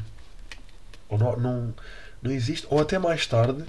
Ou 1.09 1.17
não, 1.17 1.37
não, 1.37 1.73
não 2.21 2.31
existe. 2.31 2.65
Ou 2.69 2.79
até 2.79 2.97
mais 2.97 3.25
tarde, 3.27 3.63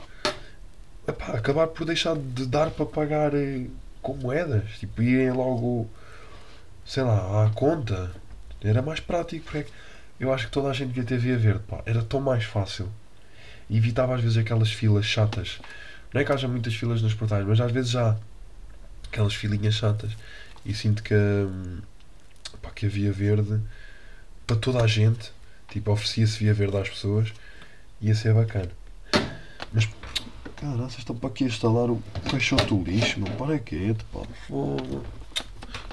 epá, 1.07 1.33
acabar 1.33 1.69
por 1.69 1.85
deixar 1.85 2.17
de 2.17 2.47
dar 2.47 2.71
para 2.71 2.87
pagar 2.87 3.35
eh, 3.35 3.67
com 4.01 4.15
moedas. 4.15 4.65
Tipo, 4.79 5.03
irem 5.03 5.33
logo, 5.33 5.89
sei 6.85 7.03
lá, 7.03 7.45
à 7.45 7.51
conta. 7.51 8.11
Era 8.63 8.83
mais 8.83 9.01
prático. 9.01 9.45
Porque 9.45 9.67
eu 10.19 10.33
acho 10.33 10.47
que 10.47 10.53
toda 10.53 10.69
a 10.69 10.73
gente 10.73 10.89
devia 10.89 11.05
ter 11.05 11.19
via 11.19 11.37
verde. 11.37 11.63
Pá. 11.69 11.83
Era 11.85 12.03
tão 12.03 12.21
mais 12.21 12.45
fácil. 12.45 12.89
E 13.69 13.77
evitava 13.77 14.15
às 14.15 14.23
vezes 14.23 14.39
aquelas 14.39 14.73
filas 14.73 15.05
chatas. 15.05 15.61
Não 16.13 16.21
é 16.21 16.25
que 16.25 16.33
haja 16.33 16.49
muitas 16.49 16.75
filas 16.75 17.03
nos 17.03 17.13
portais, 17.13 17.45
mas 17.47 17.61
às 17.61 17.71
vezes 17.71 17.95
há 17.95 18.17
aquelas 19.09 19.35
filinhas 19.35 19.75
chatas. 19.75 20.13
E 20.65 20.75
sinto 20.75 21.03
que, 21.03 21.15
hum, 21.15 21.81
pá, 22.63 22.71
que 22.71 22.87
a 22.87 22.89
via 22.89 23.13
verde 23.13 23.61
para 24.49 24.57
toda 24.57 24.83
a 24.83 24.87
gente, 24.87 25.31
tipo, 25.69 25.93
oferecia-se 25.93 26.39
via 26.39 26.55
verde 26.55 26.79
às 26.79 26.89
pessoas, 26.89 27.35
ia 28.01 28.15
ser 28.15 28.33
bacana. 28.33 28.71
Mas, 29.71 29.87
caralho, 30.57 30.79
vocês 30.79 31.01
estão 31.01 31.15
para 31.15 31.29
aqui 31.29 31.45
a 31.45 31.49
instalar 31.49 31.91
o 31.91 32.03
caixote 32.31 32.65
do 32.65 32.83
lixo, 32.83 33.21
não 33.21 33.31
para 33.33 33.59
quieto, 33.59 34.05
pá, 34.07 34.23
fogo. 34.47 35.05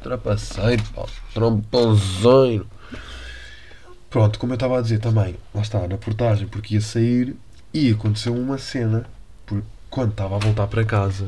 Trapaceiro, 0.01 0.81
pá, 0.95 1.05
trompãozeiro. 1.33 2.65
Pronto, 4.09 4.39
como 4.39 4.53
eu 4.53 4.55
estava 4.55 4.79
a 4.79 4.81
dizer 4.81 4.99
também, 4.99 5.35
lá 5.53 5.61
está, 5.61 5.85
na 5.85 5.97
portagem, 5.97 6.47
porque 6.47 6.75
ia 6.75 6.81
sair 6.81 7.35
e 7.73 7.91
aconteceu 7.91 8.33
uma 8.33 8.57
cena, 8.57 9.05
quando 9.89 10.11
estava 10.11 10.37
a 10.37 10.39
voltar 10.39 10.67
para 10.67 10.85
casa 10.85 11.27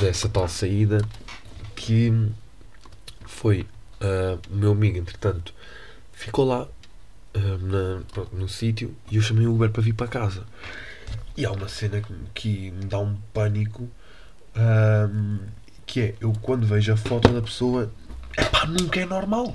dessa 0.00 0.26
tal 0.26 0.48
saída, 0.48 1.04
que 1.74 2.30
foi 3.26 3.66
uh, 4.00 4.40
o 4.50 4.56
meu 4.56 4.72
amigo, 4.72 4.96
entretanto, 4.96 5.52
ficou 6.16 6.46
lá 6.46 6.62
uh, 6.62 7.58
na, 7.58 8.02
pronto, 8.12 8.34
no 8.34 8.48
sítio 8.48 8.96
e 9.10 9.16
eu 9.16 9.22
chamei 9.22 9.46
o 9.46 9.54
Uber 9.54 9.70
para 9.70 9.82
vir 9.82 9.92
para 9.92 10.08
casa. 10.08 10.44
E 11.36 11.44
há 11.44 11.52
uma 11.52 11.68
cena 11.68 12.00
que, 12.00 12.14
que 12.34 12.70
me 12.70 12.86
dá 12.86 12.98
um 12.98 13.14
pânico 13.32 13.84
uh, 13.84 15.38
que 15.84 16.00
é 16.00 16.14
eu 16.20 16.32
quando 16.40 16.66
vejo 16.66 16.92
a 16.92 16.96
foto 16.96 17.28
da 17.28 17.42
pessoa, 17.42 17.92
epá, 18.36 18.66
nunca 18.66 18.98
é 18.98 19.04
normal. 19.04 19.54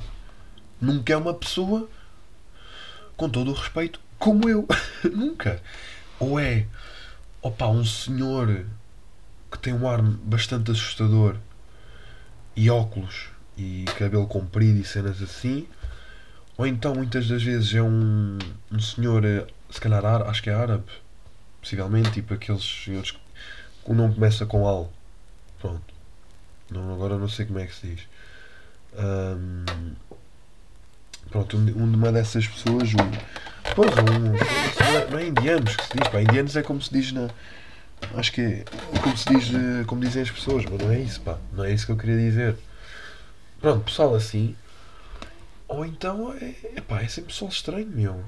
Nunca 0.80 1.14
é 1.14 1.18
uma 1.18 1.34
pessoa 1.34 1.90
com 3.18 3.30
todo 3.30 3.52
o 3.52 3.54
respeito 3.54 4.00
como 4.18 4.48
eu. 4.48 4.68
nunca. 5.12 5.62
Ou 6.20 6.40
é 6.40 6.68
opa, 7.42 7.68
um 7.68 7.84
senhor 7.84 8.66
que 9.52 9.58
tem 9.58 9.74
um 9.74 9.90
ar 9.90 10.02
bastante 10.02 10.72
assustador 10.72 11.36
e 12.56 12.70
óculos 12.70 13.30
e 13.58 13.86
cabelo 13.98 14.28
comprido 14.28 14.80
e 14.80 14.86
cenas 14.86 15.22
assim. 15.22 15.68
Ou 16.62 16.68
então 16.68 16.94
muitas 16.94 17.28
das 17.28 17.42
vezes 17.42 17.74
é 17.74 17.82
um, 17.82 18.38
um 18.72 18.80
senhor, 18.80 19.26
eh, 19.26 19.48
se 19.72 19.82
calhar 19.82 20.06
acho 20.06 20.44
que 20.44 20.50
é 20.52 20.54
árabe, 20.54 20.84
possivelmente, 21.60 22.12
tipo 22.12 22.36
aqueles 22.36 22.64
senhores 22.86 23.10
que 23.10 23.20
o 23.84 23.96
nome 23.96 24.14
começa 24.14 24.46
com 24.46 24.68
Al. 24.68 24.94
Pronto. 25.60 25.82
Não, 26.70 26.94
agora 26.94 27.18
não 27.18 27.28
sei 27.28 27.48
como 27.48 27.58
é 27.58 27.66
que 27.66 27.74
se 27.74 27.88
diz. 27.88 28.02
Um, 28.94 29.66
pronto, 31.32 31.58
um, 31.58 31.84
uma 31.84 32.12
dessas 32.12 32.48
pessoas, 32.48 32.90
um, 32.94 33.74
Pois, 33.76 33.90
um, 33.98 35.10
não 35.10 35.18
é 35.18 35.26
indianos 35.26 35.76
que 35.76 35.84
se 35.84 35.98
diz, 35.98 36.08
pá. 36.10 36.22
Indianos 36.22 36.56
é 36.56 36.62
como 36.62 36.80
se 36.80 36.94
diz 36.94 37.12
na. 37.12 37.28
Acho 38.16 38.34
que 38.34 38.42
é 38.42 38.66
como 39.02 39.18
se 39.18 39.34
diz, 39.34 39.52
eh, 39.52 39.84
como 39.88 40.02
dizem 40.02 40.22
as 40.22 40.30
pessoas, 40.30 40.64
mas 40.66 40.80
não 40.80 40.92
é 40.92 41.00
isso, 41.00 41.22
pá. 41.22 41.40
Não 41.54 41.64
é 41.64 41.74
isso 41.74 41.88
que 41.88 41.92
eu 41.92 41.98
queria 41.98 42.18
dizer. 42.18 42.56
Pronto, 43.60 43.84
pessoal 43.84 44.14
assim. 44.14 44.56
Ou 45.72 45.86
então 45.86 46.34
é, 46.34 46.54
é 46.76 46.82
pá, 46.82 47.02
é 47.02 47.08
sempre 47.08 47.32
pessoal 47.32 47.50
estranho, 47.50 47.88
meu. 47.88 48.26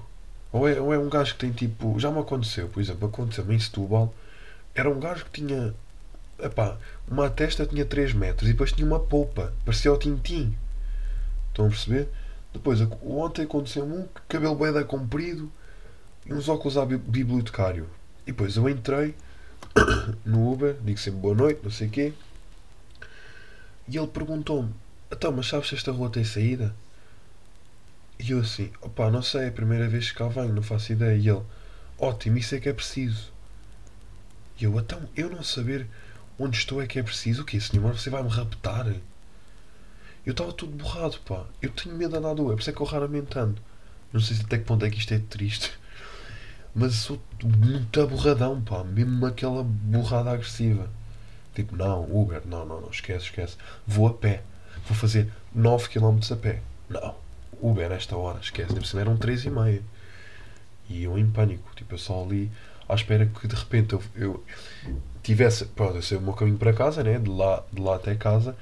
Ou 0.49 0.65
é, 0.65 0.79
ou 0.79 0.93
é 0.93 0.97
um 0.97 1.09
gajo 1.09 1.33
que 1.33 1.39
tem 1.39 1.51
tipo. 1.51 1.99
Já 1.99 2.09
me 2.09 2.19
aconteceu, 2.19 2.69
por 2.69 2.79
exemplo, 2.79 3.07
aconteceu-me 3.07 3.53
em 3.53 3.59
Setúbal. 3.59 4.13
Era 4.73 4.89
um 4.89 4.97
gajo 4.97 5.25
que 5.25 5.41
tinha. 5.41 5.75
Epá, 6.39 6.77
uma 7.05 7.29
testa 7.29 7.65
tinha 7.65 7.85
3 7.85 8.13
metros 8.13 8.49
e 8.49 8.53
depois 8.53 8.71
tinha 8.71 8.87
uma 8.87 8.99
polpa. 8.99 9.53
Parecia 9.65 9.91
o 9.91 9.97
Tintim. 9.97 10.55
Estão 11.49 11.65
a 11.65 11.69
perceber? 11.69 12.07
Depois, 12.53 12.79
ontem 13.03 13.43
aconteceu-me 13.43 13.93
um 13.93 14.07
cabelo 14.27 14.55
bem 14.55 14.83
comprido 14.85 15.51
e 16.25 16.33
uns 16.33 16.47
óculos 16.47 16.77
a 16.77 16.85
bibliotecário. 16.85 17.89
E 18.25 18.31
depois 18.31 18.55
eu 18.55 18.69
entrei 18.69 19.15
no 20.25 20.53
Uber, 20.53 20.77
digo 20.81 20.97
sempre 20.97 21.19
boa 21.19 21.35
noite, 21.35 21.59
não 21.61 21.71
sei 21.71 21.87
o 21.87 21.91
quê. 21.91 22.13
E 23.89 23.97
ele 23.97 24.07
perguntou-me: 24.07 24.73
Então, 25.11 25.31
mas 25.33 25.47
sabes 25.47 25.67
se 25.67 25.75
esta 25.75 25.91
rua 25.91 26.09
tem 26.09 26.23
saída? 26.23 26.73
E 28.19 28.31
eu 28.31 28.39
assim: 28.39 28.71
Opá, 28.81 29.09
não 29.09 29.21
sei, 29.21 29.45
é 29.45 29.47
a 29.47 29.51
primeira 29.51 29.87
vez 29.87 30.11
que 30.11 30.17
cá 30.17 30.27
venho, 30.27 30.53
não 30.53 30.63
faço 30.63 30.91
ideia. 30.91 31.17
E 31.17 31.29
ele: 31.29 31.43
Ótimo, 31.97 32.37
isso 32.37 32.55
é 32.55 32.59
que 32.59 32.69
é 32.69 32.73
preciso. 32.73 33.31
E 34.59 34.63
eu: 34.63 34.79
Então, 34.79 35.01
eu 35.15 35.29
não 35.29 35.43
saber 35.43 35.87
onde 36.37 36.57
estou 36.57 36.81
é 36.81 36.87
que 36.87 36.99
é 36.99 37.03
preciso? 37.03 37.41
O 37.41 37.45
que, 37.45 37.59
senhor? 37.59 37.97
Você 37.97 38.09
vai 38.09 38.23
me 38.23 38.29
raptar? 38.29 38.93
Eu 40.25 40.31
estava 40.31 40.53
tudo 40.53 40.75
borrado, 40.75 41.19
pá. 41.25 41.45
Eu 41.61 41.69
tenho 41.71 41.95
medo 41.95 42.11
de 42.11 42.17
andar 42.17 42.33
do 42.33 42.43
web, 42.43 42.55
por 42.55 42.61
isso 42.61 42.69
é 42.69 42.73
que 42.73 42.81
eu 42.81 42.85
raramente 42.85 43.37
ando. 43.37 43.61
Não 44.11 44.21
sei 44.21 44.37
até 44.39 44.57
que 44.57 44.63
ponto 44.63 44.85
é 44.85 44.89
que 44.89 44.99
isto 44.99 45.13
é 45.13 45.19
triste. 45.19 45.77
Mas 46.73 46.95
sou 46.95 47.21
muito 47.43 48.01
aborradão, 48.01 48.61
pá. 48.61 48.83
Mesmo 48.83 49.25
aquela 49.25 49.63
borrada 49.63 50.31
agressiva. 50.31 50.89
Tipo, 51.53 51.75
não, 51.75 52.03
Uber, 52.09 52.41
não, 52.45 52.65
não, 52.65 52.81
não, 52.81 52.89
esquece, 52.89 53.25
esquece. 53.25 53.57
Vou 53.85 54.07
a 54.07 54.13
pé. 54.13 54.43
Vou 54.87 54.95
fazer 54.95 55.31
9 55.53 55.89
km 55.89 56.19
a 56.31 56.35
pé. 56.35 56.61
Não, 56.89 57.15
Uber 57.63 57.91
esta 57.91 58.17
hora, 58.17 58.39
esquece. 58.39 58.73
Ser, 58.85 58.99
eram 58.99 59.17
3 59.17 59.45
e 59.45 59.49
meia. 59.49 59.81
E 60.89 61.03
eu 61.03 61.17
em 61.17 61.29
pânico. 61.29 61.71
Tipo, 61.75 61.93
eu 61.93 61.97
só 61.97 62.23
ali 62.23 62.51
à 62.87 62.95
espera 62.95 63.25
que 63.25 63.47
de 63.47 63.55
repente 63.55 63.93
eu, 63.93 64.03
eu 64.15 64.43
tivesse. 65.23 65.65
Pronto, 65.65 65.95
eu 65.95 66.01
sei 66.01 66.17
o 66.17 66.21
meu 66.21 66.33
caminho 66.33 66.57
para 66.57 66.73
casa, 66.73 67.03
né? 67.03 67.17
De 67.17 67.29
lá, 67.29 67.63
de 67.71 67.81
lá 67.81 67.95
até 67.95 68.15
casa 68.15 68.55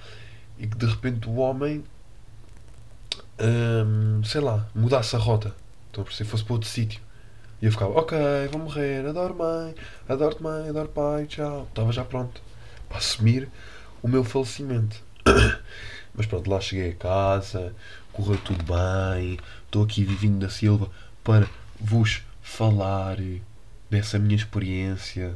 e 0.61 0.67
que 0.67 0.77
de 0.77 0.85
repente 0.85 1.27
o 1.27 1.37
homem, 1.37 1.83
hum, 3.39 4.21
sei 4.23 4.41
lá, 4.41 4.67
mudasse 4.75 5.15
a 5.15 5.19
rota. 5.19 5.55
Então, 5.89 6.05
se 6.05 6.23
fosse 6.23 6.43
para 6.43 6.53
outro 6.53 6.69
sítio. 6.69 7.01
E 7.59 7.65
eu 7.65 7.71
ficava, 7.71 7.91
ok, 7.99 8.17
vou 8.51 8.61
morrer, 8.61 9.05
adoro 9.07 9.35
mãe, 9.35 9.73
adoro 10.07 10.37
mãe, 10.39 10.69
adoro 10.69 10.87
pai, 10.89 11.25
tchau. 11.25 11.67
Estava 11.67 11.91
já 11.91 12.05
pronto 12.05 12.41
para 12.87 12.99
assumir 12.99 13.49
o 14.03 14.07
meu 14.07 14.23
falecimento. 14.23 15.01
Mas 16.13 16.27
pronto, 16.27 16.49
lá 16.49 16.61
cheguei 16.61 16.91
a 16.91 16.95
casa, 16.95 17.73
correu 18.12 18.38
tudo 18.38 18.63
bem, 18.63 19.38
estou 19.65 19.84
aqui 19.84 20.04
vivinho 20.04 20.39
da 20.39 20.50
Silva 20.50 20.89
para 21.24 21.47
vos 21.80 22.24
falar 22.41 23.18
dessa 23.89 24.18
minha 24.20 24.36
experiência 24.36 25.36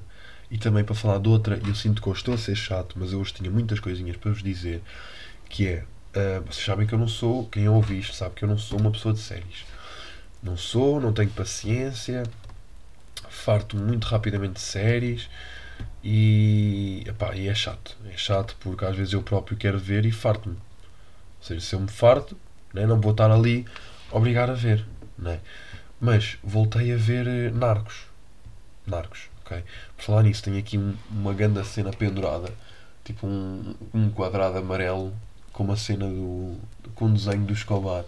e 0.50 0.58
também 0.58 0.84
para 0.84 0.96
falar 0.96 1.20
de 1.20 1.30
outra. 1.30 1.60
Eu 1.66 1.76
sinto 1.76 2.02
que 2.02 2.08
eu 2.08 2.14
estou 2.14 2.34
a 2.34 2.38
ser 2.38 2.56
chato, 2.56 2.96
mas 2.98 3.12
eu 3.12 3.20
hoje 3.20 3.34
tinha 3.34 3.50
muitas 3.50 3.80
coisinhas 3.80 4.18
para 4.18 4.32
vos 4.32 4.44
dizer 4.44 4.82
que 5.50 5.68
é, 5.68 5.84
uh, 6.16 6.42
vocês 6.46 6.66
sabem 6.66 6.88
que 6.88 6.94
eu 6.94 7.00
não 7.00 7.08
sou, 7.08 7.48
quem 7.48 7.68
ouve 7.68 8.00
isto 8.00 8.16
sabe 8.16 8.36
que 8.36 8.44
eu 8.44 8.50
não 8.50 8.58
sou 8.58 8.80
uma 8.80 8.92
pessoa 8.92 9.14
de 9.14 9.20
séries. 9.20 9.66
Não 10.42 10.56
sou, 10.56 11.02
não 11.02 11.12
tenho 11.12 11.30
paciência, 11.32 12.24
farto 13.30 13.76
muito 13.78 14.06
rapidamente 14.06 14.54
de 14.54 14.62
séries 14.62 15.30
e, 16.04 17.04
epá, 17.08 17.36
e 17.36 17.48
é 17.48 17.56
chato. 17.56 17.98
É 18.12 18.18
chato 18.18 18.56
porque 18.60 18.86
às 18.86 18.96
vezes 18.96 19.14
eu 19.14 19.24
próprio 19.24 19.58
quero 19.58 19.80
ver 19.80 20.06
e 20.06 20.12
farto-me. 20.12 20.56
Ou 20.56 21.48
seja, 21.48 21.62
se 21.62 21.76
eu 21.76 21.80
me 21.80 21.90
farto, 21.90 22.38
né, 22.76 22.86
não 22.86 23.00
vou 23.00 23.12
estar 23.12 23.32
ali 23.32 23.66
obrigar 24.12 24.50
a 24.50 24.54
ver. 24.54 24.86
Né? 25.18 25.40
Mas 26.00 26.38
voltei 26.44 26.94
a 26.94 26.98
ver 26.98 27.28
eh, 27.28 27.50
Narcos. 27.52 28.06
Narcos, 28.86 29.30
ok? 29.44 29.64
Por 29.96 30.04
falar 30.04 30.24
nisso, 30.24 30.44
tenho 30.44 30.60
aqui 30.60 30.78
um, 30.78 30.94
uma 31.10 31.34
grande 31.34 31.66
cena 31.66 31.92
pendurada, 31.92 32.52
tipo 33.04 33.26
um, 33.26 33.74
um 33.94 34.10
quadrado 34.10 34.58
amarelo 34.58 35.14
com 35.54 35.64
uma 35.64 35.78
cena 35.78 36.06
do. 36.06 36.58
com 36.94 37.06
um 37.06 37.14
desenho 37.14 37.46
do 37.46 37.54
Escobar. 37.54 38.04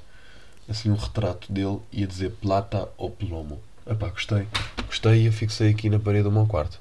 Assim, 0.70 0.92
um 0.92 0.96
retrato 0.96 1.52
dele 1.52 1.80
e 1.94 2.04
a 2.04 2.08
dizer 2.08 2.32
plata 2.32 2.90
ou 2.98 3.10
plomo. 3.10 3.62
Epá, 3.90 4.10
gostei. 4.10 4.46
Gostei 4.86 5.24
e 5.24 5.28
a 5.30 5.32
fixei 5.32 5.70
aqui 5.72 5.90
na 5.90 5.98
parede 5.98 6.24
do 6.24 6.32
meu 6.32 6.46
quarto. 6.46 6.78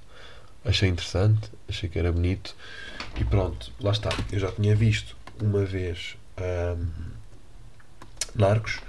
Achei 0.65 0.89
interessante, 0.89 1.49
achei 1.69 1.89
que 1.89 1.97
era 1.97 2.11
bonito. 2.11 2.57
E 3.17 3.25
pronto, 3.25 3.71
lá 3.81 3.93
está. 3.93 4.11
Eu 4.33 4.41
já 4.41 4.51
tinha 4.51 4.75
visto 4.75 5.17
uma 5.41 5.65
vez 5.65 6.17
Narcos, 8.39 8.81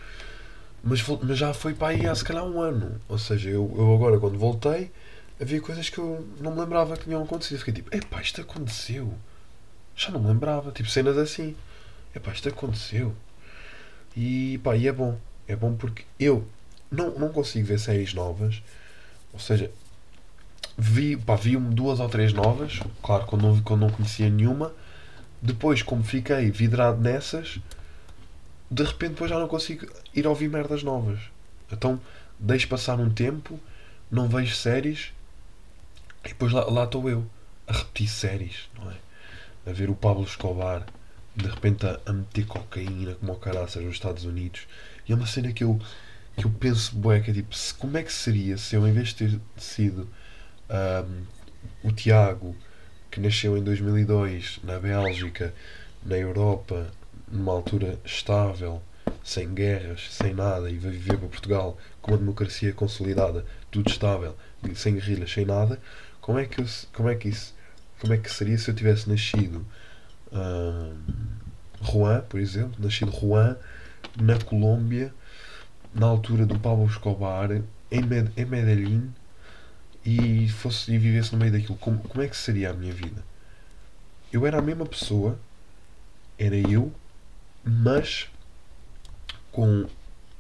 mas, 0.84 1.06
mas 1.22 1.38
já 1.38 1.54
foi 1.54 1.74
para 1.74 1.90
aí 1.90 2.06
há 2.08 2.16
se 2.16 2.24
calhar 2.24 2.44
um 2.44 2.62
ano. 2.62 3.00
Ou 3.08 3.18
seja, 3.18 3.50
eu, 3.50 3.74
eu 3.78 3.94
agora 3.94 4.20
quando 4.20 4.38
voltei 4.38 4.92
havia 5.40 5.62
coisas 5.62 5.90
que 5.90 5.98
eu 5.98 6.28
não 6.40 6.54
me 6.54 6.62
lembrava 6.62 6.98
que 6.98 7.06
tinham 7.06 7.24
acontecido. 7.24 7.60
Fiquei 7.60 7.76
tipo, 7.76 7.96
epá, 7.96 8.22
isto 8.22 8.42
aconteceu. 8.42 9.14
Já 9.96 10.10
não 10.10 10.20
me 10.20 10.28
lembrava. 10.28 10.72
Tipo, 10.72 10.90
cenas 10.90 11.18
assim. 11.18 11.56
Epá, 12.16 12.32
isto 12.32 12.50
aconteceu. 12.50 13.16
E 14.16 14.60
pá, 14.64 14.76
e 14.76 14.88
é 14.88 14.92
bom. 14.92 15.18
É 15.48 15.56
bom 15.56 15.76
porque 15.76 16.04
eu 16.20 16.48
não, 16.92 17.12
não 17.18 17.30
consigo 17.30 17.68
ver 17.68 17.80
séries 17.80 18.14
novas. 18.14 18.62
Ou 19.34 19.40
seja, 19.40 19.72
vi, 20.78 21.16
pá, 21.16 21.36
vi 21.36 21.56
duas 21.58 22.00
ou 22.00 22.10
três 22.10 22.34
novas. 22.34 22.80
Claro, 23.02 23.26
quando 23.26 23.44
não, 23.44 23.62
quando 23.62 23.82
não 23.82 23.90
conhecia 23.90 24.30
nenhuma. 24.30 24.74
Depois, 25.42 25.84
como 25.84 26.04
fiquei 26.04 26.50
vidrado 26.50 27.00
nessas, 27.00 27.60
de 28.70 28.84
repente 28.84 29.12
depois 29.12 29.30
já 29.30 29.40
não 29.40 29.48
consigo 29.48 29.88
ir 30.14 30.28
ouvir 30.28 30.50
merdas 30.50 30.84
novas. 30.84 31.20
Então 31.72 32.00
deixo 32.40 32.68
passar 32.68 33.00
um 33.00 33.10
tempo, 33.10 33.60
não 34.12 34.28
vejo 34.28 34.56
séries 34.56 35.12
e 36.24 36.30
depois 36.30 36.52
lá 36.52 36.66
lá 36.66 36.84
estou 36.84 37.10
eu 37.10 37.26
a 37.68 37.74
repetir 37.74 38.08
séries, 38.08 38.70
não 38.76 38.90
é? 38.92 38.96
A 39.70 39.74
ver 39.74 39.90
o 39.90 39.96
Pablo 39.96 40.24
Escobar 40.24 40.86
de 41.36 41.48
repente 41.48 41.86
a, 41.86 42.00
a 42.06 42.14
meter 42.14 42.46
cocaína 42.48 43.16
como 43.16 43.34
o 43.34 43.38
caraças 43.38 43.84
nos 43.84 43.96
Estados 43.96 44.26
Unidos. 44.26 44.68
E 45.08 45.12
é 45.14 45.16
uma 45.16 45.28
cena 45.28 45.52
que 45.54 45.64
eu, 45.64 45.80
que 46.38 46.46
eu 46.46 46.52
penso, 46.52 46.96
bué, 46.96 47.20
que 47.22 47.32
é 47.32 47.34
tipo, 47.36 47.56
se- 47.56 47.74
como 47.74 47.98
é 47.98 48.04
que 48.04 48.14
seria 48.14 48.58
se 48.58 48.76
eu, 48.76 48.88
em 48.88 48.94
vez 48.94 49.10
de 49.10 49.16
ter 49.16 49.42
sido 49.58 50.10
ahm, 50.70 51.24
o 51.84 51.92
Tiago, 51.92 52.56
que 53.12 53.20
nasceu 53.20 53.58
em 53.58 53.64
2002 53.64 54.60
na 54.64 54.80
Bélgica, 54.80 55.54
na 56.06 56.18
Europa, 56.18 56.92
numa 57.32 57.52
altura 57.52 58.00
estável, 58.06 58.82
sem 59.24 59.54
guerras, 59.54 60.08
sem 60.12 60.34
nada, 60.34 60.70
e 60.70 60.78
vai 60.78 60.92
viver 60.92 61.18
para 61.18 61.28
Portugal 61.28 61.78
com 62.02 62.12
uma 62.12 62.18
democracia 62.18 62.72
consolidada, 62.74 63.46
tudo 63.70 63.90
estável, 63.90 64.36
sem 64.76 64.96
guerrilhas, 64.96 65.32
sem 65.32 65.46
nada, 65.46 65.80
como 66.22 66.40
é 66.40 66.46
que, 66.46 66.62
eu, 66.62 66.66
como 66.94 67.10
é 67.10 67.16
que 67.16 67.30
isso, 67.30 67.56
como 68.00 68.14
é 68.14 68.18
que 68.18 68.32
seria 68.32 68.58
se 68.58 68.70
eu 68.70 68.76
tivesse 68.76 69.10
nascido 69.10 69.66
ahm, 70.32 70.98
Juan, 71.82 72.22
por 72.22 72.40
exemplo, 72.40 72.76
nascido 72.80 73.12
Juan 73.12 73.56
na 74.20 74.38
Colômbia, 74.40 75.14
na 75.94 76.08
altura 76.08 76.46
do 76.46 76.60
Pablo 76.60 76.86
Escobar, 76.86 77.52
em, 77.92 78.02
Med 78.02 78.32
em 78.36 78.46
Medellín, 78.46 79.14
e, 80.06 80.48
fosse, 80.50 80.92
e 80.94 80.98
vivesse 80.98 81.34
no 81.34 81.40
meio 81.40 81.52
daquilo, 81.52 81.78
como, 81.78 82.00
como 82.00 82.24
é 82.24 82.28
que 82.28 82.38
seria 82.38 82.70
a 82.70 82.74
minha 82.74 82.94
vida? 82.94 83.24
Eu 84.32 84.46
era 84.46 84.60
a 84.60 84.62
mesma 84.62 84.86
pessoa, 84.86 85.38
era 86.38 86.56
eu, 86.56 86.92
mas 87.68 88.30
com 89.52 89.86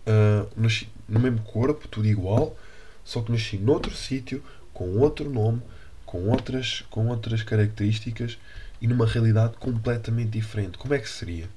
ah, 0.06 0.46
nasci 0.56 0.88
no 1.08 1.20
mesmo 1.20 1.40
corpo, 1.42 1.88
tudo 1.88 2.08
igual, 2.08 2.58
só 3.04 3.22
que 3.22 3.32
nasci 3.32 3.58
noutro 3.58 3.94
sítio, 3.96 4.44
com 4.74 4.98
outro 4.98 5.30
nome, 5.30 5.62
com 6.06 6.30
outras, 6.30 6.84
com 6.90 7.08
outras 7.08 7.44
características 7.44 8.38
e 8.82 8.88
numa 8.88 9.06
realidade 9.06 9.56
completamente 9.58 10.30
diferente. 10.32 10.78
Como 10.78 10.94
é 10.94 11.00
que 11.00 11.10
seria? 11.10 11.50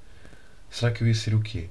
Será 0.70 0.90
que 0.92 1.02
eu 1.02 1.08
ia 1.08 1.14
ser 1.14 1.34
o 1.34 1.40
quê? 1.40 1.68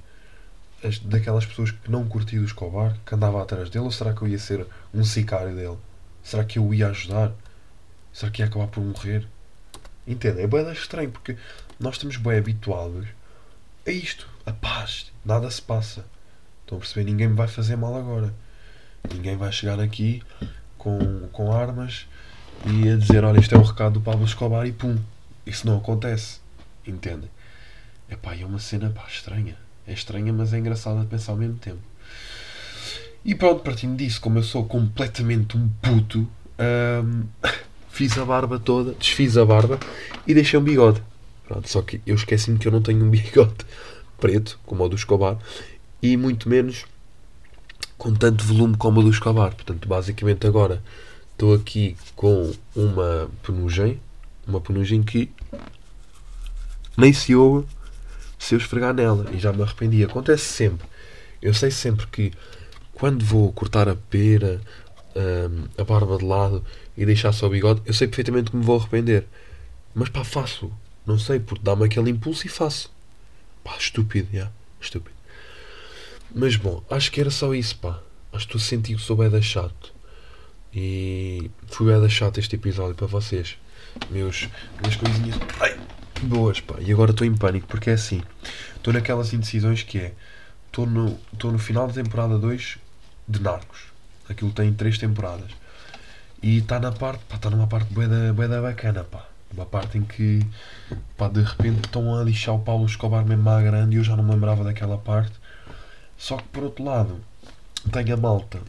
As- 0.84 1.00
daquelas 1.00 1.46
pessoas 1.46 1.72
que 1.72 1.90
não 1.92 2.08
curtiam 2.08 2.42
o 2.42 2.46
Escobar, 2.46 2.98
que 3.06 3.16
andava 3.16 3.42
atrás 3.42 3.70
dele, 3.70 3.86
ou 3.86 3.92
será 3.92 4.14
que 4.14 4.22
eu 4.22 4.28
ia 4.28 4.40
ser 4.40 4.66
um 4.94 5.04
sicário 5.04 5.56
dele? 5.56 5.78
Será 6.24 6.44
que 6.44 6.60
eu 6.60 6.66
o 6.68 6.74
ia 6.74 6.90
ajudar? 6.90 7.34
Será 8.14 8.32
que 8.32 8.42
ia 8.42 8.46
acabar 8.46 8.68
por 8.68 8.84
morrer? 8.84 9.28
Entendem? 10.08 10.44
É 10.44 10.48
bem 10.48 10.70
estranho 10.72 11.12
porque 11.12 11.38
nós 11.80 11.96
estamos 11.96 12.18
bem 12.18 12.38
habituados 12.38 13.08
a 13.90 13.92
isto, 13.92 14.30
a 14.46 14.54
paz, 14.54 15.12
nada 15.26 15.50
se 15.50 15.62
passa. 15.62 16.06
Estão 16.62 16.78
a 16.78 16.82
perceber? 16.82 17.10
Ninguém 17.10 17.28
me 17.28 17.36
vai 17.36 17.48
fazer 17.48 17.76
mal 17.76 17.96
agora. 17.96 18.34
Ninguém 19.14 19.36
vai 19.36 19.52
chegar 19.52 19.80
aqui 19.80 20.22
com, 20.78 21.28
com 21.32 21.52
armas 21.52 22.06
e 22.66 22.90
a 22.90 22.96
dizer: 22.96 23.24
Olha, 23.24 23.40
isto 23.40 23.56
é 23.56 23.58
um 23.58 23.64
recado 23.64 23.94
do 23.94 24.02
Pablo 24.02 24.26
Escobar 24.26 24.68
e 24.68 24.72
pum. 24.72 24.98
Isso 25.46 25.66
não 25.66 25.78
acontece. 25.78 26.40
Entendem? 26.86 27.30
Epá, 28.10 28.36
é 28.36 28.46
uma 28.46 28.60
cena 28.60 28.90
pá, 28.92 29.06
estranha. 29.08 29.58
É 29.88 29.94
estranha, 29.94 30.32
mas 30.32 30.54
é 30.54 30.60
engraçada 30.60 31.02
de 31.02 31.08
pensar 31.08 31.32
ao 31.32 31.38
mesmo 31.38 31.58
tempo. 31.58 31.82
E 33.26 33.34
pronto, 33.34 33.64
partindo 33.64 33.98
disso, 33.98 34.22
como 34.22 34.38
eu 34.38 34.44
sou 34.44 34.66
completamente 34.66 35.58
um 35.58 35.68
puto, 35.82 36.28
hum, 37.04 37.24
fiz 37.90 38.18
a 38.18 38.24
barba 38.24 38.60
toda, 38.60 38.94
desfiz 38.94 39.36
a 39.38 39.46
barba 39.46 39.80
e 40.28 40.34
deixei 40.34 40.60
um 40.60 40.64
bigode. 40.64 41.02
Pronto, 41.50 41.68
só 41.68 41.82
que 41.82 42.00
eu 42.06 42.14
esqueci-me 42.14 42.60
que 42.60 42.68
eu 42.68 42.72
não 42.72 42.80
tenho 42.80 43.04
um 43.04 43.10
bigode 43.10 43.66
preto, 44.20 44.60
como 44.68 44.84
o 44.84 44.88
do 44.88 44.96
Escobar, 44.96 45.40
e 46.00 46.16
muito 46.16 46.48
menos 46.48 46.86
com 47.98 48.14
tanto 48.14 48.44
volume 48.44 48.78
como 48.78 49.00
o 49.00 49.04
do 49.04 49.10
Escobar. 49.10 49.56
Portanto, 49.56 49.88
basicamente 49.88 50.46
agora 50.46 50.84
estou 51.32 51.56
aqui 51.56 51.98
com 52.16 52.54
uma 52.76 53.32
penugem, 53.42 54.00
uma 54.48 54.62
penugem 54.62 55.02
que 55.02 55.32
nem 56.96 57.12
se 57.12 57.34
ouve 57.34 57.68
se 58.38 58.54
eu 58.54 58.60
esfregar 58.60 58.94
nela 58.94 59.26
e 59.34 59.40
já 59.40 59.52
me 59.52 59.64
arrependi. 59.64 60.04
Acontece 60.04 60.46
sempre. 60.46 60.88
Eu 61.42 61.56
sei 61.56 61.72
sempre 61.72 62.06
que 62.08 62.32
quando 62.94 63.26
vou 63.26 63.52
cortar 63.54 63.90
a 63.90 63.96
pera, 63.96 64.62
hum, 65.16 65.64
a 65.80 65.84
barba 65.84 66.16
de 66.18 66.26
lado 66.26 66.64
e 66.96 67.08
deixar 67.08 67.32
só 67.32 67.48
o 67.48 67.50
bigode, 67.50 67.82
eu 67.88 67.94
sei 67.94 68.08
perfeitamente 68.08 68.52
que 68.52 68.58
me 68.58 68.64
vou 68.64 68.78
arrepender. 68.78 69.26
Mas 69.96 70.10
pá, 70.10 70.24
faço. 70.24 70.72
Não 71.10 71.18
sei, 71.18 71.40
porque 71.40 71.64
dá-me 71.64 71.86
aquele 71.86 72.12
impulso 72.12 72.46
e 72.46 72.50
faço. 72.52 72.94
Pá, 73.64 73.76
estúpido, 73.76 74.28
já. 74.32 74.52
Estúpido. 74.80 75.16
Mas 76.36 76.56
bom, 76.56 76.84
acho 76.88 77.12
que 77.12 77.20
era 77.20 77.32
só 77.32 77.52
isso, 77.56 77.78
pá. 77.78 78.00
Acho 78.32 78.46
que 78.48 78.56
estou 78.56 78.62
a 78.62 78.64
sentir 78.64 78.96
que 78.96 79.02
sou 79.02 79.18
beda 79.18 79.42
chato. 79.42 79.92
E 80.72 81.50
fui 81.66 81.88
beda 81.88 82.08
chato 82.08 82.38
este 82.38 82.58
episódio 82.58 82.94
para 82.94 83.08
vocês. 83.08 83.58
Meus, 84.12 84.48
minhas 84.80 84.96
coisinhas. 84.98 85.36
Ai, 85.60 85.80
boas, 86.22 86.60
pá. 86.62 86.76
E 86.80 86.92
agora 86.92 87.10
estou 87.10 87.26
em 87.26 87.36
pânico 87.36 87.66
porque 87.66 87.90
é 87.90 87.94
assim. 87.94 88.22
Estou 88.76 88.94
naquelas 88.94 89.34
indecisões 89.34 89.82
que 89.82 89.98
é. 89.98 90.14
Estou 90.68 90.86
no, 90.86 91.20
estou 91.34 91.52
no 91.52 91.58
final 91.58 91.88
da 91.88 91.94
temporada 91.94 92.38
2 92.38 92.78
de 93.28 93.42
Narcos. 93.42 93.86
Aquilo 94.30 94.52
tem 94.52 94.72
3 94.72 95.00
temporadas. 95.00 95.50
E 96.40 96.60
está 96.60 96.80
na 96.80 96.92
parte, 96.92 97.24
pá, 97.28 97.38
está 97.38 97.50
numa 97.50 97.66
parte 97.66 97.92
bué 97.92 98.08
da 98.48 98.62
bacana, 98.62 99.04
pá. 99.04 99.28
Uma 99.54 99.66
parte 99.66 99.98
em 99.98 100.04
que, 100.04 100.46
pá, 101.18 101.28
de 101.28 101.42
repente 101.42 101.86
estão 101.86 102.16
a 102.16 102.24
lixar 102.24 102.56
o 102.56 102.60
Paulo 102.60 102.86
Escobar 102.86 103.26
mesmo 103.26 103.50
à 103.50 103.62
grande 103.62 103.96
e 103.96 104.00
eu 104.00 104.04
já 104.04 104.16
não 104.16 104.24
me 104.24 104.32
lembrava 104.32 104.64
daquela 104.64 104.98
parte. 104.98 105.34
Só 106.18 106.38
que 106.38 106.48
por 106.50 106.64
outro 106.64 106.84
lado, 106.84 107.20
tenho 107.92 108.14
a 108.14 108.18
malta 108.18 108.60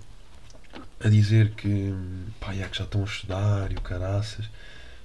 a 1.04 1.08
dizer 1.08 1.52
que, 1.52 1.94
pá, 2.38 2.52
já 2.54 2.68
que 2.68 2.78
já 2.78 2.84
estão 2.84 3.02
a 3.02 3.04
estudar 3.04 3.72
e 3.72 3.74
o 3.74 3.80
caraças. 3.80 4.48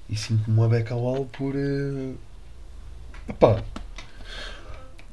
E 0.10 0.16
sinto-me 0.16 0.58
uma 0.58 0.70
beca 0.70 0.94
ao 0.94 1.26
por, 1.26 1.56
eh, 1.56 2.14
epá, 3.28 3.64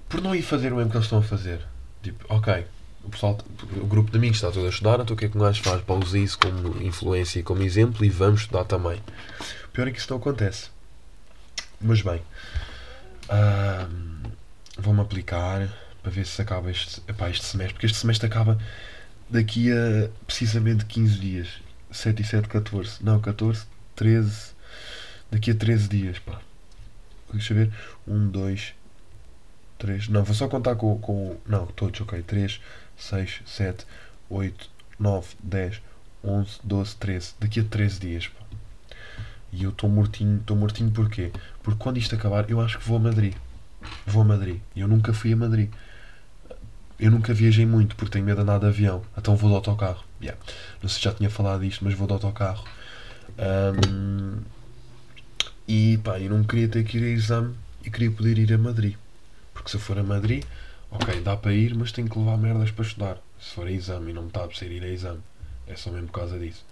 por 0.09 0.21
não 0.21 0.35
ir 0.35 0.43
fazer 0.43 0.73
o 0.73 0.77
mesmo 0.77 0.91
que 0.91 0.97
eles 0.97 1.07
estão 1.07 1.21
a 1.21 1.23
fazer. 1.23 1.67
Tipo, 2.03 2.25
ok, 2.29 2.67
o, 3.05 3.11
pessoal, 3.11 3.39
o 3.77 3.87
grupo 3.87 4.11
de 4.11 4.17
amigos 4.17 4.39
está 4.39 4.51
todo 4.51 4.67
a 4.67 4.71
estudar, 4.71 5.01
então 5.01 5.15
o 5.15 5.19
que 5.19 5.25
é 5.25 5.29
que 5.29 5.37
um 5.37 5.41
gajo 5.41 5.63
faz? 5.63 5.83
Pá, 5.83 5.95
usa 5.95 6.19
isso 6.19 6.39
como 6.39 6.83
influência 6.83 7.41
e 7.41 7.43
como 7.43 7.63
exemplo 7.63 8.05
e 8.05 8.09
vamos 8.11 8.43
estudar 8.43 8.65
também. 8.65 9.01
O 9.67 9.69
pior 9.73 9.89
é 9.89 9.91
que 9.91 9.99
isso 9.99 10.11
não 10.11 10.19
acontece. 10.19 10.71
Mas 11.81 12.03
bem, 12.03 12.23
ahm, 13.29 14.23
vou-me 14.79 15.01
aplicar 15.01 15.69
para 16.03 16.11
ver 16.11 16.27
se 16.27 16.41
acaba 16.41 16.71
este, 16.71 17.03
epá, 17.09 17.31
este 17.31 17.45
semestre, 17.45 17.75
porque 17.75 17.87
este 17.87 17.99
semestre 17.99 18.27
acaba 18.27 18.59
daqui 19.29 19.73
a 19.73 20.09
precisamente 20.27 20.85
15 20.85 21.19
dias. 21.19 21.49
7 21.91 22.23
e 22.23 22.25
7, 22.25 22.49
14. 22.49 23.05
Não, 23.05 23.21
14, 23.21 23.65
13. 23.97 24.53
Daqui 25.31 25.51
a 25.51 25.55
13 25.55 25.89
dias, 25.89 26.19
pá. 26.19 26.41
Deixa 27.33 27.53
eu 27.53 27.59
ver. 27.59 27.73
1, 28.07 28.29
2, 28.29 28.75
3. 29.79 30.09
Não, 30.09 30.25
vou 30.25 30.35
só 30.35 30.49
contar 30.49 30.77
com. 30.77 30.99
com 30.99 31.37
não, 31.47 31.67
todos, 31.67 32.01
ok. 32.01 32.23
3, 32.23 32.61
6, 33.03 33.43
7, 33.47 33.87
8, 34.31 34.71
9, 34.99 35.29
10, 35.43 35.83
11, 36.25 36.61
12, 36.63 36.97
13. 36.97 37.35
Daqui 37.41 37.61
a 37.61 37.65
13 37.65 38.01
dias, 38.01 38.29
pá. 38.29 38.43
E 39.53 39.65
eu 39.65 39.71
estou 39.71 39.91
mortinho. 39.91 40.39
Estou 40.39 40.57
mortinho 40.57 40.91
porquê? 40.91 41.31
Porque 41.63 41.79
quando 41.79 41.99
isto 41.99 42.15
acabar, 42.15 42.49
eu 42.49 42.61
acho 42.61 42.79
que 42.79 42.87
vou 42.87 42.97
a 42.97 43.01
Madrid. 43.01 43.35
Vou 44.07 44.23
a 44.23 44.25
Madrid. 44.25 44.61
Eu 44.75 44.89
nunca 44.89 45.13
fui 45.13 45.33
a 45.33 45.37
Madrid. 45.37 45.71
Eu 46.99 47.11
nunca 47.11 47.35
viajei 47.35 47.67
muito 47.67 47.97
porque 47.97 48.13
tenho 48.13 48.25
medo 48.25 48.37
de 48.37 48.43
andar 48.43 48.61
de 48.61 48.67
avião. 48.67 49.03
Então 49.19 49.37
vou 49.37 49.51
de 49.51 49.57
autocarro. 49.57 50.05
Yeah. 50.21 50.41
Não 50.81 50.89
sei 50.89 50.99
se 50.99 51.05
já 51.05 51.13
tinha 51.13 51.29
falado 51.29 51.63
disto, 51.63 51.85
mas 51.85 51.95
vou 51.95 52.07
de 52.07 52.13
autocarro. 52.13 52.65
Ahm, 53.39 54.41
e 55.67 55.99
pá, 55.99 56.19
eu 56.21 56.31
não 56.31 56.45
queria 56.45 56.69
ter 56.69 56.85
que 56.85 56.99
ir 56.99 57.05
a 57.05 57.09
exame 57.09 57.55
e 57.85 57.91
queria 57.91 58.11
poder 58.11 58.39
ir 58.39 58.53
a 58.53 58.59
Madrid. 58.59 58.95
Porque 59.53 59.69
se 59.69 59.77
eu 59.77 59.81
for 59.81 59.99
a 59.99 60.03
Madrid, 60.03 60.45
ok, 60.93 61.21
dá 61.23 61.37
para 61.37 61.53
ir, 61.53 61.75
mas 61.75 61.93
tenho 61.93 62.09
que 62.09 62.19
levar 62.19 62.37
merdas 62.37 62.71
para 62.71 62.85
estudar. 62.85 63.19
Se 63.41 63.55
for 63.55 63.67
a 63.67 63.71
exame 63.71 64.11
e 64.11 64.15
não 64.15 64.23
me 64.23 64.29
está 64.29 64.45
a 64.45 64.51
ser 64.51 64.71
ir 64.71 64.83
a 64.85 64.89
exame. 64.89 65.21
É 65.67 65.75
só 65.75 65.91
mesmo 65.91 66.07
por 66.09 66.21
causa 66.21 66.39
disso. 66.39 66.65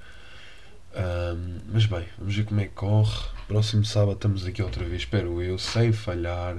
Um, 0.94 1.60
mas 1.72 1.86
bem, 1.86 2.04
vamos 2.18 2.34
ver 2.34 2.44
como 2.44 2.60
é 2.60 2.64
que 2.64 2.74
corre. 2.74 3.28
Próximo 3.48 3.84
sábado 3.84 4.12
estamos 4.12 4.46
aqui 4.46 4.62
outra 4.62 4.84
vez, 4.84 5.02
espero 5.02 5.40
eu, 5.42 5.58
sem 5.58 5.92
falhar. 5.92 6.56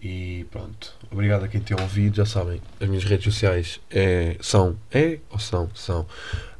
E 0.00 0.46
pronto. 0.50 0.94
Obrigado 1.10 1.44
a 1.44 1.48
quem 1.48 1.60
tem 1.60 1.78
ouvido. 1.80 2.16
Já 2.16 2.26
sabem, 2.26 2.60
as 2.80 2.88
minhas 2.88 3.04
redes 3.04 3.24
sociais 3.24 3.80
é, 3.90 4.36
são, 4.40 4.76
é 4.92 5.18
ou 5.30 5.38
são, 5.38 5.70
são 5.74 6.06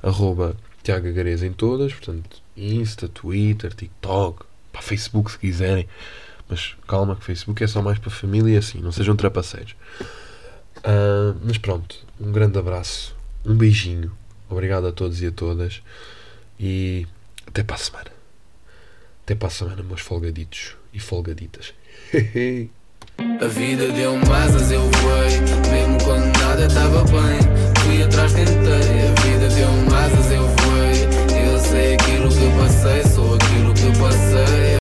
arroba 0.03 0.57
Tiago 0.82 1.12
Gareza 1.12 1.47
em 1.47 1.53
todas, 1.53 1.92
portanto, 1.92 2.42
Insta, 2.57 3.09
Twitter, 3.09 3.74
TikTok, 3.74 4.45
para 4.72 4.82
Facebook 4.82 5.30
se 5.30 5.38
quiserem. 5.38 5.86
Mas 6.49 6.76
calma 6.86 7.16
que 7.16 7.24
Facebook 7.24 7.62
é 7.62 7.66
só 7.66 7.80
mais 7.80 7.99
para 7.99 8.11
família 8.11 8.55
e 8.55 8.57
assim, 8.57 8.80
não 8.80 8.92
sejam 8.92 9.16
trapaceiros. 9.16 9.74
Uh, 10.78 11.38
mas 11.42 11.57
pronto, 11.59 11.97
um 12.20 12.30
grande 12.30 12.59
abraço, 12.59 13.16
um 13.45 13.57
beijinho. 13.57 14.12
Obrigado 14.49 14.86
a 14.86 14.92
todos 14.92 15.22
e 15.22 15.26
a 15.26 15.32
todas. 15.32 15.82
E 16.59 17.07
até 17.47 17.62
para 17.62 17.76
a 17.76 17.78
semana. 17.78 18.11
Até 19.24 19.34
para 19.34 19.49
a 19.49 19.51
semana, 19.51 19.82
meus 19.82 20.01
folgaditos 20.01 20.76
e 20.92 21.01
folgaditas. 21.01 21.72
A 23.40 23.47
vida 23.47 23.92
deu 23.92 24.16
asas, 24.32 24.72
eu 24.72 24.80
voei 24.90 25.40
Mesmo 25.70 25.99
quando 26.05 26.36
nada 26.36 26.66
estava 26.66 27.05
bem 27.05 27.38
Fui 27.84 28.03
atrás, 28.03 28.32
tentei 28.32 28.53
A 28.53 29.20
vida 29.22 29.49
deu 29.51 29.97
asas, 29.97 30.32
eu 30.32 30.49
voei 30.49 31.47
Eu 31.47 31.59
sei 31.61 31.95
aquilo 31.95 32.28
que 32.28 32.59
passei 32.59 33.05
Sou 33.05 33.36
aquilo 33.36 33.72
que 33.72 33.99
passei 34.01 34.34